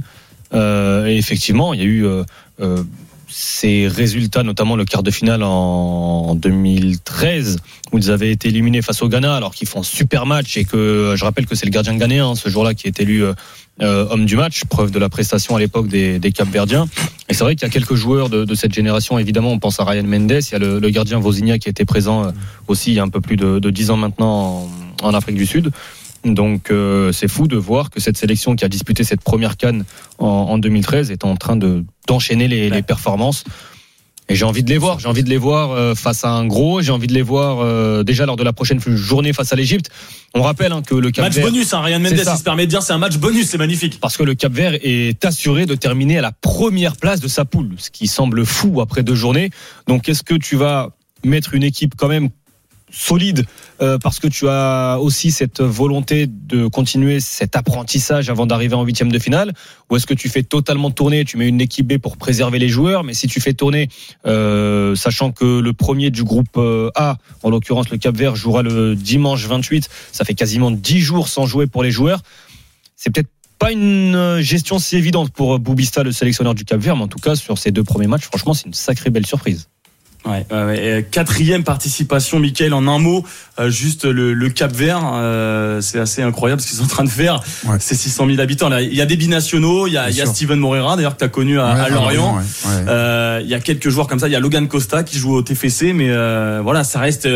[0.54, 2.24] Euh, et effectivement, il y a eu euh,
[2.60, 2.82] euh,
[3.28, 7.58] ces résultats, notamment le quart de finale en 2013,
[7.92, 11.14] où ils avaient été éliminés face au Ghana, alors qu'ils font super match et que
[11.16, 13.34] je rappelle que c'est le gardien ghanéen ce jour-là qui est élu euh,
[13.80, 16.86] homme du match, preuve de la prestation à l'époque des, des Cap-Verdiens.
[17.28, 19.78] Et c'est vrai qu'il y a quelques joueurs de, de, cette génération, évidemment, on pense
[19.78, 22.32] à Ryan Mendes, il y a le, le gardien Vozinha qui était présent
[22.66, 24.68] aussi il y a un peu plus de, de 10 ans maintenant
[25.02, 25.70] en, en Afrique du Sud.
[26.24, 29.84] Donc euh, c'est fou de voir que cette sélection qui a disputé cette première canne
[30.18, 33.44] en, en 2013 est en train de d'enchaîner les, les performances.
[34.30, 34.98] Et j'ai envie de les voir.
[34.98, 36.82] J'ai envie de les voir euh, face à un gros.
[36.82, 39.90] J'ai envie de les voir euh, déjà lors de la prochaine journée face à l'Égypte.
[40.34, 42.66] On rappelle hein, que le Cap match Vert, bonus, hein, Ryan Mendes, il se permet
[42.66, 43.98] de dire, c'est un match bonus, c'est magnifique.
[44.00, 47.46] Parce que le Cap Vert est assuré de terminer à la première place de sa
[47.46, 49.48] poule, ce qui semble fou après deux journées.
[49.86, 50.90] Donc, est-ce que tu vas
[51.24, 52.28] mettre une équipe quand même
[52.90, 53.44] solide
[53.80, 58.82] euh, parce que tu as aussi cette volonté de continuer cet apprentissage avant d'arriver en
[58.84, 59.52] huitième de finale
[59.90, 62.68] ou est-ce que tu fais totalement tourner tu mets une équipe B pour préserver les
[62.68, 63.88] joueurs mais si tu fais tourner
[64.26, 68.62] euh, sachant que le premier du groupe euh, A en l'occurrence le Cap Vert jouera
[68.62, 72.22] le dimanche 28 ça fait quasiment 10 jours sans jouer pour les joueurs
[72.96, 77.02] c'est peut-être pas une gestion si évidente pour Boubista le sélectionneur du Cap Vert mais
[77.02, 79.68] en tout cas sur ces deux premiers matchs franchement c'est une sacrée belle surprise
[80.28, 83.24] Ouais, ouais, quatrième participation, Mickaël, en un mot,
[83.58, 87.04] euh, juste le, le, Cap Vert, euh, c'est assez incroyable ce qu'ils sont en train
[87.04, 87.40] de faire.
[87.78, 88.68] C'est 600 000 habitants.
[88.68, 91.14] Là, il y a des binationaux, il y a, il y a Steven Morera, d'ailleurs
[91.14, 92.38] que tu as connu à, Lorient.
[92.88, 94.28] Euh, il y a quelques joueurs comme ça.
[94.28, 97.26] Il y a Logan Costa qui joue au TFC, mais euh, voilà, ça reste.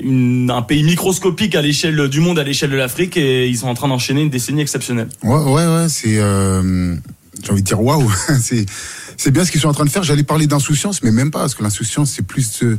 [0.00, 3.66] Une, un pays microscopique à l'échelle du monde, à l'échelle de l'Afrique, et ils sont
[3.66, 5.08] en train d'enchaîner une décennie exceptionnelle.
[5.24, 6.94] Ouais, ouais, ouais, c'est, euh,
[7.42, 8.08] j'ai envie de dire waouh,
[8.40, 8.66] c'est,
[9.20, 10.02] c'est bien ce qu'ils sont en train de faire.
[10.02, 12.78] J'allais parler d'insouciance, mais même pas, parce que l'insouciance, c'est plus euh,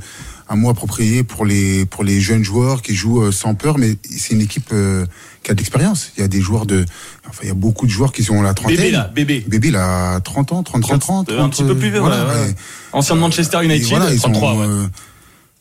[0.49, 3.95] un mot approprié pour les, pour les jeunes joueurs qui jouent euh, sans peur, mais
[4.09, 5.05] c'est une équipe euh,
[5.43, 6.11] qui a de l'expérience.
[6.17, 6.83] Il y a des joueurs de,
[7.29, 8.77] enfin, il y a beaucoup de joueurs qui sont la trentaine.
[8.77, 9.45] Bébé, là, bébé.
[9.47, 11.39] Bébé, là, 30 ans, 33, 30, 30.
[11.39, 12.25] Un petit peu plus vieux, voilà.
[12.25, 12.55] Ouais, ouais.
[12.91, 14.87] Ancien de Manchester United, voilà, 33, ont, ouais.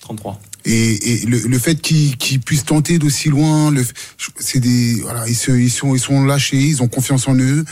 [0.00, 0.40] 33.
[0.64, 3.70] Et, et le, le, fait qu'ils qu puissent tenter d'aussi loin,
[4.38, 7.66] c'est des, voilà, ils, se, ils sont, ils sont lâchés, ils ont confiance en eux.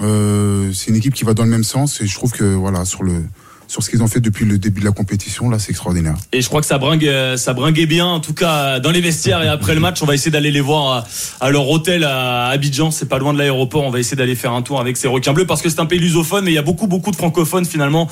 [0.00, 2.84] Euh, c'est une équipe qui va dans le même sens et je trouve que voilà
[2.84, 3.24] sur le
[3.72, 6.16] sur ce qu'ils ont fait depuis le début de la compétition, là, c'est extraordinaire.
[6.32, 9.42] Et je crois que ça bringue, ça bringuait bien, en tout cas dans les vestiaires
[9.42, 11.04] et après le match, on va essayer d'aller les voir à,
[11.46, 13.84] à, leur hôtel à Abidjan, c'est pas loin de l'aéroport.
[13.84, 15.86] On va essayer d'aller faire un tour avec ces requins bleus parce que c'est un
[15.86, 18.10] pays lusophone, mais il y a beaucoup, beaucoup de francophones finalement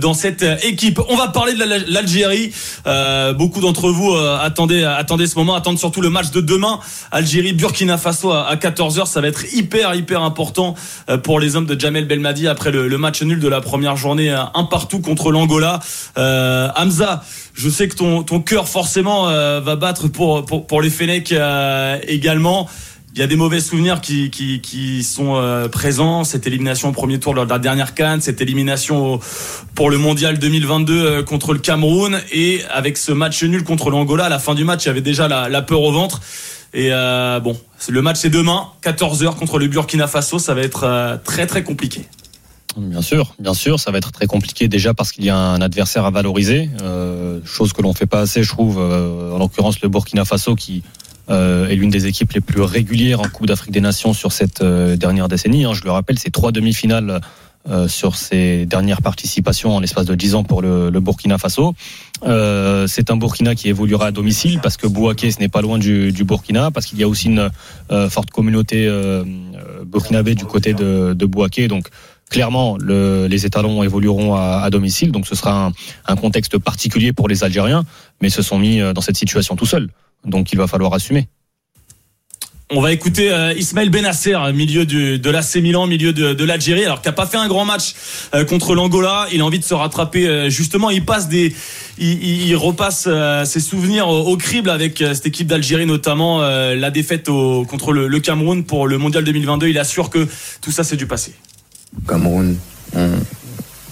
[0.00, 0.98] dans cette équipe.
[1.10, 2.52] On va parler de l'Algérie.
[2.86, 6.80] Euh, beaucoup d'entre vous euh, attendez, attendez ce moment, attendent surtout le match de demain,
[7.10, 9.06] Algérie, Burkina Faso à 14h.
[9.06, 10.74] Ça va être hyper, hyper important
[11.10, 13.96] euh, pour les hommes de Jamel Belmadi après le, le match nul de la première
[13.96, 15.80] journée, un partout contre l'Angola.
[16.16, 17.22] Euh, Hamza,
[17.54, 21.32] je sais que ton, ton cœur forcément euh, va battre pour, pour, pour les Fennecs
[21.32, 22.68] euh, également.
[23.14, 26.24] Il y a des mauvais souvenirs qui, qui, sont présents.
[26.24, 29.20] Cette élimination au premier tour lors de la dernière canne, cette élimination
[29.74, 34.24] pour le mondial 2022 euh, contre le Cameroun et avec ce match nul contre l'Angola.
[34.24, 36.22] À la fin du match, il y avait déjà la, la peur au ventre.
[36.72, 37.54] Et bon,
[37.90, 40.38] le match c'est demain, 14h contre le Burkina Faso.
[40.38, 42.06] Ça va être très très compliqué.
[42.76, 45.60] Bien sûr, bien sûr, ça va être très compliqué déjà parce qu'il y a un
[45.60, 48.78] adversaire à valoriser, euh, chose que l'on fait pas assez, je trouve.
[48.78, 50.82] Euh, en l'occurrence, le Burkina Faso qui
[51.30, 54.62] euh, est l'une des équipes les plus régulières en Coupe d'Afrique des Nations sur cette
[54.62, 55.64] euh, dernière décennie.
[55.64, 55.74] Hein.
[55.74, 57.20] Je le rappelle, c'est trois demi-finales
[57.70, 61.74] euh, sur ses dernières participations en l'espace de 10 ans pour le, le Burkina Faso.
[62.24, 65.78] Euh, c'est un Burkina qui évoluera à domicile parce que Bouaké ce n'est pas loin
[65.78, 67.50] du, du Burkina parce qu'il y a aussi une
[67.92, 69.24] euh, forte communauté euh,
[69.86, 71.88] burkinabé du côté de, de Bouaké donc
[72.32, 75.72] clairement le, les étalons évolueront à, à, domicile donc ce sera un,
[76.06, 77.84] un, contexte particulier pour les Algériens
[78.20, 79.88] mais se sont mis dans cette situation tout seuls
[80.24, 81.28] donc il va falloir assumer.
[82.74, 86.84] On va écouter euh, Ismaël Benasser, milieu du, de l'AC Milan, milieu de, de l'Algérie,
[86.84, 87.92] alors qu'il n'a pas fait un grand match
[88.34, 89.26] euh, contre l'Angola.
[89.30, 90.26] Il a envie de se rattraper.
[90.26, 91.52] Euh, justement, il passe des,
[91.98, 96.42] il, il repasse euh, ses souvenirs au, au, crible avec euh, cette équipe d'Algérie, notamment
[96.42, 99.68] euh, la défaite au, contre le, le, Cameroun pour le Mondial 2022.
[99.68, 100.26] Il assure que
[100.62, 101.34] tout ça c'est du passé.
[102.08, 102.56] Cameroun,
[102.94, 103.10] on,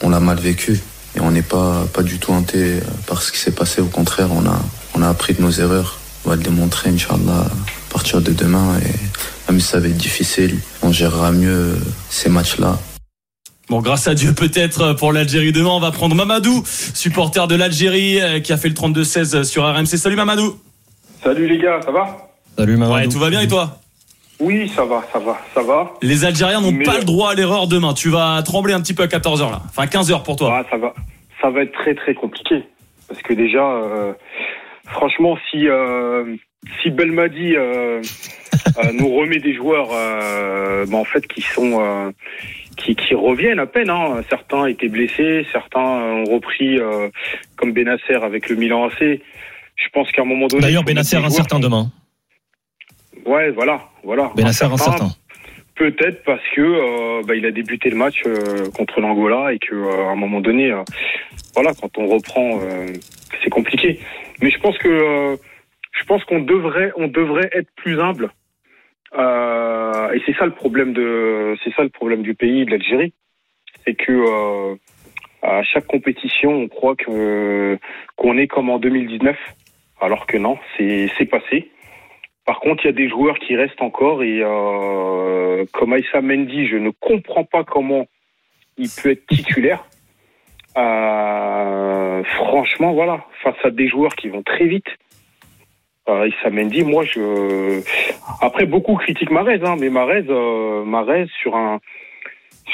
[0.03, 0.81] on l'a mal vécu
[1.17, 3.81] et on n'est pas pas du tout hanté par ce qui s'est passé.
[3.81, 4.59] Au contraire, on a
[4.95, 5.99] on a appris de nos erreurs.
[6.25, 8.79] On va le démontrer, Inch'Allah à partir de demain.
[8.81, 11.79] Et même si ça va être difficile, on gérera mieux
[12.11, 12.79] ces matchs-là.
[13.69, 18.19] Bon, grâce à Dieu peut-être pour l'Algérie demain, on va prendre Mamadou, supporter de l'Algérie,
[18.43, 19.97] qui a fait le 32-16 sur RMC.
[19.97, 20.59] Salut Mamadou.
[21.23, 22.31] Salut les gars, ça va?
[22.59, 22.95] Salut Mamadou.
[22.95, 23.81] Ouais, tout va bien et toi?
[24.41, 25.95] Oui, ça va, ça va, ça va.
[26.03, 27.93] Les Algériens n'ont pas le droit à l'erreur demain.
[27.93, 29.61] Tu vas trembler un petit peu à 14h là.
[29.69, 30.61] Enfin 15h pour toi.
[30.61, 30.95] Ah, ça va.
[31.41, 32.65] Ça va être très très compliqué.
[33.09, 34.13] Parce que déjà, euh,
[34.87, 35.69] franchement, si...
[35.69, 36.37] Euh,
[36.83, 38.01] si Belmadi euh,
[38.79, 42.13] euh, nous remet des joueurs bah, en fait qui sont
[42.77, 44.21] qui, qui, reviennent à peine hein.
[44.29, 46.79] certains étaient blessés certains ont repris
[47.57, 51.61] comme Benasser avec le Milan AC je pense qu'à un moment donné d'ailleurs Benasser incertain
[51.61, 51.91] demain
[53.27, 54.33] ouais voilà voilà
[54.73, 55.11] incertain
[55.77, 58.23] peut-être parce que bah, il a débuté le match
[58.77, 59.75] contre l'Angola et que
[60.07, 60.75] à un moment donné
[61.55, 62.61] voilà quand on reprend
[63.43, 64.01] c'est compliqué
[64.43, 65.39] mais je pense que
[66.01, 68.31] je pense qu'on devrait, on devrait être plus humble.
[69.19, 73.13] Euh, et c'est ça le problème de, c'est ça le problème du pays, de l'Algérie,
[73.85, 74.77] c'est que euh,
[75.43, 77.79] à chaque compétition, on croit que
[78.17, 79.37] qu'on est comme en 2019,
[80.01, 81.71] alors que non, c'est c'est passé.
[82.51, 86.67] Par contre, il y a des joueurs qui restent encore et euh, comme Aïssa Mendy,
[86.67, 88.09] je ne comprends pas comment
[88.77, 89.85] il peut être titulaire.
[90.77, 94.89] Euh, franchement, voilà, face à des joueurs qui vont très vite.
[96.09, 97.83] Euh, Issa Mendy, moi, je.
[98.41, 101.79] Après, beaucoup critiquent Marez, hein, mais Marez, euh, Marez sur un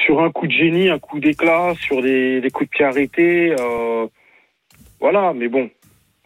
[0.06, 3.54] sur un coup de génie, un coup d'éclat, sur des, coups de pied arrêtés,
[5.00, 5.34] voilà.
[5.34, 5.68] Mais bon,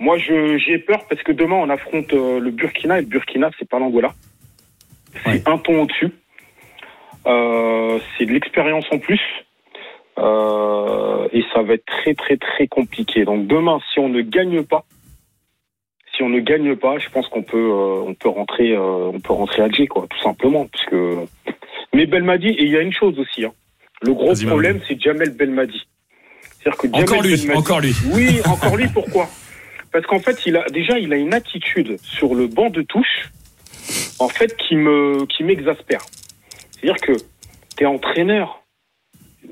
[0.00, 3.68] moi, j'ai peur parce que demain, on affronte euh, le Burkina et le Burkina, c'est
[3.68, 4.12] pas l'Angola.
[5.24, 5.42] C'est ouais.
[5.46, 6.10] un ton au-dessus.
[7.26, 9.20] Euh, c'est de l'expérience en plus.
[11.32, 13.24] et ça va être très très très compliqué.
[13.24, 14.84] Donc demain, si on ne gagne pas,
[16.20, 19.20] si on ne gagne pas, je pense qu'on peut, euh, on peut rentrer, euh, on
[19.20, 20.68] peut rentrer à Alger, quoi, tout simplement.
[21.94, 23.52] Mais Belmadi, et il y a une chose aussi, hein.
[24.02, 25.86] le gros problème, c'est Jamel Belmadi.
[26.58, 27.94] C'est-à-dire que Jamel encore lui, Belmadi, encore lui.
[28.12, 28.86] Oui, encore lui.
[28.92, 29.28] Pourquoi?
[29.92, 33.30] Parce qu'en fait, il a déjà, il a une attitude sur le banc de touche,
[34.18, 36.00] en fait, qui me, qui m'exaspère.
[36.70, 37.12] C'est-à-dire que
[37.76, 38.62] t'es entraîneur,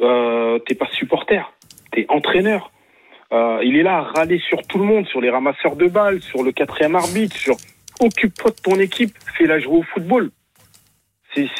[0.01, 1.53] euh, t'es pas supporter,
[1.93, 2.71] t'es entraîneur.
[3.33, 6.23] Euh, il est là à râler sur tout le monde, sur les ramasseurs de balles,
[6.23, 7.57] sur le quatrième arbitre, sur
[8.01, 10.31] occupe-toi de ton équipe, fais-la jouer au football.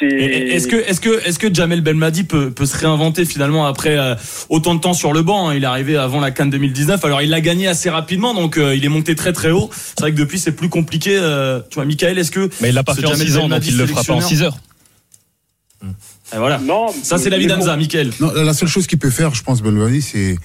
[0.01, 4.15] Est-ce que, est-ce que, est-ce que Jamel Belmadi peut, peut se réinventer finalement après euh,
[4.49, 7.05] autant de temps sur le banc hein, Il est arrivé avant la Cannes 2019.
[7.05, 9.71] Alors il l'a gagné assez rapidement, donc euh, il est monté très très haut.
[9.73, 11.17] C'est vrai que depuis c'est plus compliqué.
[11.21, 13.67] Euh, tu vois, Michael, est-ce que Mais il l'a pas fait en 6 ans, donc
[13.67, 14.59] il le fera pas en 6 heures.
[16.35, 16.59] Et voilà.
[16.59, 18.11] Non, ça c'est l'avis d'Amza, Michael.
[18.21, 20.37] Non, la seule chose qu'il peut faire, je pense, Belmadi, c'est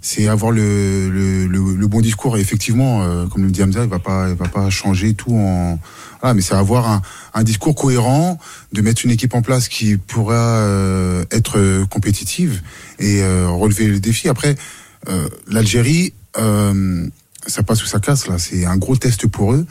[0.00, 2.36] c'est avoir le, le, le, le, bon discours.
[2.36, 5.34] Et effectivement, euh, comme le dit Hamza, il va pas, il va pas changer tout
[5.34, 5.78] en.
[6.20, 7.02] Voilà, mais c'est avoir un,
[7.34, 8.38] un, discours cohérent,
[8.72, 12.62] de mettre une équipe en place qui pourra euh, être compétitive
[12.98, 14.28] et euh, relever le défi.
[14.28, 14.56] Après,
[15.46, 18.38] l'Algérie, ça passe ou ça casse là.
[18.38, 19.66] C'est un gros test pour eux.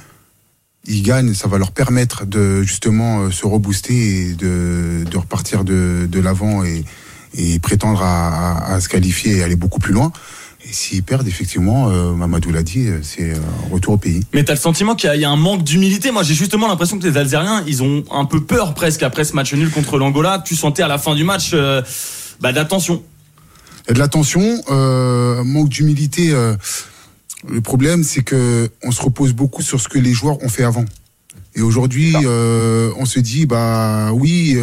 [0.86, 6.08] Ils gagnent, ça va leur permettre de justement se rebooster et de, de repartir de,
[6.10, 6.86] de l'avant et,
[7.38, 10.12] et prétendre à, à, à, se qualifier et aller beaucoup plus loin.
[10.68, 13.36] Et s'ils perdent, effectivement, euh, Mamadou l'a dit, c'est euh,
[13.72, 14.22] retour au pays.
[14.34, 16.12] Mais t'as le sentiment qu'il y, y, a un manque d'humilité.
[16.12, 19.34] Moi, j'ai justement l'impression que les Algériens, ils ont un peu peur presque après ce
[19.34, 20.42] match nul contre l'Angola.
[20.44, 21.84] Tu sentais à la fin du match euh,
[22.42, 23.04] bah, de l'attention.
[23.88, 24.42] Et de l'attention,
[25.44, 26.32] manque d'humilité.
[27.48, 30.64] le problème, c'est que on se repose beaucoup sur ce que les joueurs ont fait
[30.64, 30.86] avant.
[31.54, 34.58] Et aujourd'hui, on se dit, bah oui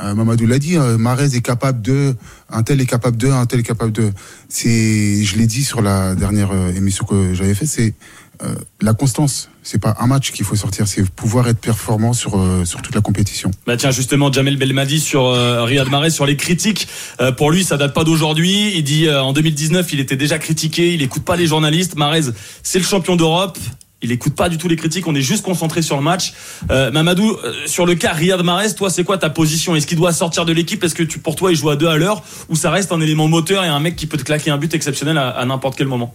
[0.00, 2.14] euh, Mamadou l'a dit, euh, est capable de,
[2.50, 4.12] un tel est capable de, un tel est capable de.
[4.48, 7.94] C'est, je l'ai dit sur la dernière euh, émission que j'avais fait, c'est
[8.42, 9.48] euh, la constance.
[9.62, 12.94] c'est pas un match qu'il faut sortir, c'est pouvoir être performant sur euh, sur toute
[12.94, 13.50] la compétition.
[13.66, 16.86] Bah tiens justement Jamel Belmadi sur euh, Riyad Mahrez sur les critiques.
[17.20, 18.72] Euh, pour lui ça date pas d'aujourd'hui.
[18.76, 21.96] Il dit en 2019 il était déjà critiqué, il écoute pas les journalistes.
[21.96, 22.32] Mahrez
[22.62, 23.58] c'est le champion d'Europe.
[24.06, 26.32] Il écoute pas du tout les critiques, on est juste concentré sur le match.
[26.70, 29.74] Euh, Mamadou, euh, sur le cas Riyad Mahrez, toi c'est quoi ta position?
[29.74, 30.84] Est-ce qu'il doit sortir de l'équipe?
[30.84, 32.22] Est-ce que pour toi il joue à deux à l'heure?
[32.48, 34.72] Ou ça reste un élément moteur et un mec qui peut te claquer un but
[34.74, 36.14] exceptionnel à, n'importe quel moment?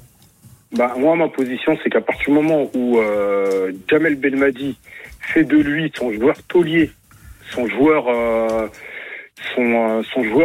[0.72, 4.78] Bah, moi, ma position, c'est qu'à partir du moment où euh, Jamel Belmadi
[5.20, 6.92] fait de lui son joueur taulier,
[7.54, 8.06] son joueur,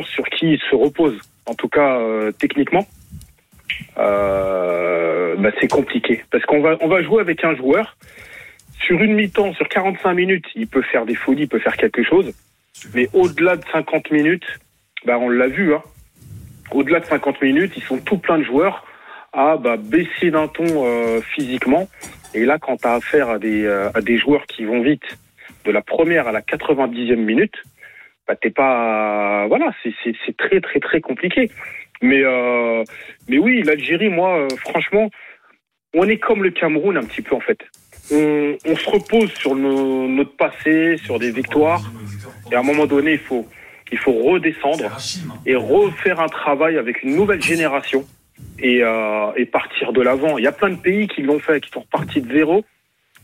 [0.05, 1.17] sur qui il se repose,
[1.47, 2.01] en tout cas
[2.41, 2.89] techniquement,
[3.99, 6.25] euh, bah, c'est compliqué.
[6.31, 7.97] Parce qu'on va, on va jouer avec un joueur,
[8.85, 12.03] sur une mi-temps, sur 45 minutes, il peut faire des folies, il peut faire quelque
[12.03, 12.33] chose,
[12.95, 14.47] mais au-delà de 50 minutes,
[15.05, 15.83] bah, on l'a vu, hein,
[16.73, 18.85] au-delà de 50 minutes, ils sont tout plein de joueurs
[19.33, 21.89] à bah, baisser d'un ton euh, physiquement.
[22.35, 25.19] Et là, quand tu as affaire à des, euh, à des joueurs qui vont vite,
[25.65, 27.55] de la première à la 90e minute,
[28.27, 29.47] bah, t'es pas.
[29.49, 31.51] Voilà, c'est très, très, très compliqué.
[32.03, 32.85] Mais, euh,
[33.29, 35.11] mais oui, l'Algérie, moi, euh, franchement,
[35.95, 37.59] on est comme le Cameroun un petit peu, en fait.
[38.13, 41.83] On, se repose sur notre passé, sur des victoires.
[42.53, 43.47] Et à un moment donné, il faut,
[43.91, 44.97] il faut redescendre
[45.45, 48.05] et refaire un travail avec une nouvelle génération
[48.61, 50.39] et, euh, partir de l'avant.
[50.39, 52.65] Il y a plein de pays qui l'ont fait, qui sont repartis de zéro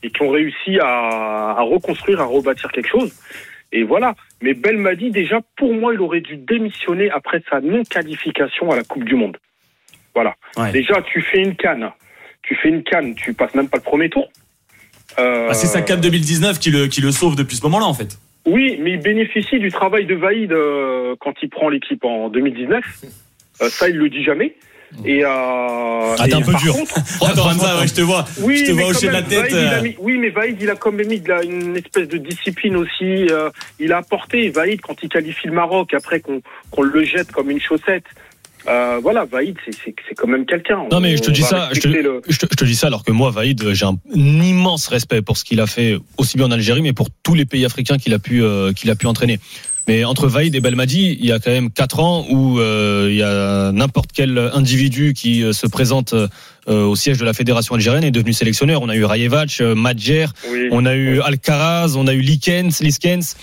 [0.02, 3.12] et qui ont réussi à reconstruire, à rebâtir quelque chose.
[3.72, 4.14] Et voilà.
[4.42, 9.04] Mais Belmadi, déjà, pour moi, il aurait dû démissionner après sa non-qualification à la Coupe
[9.04, 9.38] du Monde.
[10.14, 10.34] Voilà.
[10.72, 11.90] Déjà, tu fais une canne.
[12.42, 14.28] Tu fais une canne, tu passes même pas le premier tour.
[15.18, 17.94] Euh, Ah, C'est sa CAP 2019 qui le, qui le sauve depuis ce moment-là en
[17.94, 18.18] fait.
[18.46, 22.84] oui, mais il bénéficie du travail de Vaïd euh, quand il prend l'équipe en 2019.
[23.62, 24.56] Euh, ça, il le dit jamais.
[25.04, 26.74] Et, euh, Ah, t'es un peu dur.
[26.74, 26.94] contre-
[27.26, 28.24] Attends, Hamza, ouais, je te vois.
[28.40, 29.50] oui, je te mais vois quand hocher la tête.
[29.50, 29.82] Vaïd, il a euh.
[29.82, 32.76] mis- oui, mais Vaïd, il a quand même mis de la- une espèce de discipline
[32.76, 33.26] aussi.
[33.30, 33.50] euh,
[33.80, 37.60] il a apporté Vaïd quand il qualifie le Maroc, après qu'on le jette comme une
[37.60, 38.04] chaussette.
[38.68, 40.84] Euh, voilà, Vaïd, c'est- quand même quelqu'un.
[40.90, 42.76] Non mais je te dis ça, je te, respecter le- je te- je te dis
[42.76, 46.36] ça alors que moi Vaïd, j'ai un, immense respect pour ce qu'il a fait aussi
[46.36, 48.94] bien en Algérie mais pour tous les pays africains qu'il a pu euh, qu'il a
[48.94, 49.40] pu entraîner.
[49.88, 53.16] Mais entre Vaïd et Belmadi, il y a quand même quatre ans où euh, il
[53.16, 56.28] y a n'importe quel individu qui euh, se présente euh,
[56.84, 58.80] au siège de la fédération algérienne est devenu sélectionneur.
[58.82, 60.68] On a eu Rajevac, euh, Madjer, Oui.
[60.70, 63.34] on a eu Alcaraz, on a eu Likens, Liskens,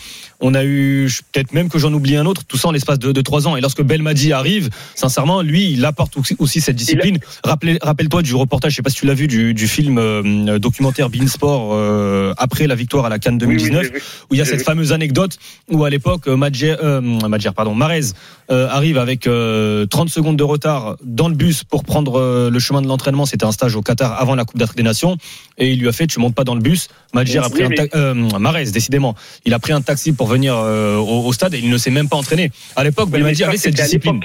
[0.42, 2.44] on a eu peut-être même que j'en oublie un autre.
[2.48, 3.56] Tout ça en l'espace de, de trois ans.
[3.58, 7.20] Et lorsque Belmadi arrive, sincèrement, lui, il apporte aussi, aussi cette discipline.
[7.44, 11.10] Rappelle-toi du reportage, je sais pas si tu l'as vu, du, du film euh, documentaire
[11.10, 14.02] Beansport euh, après la victoire à la Cannes 2019, j'ai vu.
[14.30, 15.38] où il y a cette fameuse anecdote
[15.72, 18.02] où à l'époque euh, Madjer, euh, Madjer, pardon, Marez
[18.50, 22.88] arrive avec euh, 30 secondes de retard dans le bus pour prendre le chemin de
[22.88, 23.26] l'entraînement.
[23.28, 25.18] C'était un stage au Qatar avant la Coupe d'Afrique des Nations,
[25.60, 26.88] et il lui a fait tu montes pas dans le bus.
[27.14, 30.56] Madjer a pris un mais- ta- Marez, décidément, il a pris un taxi pour venir
[30.56, 32.52] euh, au, au stade et il ne s'est même pas entraîné.
[32.76, 34.22] À l'époque, Belmadi avait cette discipline.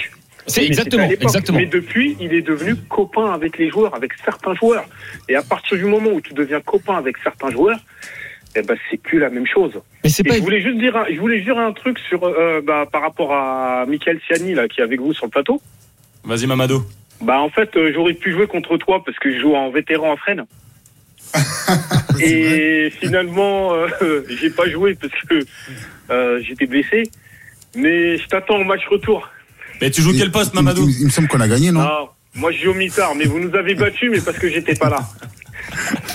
[0.47, 1.59] C'est exactement, exactement.
[1.59, 4.85] Mais depuis, il est devenu copain avec les joueurs, avec certains joueurs.
[5.29, 7.79] Et à partir du moment où tu deviens copain avec certains joueurs,
[8.55, 9.73] eh ben c'est plus la même chose.
[10.05, 12.61] Mais c'est pas je voulais juste dire, un- je voulais dire un truc sur euh,
[12.63, 15.61] bah, par rapport à Michael Siani là qui est avec vous sur le plateau.
[16.25, 16.85] Vas-y Mamado.
[17.23, 20.13] Bah en fait, euh, j'aurais pu jouer contre toi parce que je joue en vétéran
[20.13, 20.45] à Fresnes.
[22.21, 25.45] Et finalement, euh, j'ai pas joué parce que
[26.11, 27.11] euh, j'étais blessé.
[27.77, 29.29] Mais je t'attends au match retour.
[29.81, 32.09] Mais tu joues quel poste Mamadou Il, il me semble qu'on a gagné, non Non,
[32.37, 34.89] moi je joue au mitard, mais vous nous avez battus, mais parce que j'étais pas
[34.91, 34.99] là.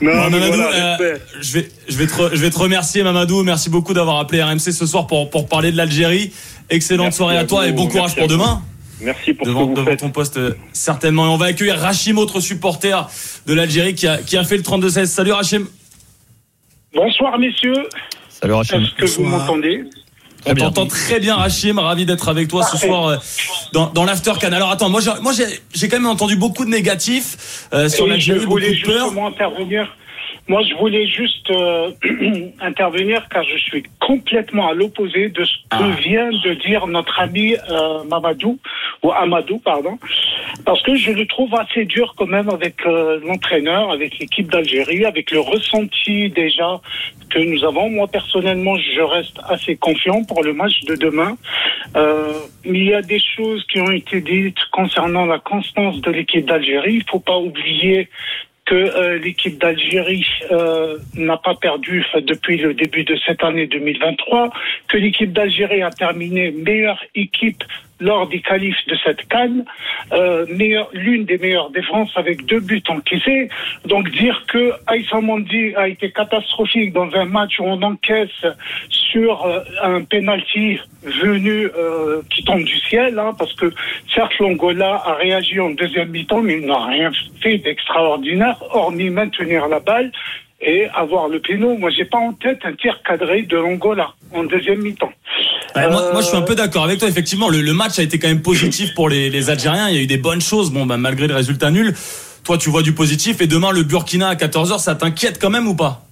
[0.00, 3.02] non, Bon, Mamadou, voilà, euh, je vais, je vais te, re- je vais te remercier,
[3.02, 3.42] Mamadou.
[3.44, 6.32] Merci beaucoup d'avoir appelé RMC ce soir pour, pour parler de l'Algérie.
[6.70, 8.62] Excellente Merci soirée à à toi vous, et bon courage pour demain.
[9.02, 10.00] Merci pour ce devant, que vous devant faites.
[10.00, 11.26] ton poste, euh, certainement.
[11.26, 13.08] Et on va accueillir Rachim, autre supporter
[13.46, 15.06] de l'Algérie qui a, qui a fait le 32-16.
[15.06, 15.66] Salut Rachim.
[16.94, 17.88] Bonsoir messieurs.
[18.28, 18.80] Salut Rachim.
[18.82, 19.84] Est-ce que vous m'entendez?
[20.44, 21.78] On t'entend très bien, Rachim.
[21.78, 23.16] Ravi d'être avec toi ce soir euh,
[23.72, 24.52] dans, dans l'After Can.
[24.52, 28.06] Alors attends, moi j'ai, moi j'ai, j'ai quand même entendu beaucoup de négatifs euh, sur
[28.08, 29.04] l'Algérie, beaucoup voulais de peur.
[29.04, 29.96] justement intervenir.
[30.52, 31.92] Moi, je voulais juste euh,
[32.60, 35.96] intervenir car je suis complètement à l'opposé de ce que Ah.
[35.98, 38.58] vient de dire notre ami euh, Mamadou,
[39.02, 39.98] ou Amadou, pardon,
[40.66, 45.06] parce que je le trouve assez dur quand même avec euh, l'entraîneur, avec l'équipe d'Algérie,
[45.06, 46.82] avec le ressenti déjà
[47.30, 47.88] que nous avons.
[47.88, 51.38] Moi, personnellement, je reste assez confiant pour le match de demain.
[52.66, 56.96] Il y a des choses qui ont été dites concernant la constance de l'équipe d'Algérie.
[56.96, 58.08] Il faut pas oublier
[58.66, 63.66] que euh, l'équipe d'Algérie euh, n'a pas perdu euh, depuis le début de cette année
[63.66, 64.50] 2023,
[64.88, 67.64] que l'équipe d'Algérie a terminé meilleure équipe
[68.02, 69.64] lors des qualifs de cette canne,
[70.12, 70.44] euh,
[70.92, 73.48] l'une des meilleures défenses avec deux buts encaissés.
[73.86, 78.44] Donc dire que Aïssa Mondi a été catastrophique dans un match où on encaisse
[78.90, 83.72] sur euh, un penalty venu euh, qui tombe du ciel, hein, parce que
[84.14, 87.10] certes l'Angola a réagi en deuxième mi-temps, mais il n'a rien
[87.40, 90.12] fait d'extraordinaire, hormis maintenir la balle
[90.62, 91.76] et avoir le péno.
[91.76, 95.12] Moi, j'ai pas en tête un tir cadré de l'Angola en deuxième mi-temps.
[95.74, 97.08] Moi, moi, je suis un peu d'accord avec toi.
[97.08, 99.88] Effectivement, le, le match a été quand même positif pour les, les Algériens.
[99.88, 101.94] Il y a eu des bonnes choses, bon, bah, malgré le résultat nul.
[102.44, 103.40] Toi, tu vois du positif.
[103.40, 106.04] Et demain, le Burkina à 14h, ça t'inquiète quand même ou pas?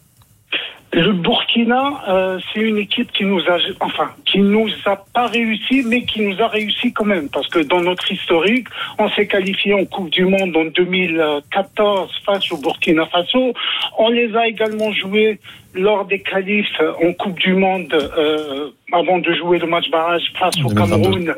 [0.93, 5.85] Le Burkina, euh, c'est une équipe qui nous a, enfin, qui nous a pas réussi,
[5.87, 8.67] mais qui nous a réussi quand même, parce que dans notre historique,
[8.99, 13.53] on s'est qualifié en Coupe du Monde en 2014 face au Burkina Faso.
[13.99, 15.39] On les a également joués
[15.75, 20.57] lors des qualifs en Coupe du Monde euh, avant de jouer le match barrage face
[20.59, 20.75] au 2022.
[20.75, 21.35] Cameroun.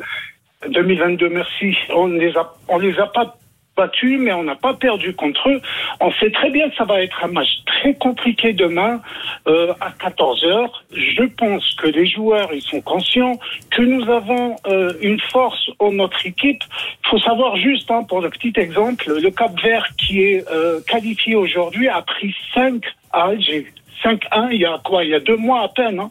[0.71, 1.77] 2022, merci.
[1.95, 3.37] On les a, on les a pas
[3.77, 5.61] battus, mais on n'a pas perdu contre eux.
[6.01, 9.01] On sait très bien que ça va être un match très compliqué demain
[9.47, 10.85] euh, à 14 heures.
[10.93, 13.39] Je pense que les joueurs ils sont conscients
[13.71, 16.63] que nous avons euh, une force en notre équipe.
[17.05, 20.81] Il faut savoir juste, hein, pour le petit exemple, le Cap Vert qui est euh,
[20.87, 22.83] qualifié aujourd'hui a pris 5
[23.13, 23.67] à Alger.
[24.05, 25.05] 5-1 il y a quoi?
[25.05, 26.01] Il y a deux mois à peine.
[26.01, 26.11] hein.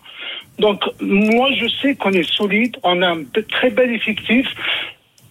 [0.60, 4.48] Donc moi je sais qu'on est solide, on a un très bel effectif.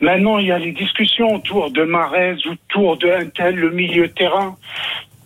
[0.00, 4.56] Maintenant, il y a les discussions autour de Marez, autour de Intel, le milieu terrain.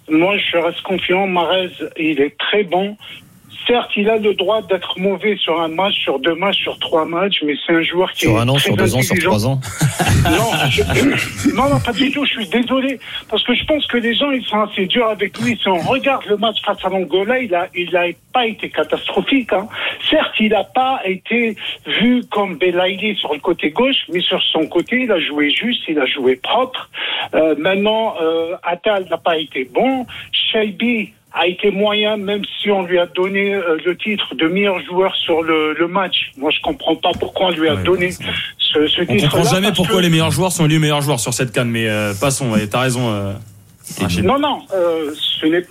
[0.08, 1.26] Moi, je reste confiant.
[1.26, 2.96] Marez, il est très bon.
[3.66, 7.04] Certes, il a le droit d'être mauvais sur un match, sur deux matchs, sur trois
[7.06, 9.16] matchs, mais c'est un joueur qui Sur est un an, très sur deux ans, sur
[9.18, 9.60] trois ans.
[10.24, 12.24] Non, je- non, non, pas du tout.
[12.24, 15.38] Je suis désolé parce que je pense que les gens ils sont assez durs avec
[15.38, 15.58] lui.
[15.60, 19.52] Si on regarde le match face à l'Angola, il a, il a pas été catastrophique.
[19.52, 19.68] Hein.
[20.08, 24.66] Certes, il n'a pas été vu comme Belaïli sur le côté gauche, mais sur son
[24.66, 26.88] côté, il a joué juste, il a joué propre.
[27.34, 30.06] Euh, maintenant, euh, Attal n'a pas été bon.
[30.32, 34.78] Shaibi a été moyen, même si on lui a donné euh, le titre de meilleur
[34.84, 36.30] joueur sur le, le match.
[36.36, 39.30] Moi, je comprends pas pourquoi on lui a donné ce, ce On titre.
[39.30, 42.14] comprend jamais pourquoi les meilleurs joueurs sont élus meilleurs joueurs sur cette canne, mais euh,
[42.20, 42.50] passons.
[42.52, 43.10] Ouais, T'as raison.
[43.12, 43.32] euh.
[44.22, 45.66] Non, non, euh, ce n'est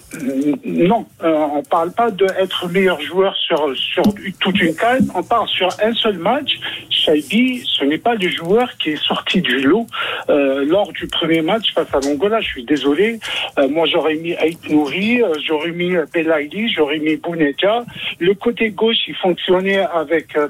[0.65, 1.05] non.
[1.23, 4.03] Euh, on parle pas d'être meilleur joueur sur sur
[4.39, 5.07] toute une canne.
[5.15, 6.59] On parle sur un seul match.
[6.91, 9.87] Shaibi, ce n'est pas le joueur qui est sorti du lot
[10.29, 12.39] euh, lors du premier match face à l'Angola.
[12.39, 13.19] Je suis désolé.
[13.57, 17.83] Euh, moi, j'aurais mis Aït Nouri, euh, j'aurais mis Belaïli, j'aurais mis Bounedja.
[18.19, 20.47] Le côté gauche, il fonctionnait avec euh,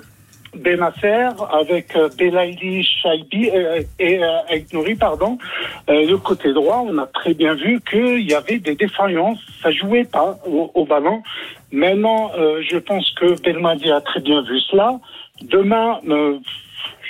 [0.56, 5.38] Benasser, avec euh, Belaïli, Shaibi euh, et euh, Aït Nouri, pardon.
[5.88, 9.40] Le côté droit, on a très bien vu qu'il y avait des défaillances.
[9.62, 11.24] Ça jouait pas au, au ballon.
[11.72, 15.00] Maintenant, je pense que Belmadi a très bien vu cela.
[15.42, 16.00] Demain,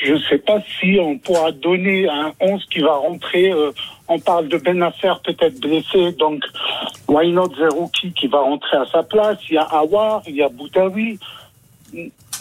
[0.01, 3.53] je ne sais pas si on pourra donner un 11 qui va rentrer.
[4.07, 6.43] on parle de Ben Nasser peut-être blessé, donc
[7.07, 9.37] why not Zerouki qui va rentrer à sa place?
[9.49, 11.19] Il y a Awar, il y a Boudaoui.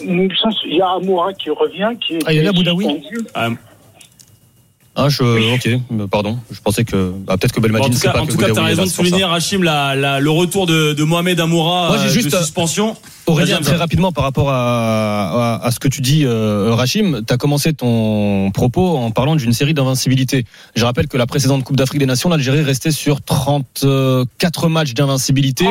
[0.01, 1.89] Il y a Amoura qui revient.
[1.99, 3.27] Qui Ah, il y a là, Boudaoui suspendu.
[4.95, 5.23] Ah, je,
[5.55, 6.37] ok, pardon.
[6.51, 8.49] Je pensais que, ah, peut-être que Bon, Belmadi en tout cas, pas en tout cas,
[8.53, 11.97] t'as est raison de souligner, Rachim, la, la- le retour de, de Mohamed Amoura Moi,
[11.97, 12.95] j'ai euh, juste, de euh, suspension.
[13.25, 17.33] Aurélien, très rapidement par rapport à, à, à ce que tu dis, euh, Rachim, tu
[17.33, 20.45] as commencé ton propos en parlant d'une série d'invincibilité.
[20.75, 25.65] Je rappelle que la précédente Coupe d'Afrique des Nations, l'Algérie restait sur 34 matchs d'invincibilité.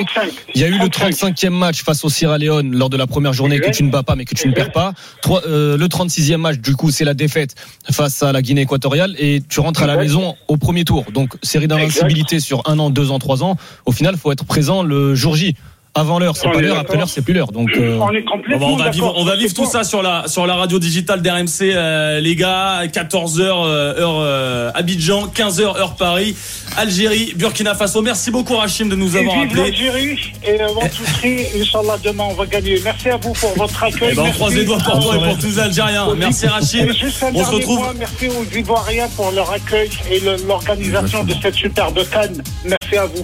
[0.55, 3.33] Il y a eu le 35e match face au Sierra Leone lors de la première
[3.35, 4.95] journée que tu ne bats pas mais que tu ne perds pas.
[5.21, 7.55] Trois- euh, le 36e match, du coup, c'est la défaite
[7.91, 11.05] face à la Guinée équatoriale et tu rentres à la maison au premier tour.
[11.13, 13.57] Donc, série d'invincibilité sur un an, deux ans, trois ans.
[13.85, 15.55] Au final, faut être présent le jour J.
[15.95, 16.79] Avant l'heure, c'est pas l'heure.
[16.79, 17.53] Après l'heure, c'est plus l'heure.
[17.53, 20.03] Donc, euh, On est Bon, complètement on va vivre, on va vivre tout ça sur
[20.03, 22.81] la sur la radio digitale d'RMC, euh, les gars.
[22.91, 26.35] 14 h heure euh, Abidjan, 15 h heure Paris,
[26.79, 28.01] Algérie, Burkina Faso.
[28.01, 29.63] Merci beaucoup Rachim de nous Et avoir appelés.
[29.65, 32.81] l'Algérie et euh, two, three, Inch'Allah, demain on va gagner.
[32.83, 34.11] Merci à vous pour votre accueil.
[34.13, 36.07] Eh ben, on Merci croise les doigts pour toi et pour tous les Algériens.
[36.17, 36.87] Merci Rachim.
[36.87, 37.95] Et On se retrouve.
[37.99, 42.43] merci aux Ivoiriens pour leur accueil et l'organisation de cette superbe canne.
[42.65, 43.23] Merci à vous.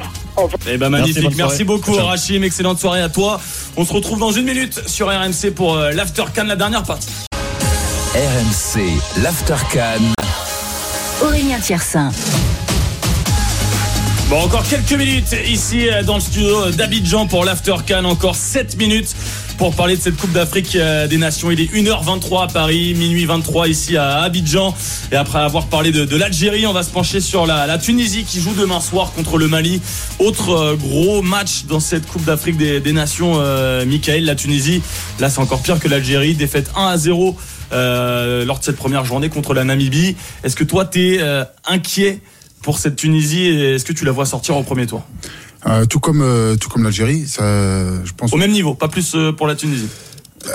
[0.70, 1.92] Eh ben magnifique, merci, beaucoup.
[1.92, 3.40] Rachim, excellente soirée à toi.
[3.76, 7.08] On se retrouve dans une minute sur RMC pour euh, l'After Can, la dernière partie.
[8.14, 8.80] RMC,
[9.22, 10.00] l'Aftercan.
[11.22, 12.10] Aurélien Tiersin.
[14.28, 18.04] Bon, encore quelques minutes ici euh, dans le studio d'Abidjan pour l'After Can.
[18.04, 19.14] Encore 7 minutes
[19.58, 21.50] pour parler de cette Coupe d'Afrique euh, des Nations.
[21.50, 24.74] Il est 1h23 à Paris, minuit 23 ici à Abidjan.
[25.12, 28.54] Et après avoir parlé de, l'Algérie, on va se pencher sur la, Tunisie qui joue
[28.54, 29.82] demain soir contre le Mali.
[30.18, 34.24] Autre euh, gros match dans cette Coupe d'Afrique des, Nations, euh, Michael.
[34.24, 34.80] La Tunisie,
[35.20, 36.34] là c'est encore pire que l'Algérie.
[36.34, 37.36] Défaite 1 à 0
[37.72, 40.16] euh, lors de cette première journée contre la Namibie.
[40.42, 42.20] Est-ce que toi, tu es euh, inquiet
[42.62, 45.02] pour cette Tunisie et est-ce que tu la vois sortir au premier tour
[45.68, 47.42] euh, tout comme euh, tout comme l'Algérie, ça,
[48.04, 48.32] je pense.
[48.32, 49.88] Au même niveau, pas plus euh, pour la Tunisie.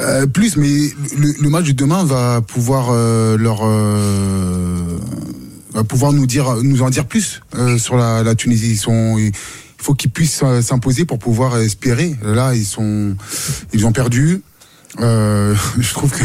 [0.01, 2.91] Euh, plus, mais le, le, match de demain va pouvoir
[3.37, 3.65] leur
[5.73, 7.41] va pouvoir nous dire nous en dire plus
[7.77, 8.71] sur la, la, Tunisie.
[8.71, 9.33] Ils sont, il
[9.77, 12.15] faut qu'ils puissent s'imposer pour pouvoir espérer.
[12.23, 13.15] Là, ils sont,
[13.73, 14.41] ils ont perdu.
[14.99, 16.23] Euh, je trouve que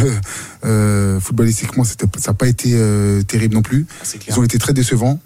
[0.65, 1.95] euh, footballistiquement, ça
[2.27, 3.87] n'a pas été euh, terrible non plus.
[4.29, 5.19] Ils ont été très décevants.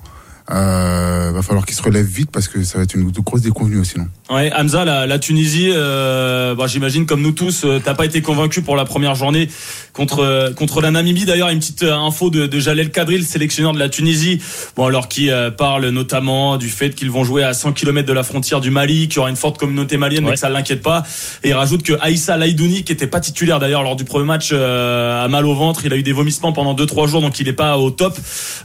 [0.50, 3.84] Euh, va falloir qu'ils se relèvent vite parce que ça va être une grosse déconvenue
[3.84, 4.06] sinon.
[4.30, 8.22] Ouais, Hamza, la, la Tunisie, euh, bon, j'imagine comme nous tous, euh, t'as pas été
[8.22, 9.48] convaincu pour la première journée
[9.92, 11.24] contre euh, contre la Namibie.
[11.24, 14.40] D'ailleurs, une petite euh, info de, de Jalel Kadri, le sélectionneur de la Tunisie,
[14.76, 18.22] bon alors qui parle notamment du fait qu'ils vont jouer à 100 km de la
[18.22, 20.30] frontière du Mali, qu'il y aura une forte communauté malienne, ouais.
[20.30, 21.02] mais que ça l'inquiète pas.
[21.42, 24.52] Et il rajoute que Aïssa Laïdouni, qui était pas titulaire d'ailleurs lors du premier match,
[24.52, 27.52] a mal au ventre, il a eu des vomissements pendant 2-3 jours, donc il est
[27.52, 28.16] pas au top.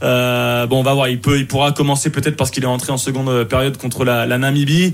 [0.01, 2.97] bon, on va voir, il peut, il pourra commencer peut-être parce qu'il est entré en
[2.97, 4.93] seconde période contre la, Namibie.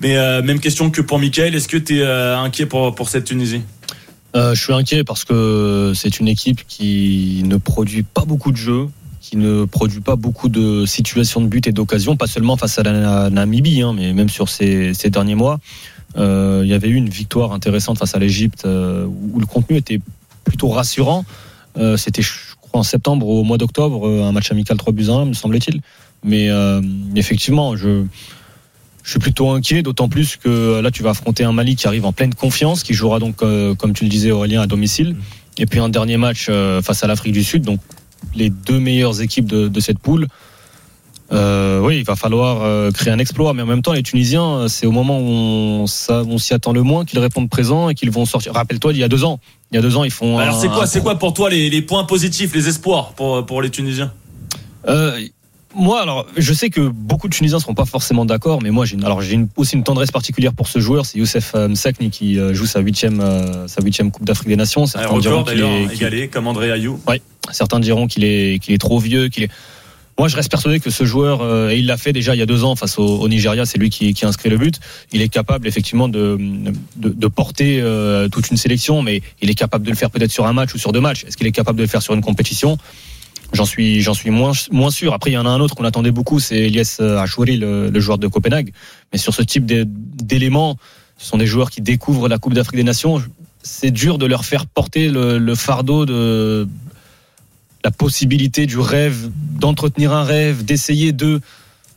[0.00, 3.08] Mais euh, même question que pour Michael, est-ce que tu es euh, inquiet pour, pour
[3.08, 3.62] cette Tunisie?
[4.36, 8.56] Euh, Je suis inquiet parce que c'est une équipe qui ne produit pas beaucoup de
[8.56, 8.88] jeux,
[9.20, 12.82] qui ne produit pas beaucoup de situations de but et d'occasion, pas seulement face à
[12.82, 15.60] la Namibie, hein, mais même sur ces, ces derniers mois.
[16.16, 20.00] Euh, il y avait eu une victoire intéressante face à l'Égypte où le contenu était
[20.44, 21.24] plutôt rassurant.
[21.96, 22.30] C'était, je
[22.60, 25.80] crois, en septembre au mois d'octobre, un match amical 3 buts 1, me semblait-il.
[26.24, 26.48] Mais
[27.14, 28.04] effectivement, je
[29.04, 32.06] je suis plutôt inquiet, d'autant plus que là, tu vas affronter un Mali qui arrive
[32.06, 35.14] en pleine confiance, qui jouera donc, euh, comme tu le disais, Aurélien, à domicile.
[35.58, 37.80] Et puis un dernier match euh, face à l'Afrique du Sud, donc
[38.34, 40.26] les deux meilleures équipes de, de cette poule.
[41.32, 44.86] Euh, oui, il va falloir créer un exploit, mais en même temps, les Tunisiens, c'est
[44.86, 48.24] au moment où on, on s'y attend le moins qu'ils répondent présent et qu'ils vont
[48.24, 48.54] sortir.
[48.54, 49.38] Rappelle-toi, il y a deux ans,
[49.70, 50.38] il y a deux ans, ils font.
[50.38, 53.60] Alors c'est quoi, c'est quoi pour toi les, les, points positifs, les espoirs pour pour
[53.60, 54.12] les Tunisiens?
[54.86, 55.18] Euh,
[55.74, 58.84] moi, alors, je sais que beaucoup de Tunisiens ne seront pas forcément d'accord, mais moi,
[58.84, 62.10] j'ai alors j'ai une, aussi une tendresse particulière pour ce joueur, c'est Youssef euh, Msakni
[62.10, 64.86] qui euh, joue sa huitième euh, sa huitième Coupe d'Afrique des Nations.
[64.86, 67.00] Certains un record d'ailleurs égalé comme André Ayou.
[67.08, 67.20] Oui,
[67.50, 69.50] certains diront qu'il est qu'il est trop vieux, qu'il est.
[70.16, 72.42] Moi, je reste persuadé que ce joueur, euh, et il l'a fait déjà il y
[72.42, 74.78] a deux ans face au, au Nigeria, c'est lui qui, qui a inscrit le but.
[75.12, 76.38] Il est capable effectivement de,
[76.94, 80.30] de, de porter euh, toute une sélection, mais il est capable de le faire peut-être
[80.30, 81.24] sur un match ou sur deux matchs.
[81.24, 82.78] Est-ce qu'il est capable de le faire sur une compétition?
[83.54, 85.14] J'en suis, j'en suis moins, moins sûr.
[85.14, 88.00] Après, il y en a un autre qu'on attendait beaucoup, c'est Elias Achouri, le, le,
[88.00, 88.72] joueur de Copenhague.
[89.12, 90.76] Mais sur ce type d'éléments,
[91.18, 93.22] ce sont des joueurs qui découvrent la Coupe d'Afrique des Nations.
[93.62, 96.66] C'est dur de leur faire porter le, le, fardeau de
[97.84, 101.40] la possibilité du rêve, d'entretenir un rêve, d'essayer de.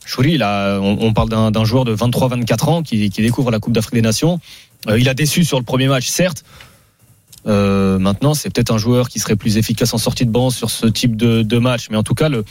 [0.04, 3.74] Chouri, là, on, on parle d'un joueur de 23-24 ans qui, qui, découvre la Coupe
[3.74, 4.40] d'Afrique des Nations.
[4.88, 6.44] Euh, il a déçu sur le premier match, certes.
[7.46, 10.70] Euh, maintenant, c'est peut-être un joueur qui serait plus efficace en sortie de banc sur
[10.70, 11.88] ce type de, de match.
[11.90, 12.44] Mais en tout cas, le,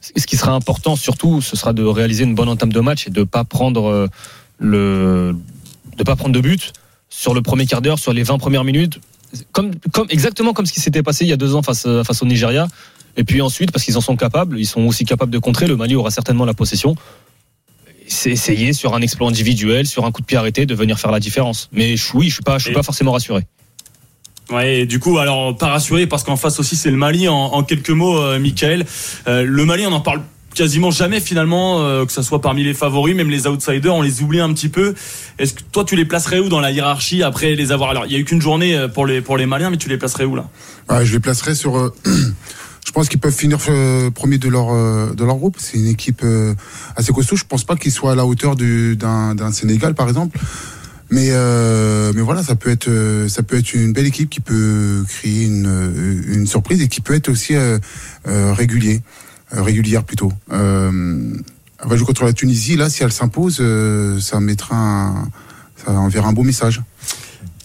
[0.00, 3.10] ce qui sera important surtout, ce sera de réaliser une bonne entame de match et
[3.10, 4.08] de pas prendre
[4.58, 5.36] le,
[5.96, 6.72] de pas prendre de but
[7.10, 9.00] sur le premier quart d'heure, sur les 20 premières minutes,
[9.52, 12.22] comme, comme exactement comme ce qui s'était passé il y a deux ans face, face
[12.22, 12.68] au Nigeria.
[13.16, 15.66] Et puis ensuite, parce qu'ils en sont capables, ils sont aussi capables de contrer.
[15.66, 16.94] Le Mali aura certainement la possession.
[18.06, 21.10] C'est essayer sur un exploit individuel, sur un coup de pied arrêté, de venir faire
[21.10, 21.68] la différence.
[21.72, 23.44] Mais oui, je suis pas, je suis pas forcément rassuré.
[24.50, 27.28] Ouais, du coup, alors pas rassuré parce qu'en face aussi c'est le Mali.
[27.28, 28.86] En, en quelques mots, euh, Michael,
[29.26, 30.22] euh, le Mali, on en parle
[30.54, 34.22] quasiment jamais finalement, euh, que ça soit parmi les favoris, même les outsiders, on les
[34.22, 34.94] oublie un petit peu.
[35.38, 37.90] Est-ce que toi tu les placerais où dans la hiérarchie après les avoir?
[37.90, 39.98] Alors il y a eu qu'une journée pour les pour les Maliens, mais tu les
[39.98, 40.48] placerais où là?
[40.88, 41.76] Ouais, Je les placerais sur.
[41.76, 41.94] Euh,
[42.86, 44.68] je pense qu'ils peuvent finir euh, premier de leur
[45.14, 45.56] de leur groupe.
[45.58, 46.24] C'est une équipe
[46.96, 47.36] assez costaud.
[47.36, 50.40] Je pense pas qu'ils soient à la hauteur d'un Sénégal par exemple.
[51.10, 52.90] Mais euh, mais voilà, ça peut être
[53.28, 57.14] ça peut être une belle équipe qui peut créer une une surprise et qui peut
[57.14, 57.78] être aussi euh,
[58.26, 59.00] euh, régulier,
[59.50, 60.32] régulière plutôt.
[60.52, 61.32] Euh,
[61.82, 63.62] elle va jouer contre la Tunisie là, si elle s'impose,
[64.20, 65.28] ça mettra un,
[65.76, 66.82] ça enverra un beau message.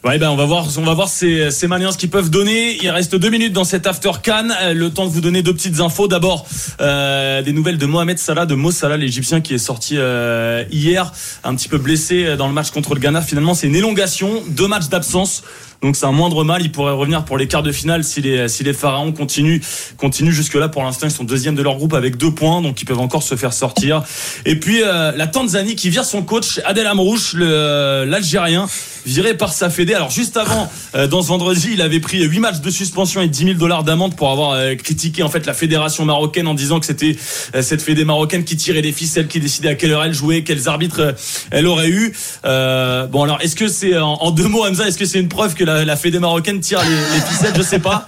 [0.05, 2.77] Ouais, ben on va voir, on va voir ces, ces Maliens ce qu'ils peuvent donner.
[2.83, 4.53] Il reste deux minutes dans cet after Cannes.
[4.73, 6.09] Le temps de vous donner deux petites infos.
[6.09, 6.45] D'abord,
[6.81, 11.13] euh, des nouvelles de Mohamed Salah, de Mo Salah, l'Égyptien qui est sorti euh, hier,
[11.45, 13.21] un petit peu blessé dans le match contre le Ghana.
[13.21, 15.41] Finalement, c'est une élongation, deux matchs d'absence.
[15.83, 16.61] Donc c'est un moindre mal.
[16.63, 19.59] Il pourrait revenir pour les quarts de finale si les, si les Pharaons continuent,
[19.97, 20.69] continuent jusque-là.
[20.69, 23.21] Pour l'instant, ils sont deuxième de leur groupe avec deux points, donc ils peuvent encore
[23.21, 24.01] se faire sortir.
[24.45, 28.67] Et puis euh, la Tanzanie qui vire son coach Adel Amrouche, le- l'Algérien,
[29.05, 29.93] viré par sa fédé.
[29.93, 33.27] Alors juste avant, euh, dans ce vendredi, il avait pris 8 matchs de suspension et
[33.27, 36.79] 10 000 dollars d'amende pour avoir euh, critiqué en fait la fédération marocaine en disant
[36.79, 37.17] que c'était
[37.55, 40.43] euh, cette fédé marocaine qui tirait les ficelles, qui décidait à quelle heure elle jouait,
[40.43, 41.11] quels arbitres euh,
[41.51, 42.13] elle aurait eu.
[42.45, 45.27] Euh, bon alors, est-ce que c'est en, en deux mots, Hamza, est-ce que c'est une
[45.27, 48.05] preuve que la, la fédé marocaine tire les, les ficelles Je sais pas.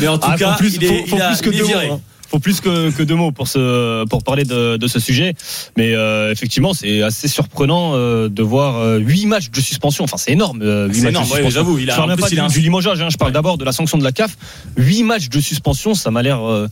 [0.00, 1.54] Mais en tout Ah, cas, plus, il est, faut- faut il a- plus que il
[1.56, 1.88] est deux viré.
[1.88, 2.00] mots, hein.
[2.30, 5.34] Faut plus que, que deux mots pour ce pour parler de, de ce sujet,
[5.78, 10.04] mais euh, effectivement c'est assez surprenant euh, de voir euh, huit matchs de suspension.
[10.04, 10.60] Enfin c'est énorme.
[10.60, 11.50] euh, huit matchs énorme, de ouais, suspension.
[11.50, 13.00] j'avoue, il a- Je parle même pas du, un- du limogeage.
[13.00, 14.36] hein, je parle d'abord de la sanction de la CAF.
[14.76, 16.68] Huit matchs de suspension, ça m'a l'air euh,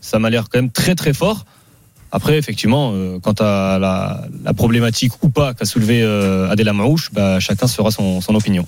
[0.00, 1.44] ça m'a l'air quand même très très fort.
[2.12, 7.10] Après, effectivement, euh, quant à la, la problématique ou pas qu'a soulevé euh, Adel Amrouche,
[7.12, 8.64] bah, chacun sera son, son opinion.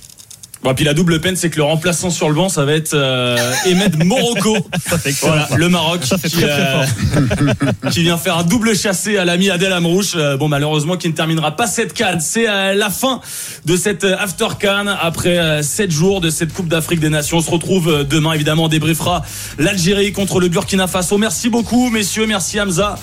[0.62, 2.94] Bon, puis la double peine, c'est que le remplaçant sur le banc, ça va être
[2.94, 3.36] euh,
[3.66, 4.56] Ahmed Morocco.
[5.22, 6.84] voilà, le Maroc qui, très, très euh,
[7.90, 10.12] qui vient faire un double chassé à l'ami Adel Amrouche.
[10.14, 12.20] Euh, bon, malheureusement, qui ne terminera pas cette canne.
[12.20, 13.20] C'est euh, la fin
[13.64, 17.38] de cette euh, after can après euh, sept jours de cette Coupe d'Afrique des Nations.
[17.38, 19.22] On se retrouve demain, évidemment, on débriefera
[19.58, 21.18] l'Algérie contre le Burkina Faso.
[21.18, 22.26] Merci beaucoup, messieurs.
[22.26, 22.96] Merci Hamza.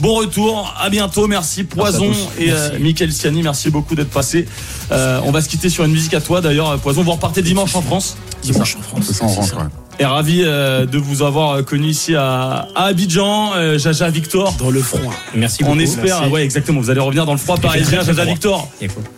[0.00, 0.74] Bon retour.
[0.78, 1.26] À bientôt.
[1.26, 2.78] Merci Poison Merci et euh.
[2.78, 3.42] Mickaël Siani.
[3.42, 4.46] Merci beaucoup d'être passé.
[4.92, 7.02] Euh, on va se quitter sur une musique à toi, d'ailleurs, Poison.
[7.06, 8.16] Vous repartez dimanche en France.
[8.42, 9.04] Dimanche en France.
[9.06, 9.62] C'est ça, ouais.
[9.98, 14.52] Et ravi euh, de vous avoir euh, connu ici à, à Abidjan, euh, Jaja Victor.
[14.58, 15.00] Dans le froid.
[15.34, 15.80] Merci On beaucoup.
[15.80, 16.30] espère, Merci.
[16.32, 16.80] ouais, exactement.
[16.82, 18.24] Vous allez revenir dans le froid parisien, Jaja froid.
[18.26, 18.68] Victor.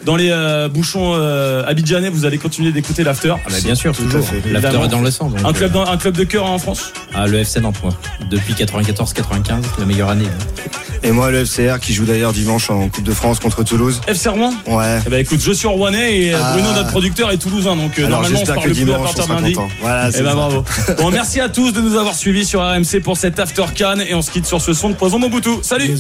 [0.05, 3.35] Dans les euh, bouchons euh, abidjanais, vous allez continuer d'écouter l'after.
[3.37, 4.25] Ah bah bien sûr, toujours.
[4.53, 5.31] L'after est dans le sang.
[5.31, 6.93] donc, Un club, dans- un club de cœur en France?
[7.13, 7.93] ah, le FC Nantes, moi.
[8.31, 10.27] Depuis 94-95, la meilleure année.
[10.27, 10.69] hein.
[11.05, 14.01] Et moi, le FCR qui joue d'ailleurs dimanche en Coupe de France contre Toulouse.
[14.09, 14.53] FC Rouen?
[14.67, 14.99] Ouais.
[15.07, 16.53] Eh ben écoute, je suis Rouennais et Ah.
[16.55, 17.77] Bruno, notre producteur, est toulousain.
[17.77, 19.57] Donc Alors normalement, on se j'espère parle que plus à dimanche, on partir de lundi.
[19.81, 20.35] Voilà, Eh c'est ben ça.
[20.35, 20.65] bravo.
[20.99, 24.15] Bon, merci à tous de nous avoir suivis sur RMC pour cet After Can et
[24.15, 25.51] on se quitte sur ce son de Poison Mobutu.
[25.63, 25.95] Salut.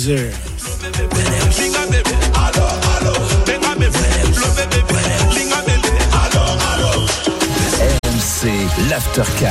[8.04, 9.46] RMC, l'Aftercan.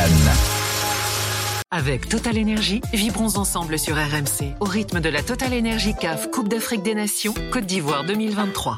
[1.72, 6.48] Avec Total Energy, vibrons ensemble sur RMC au rythme de la Total Energy CAF Coupe
[6.48, 8.77] d'Afrique des Nations Côte d'Ivoire 2023.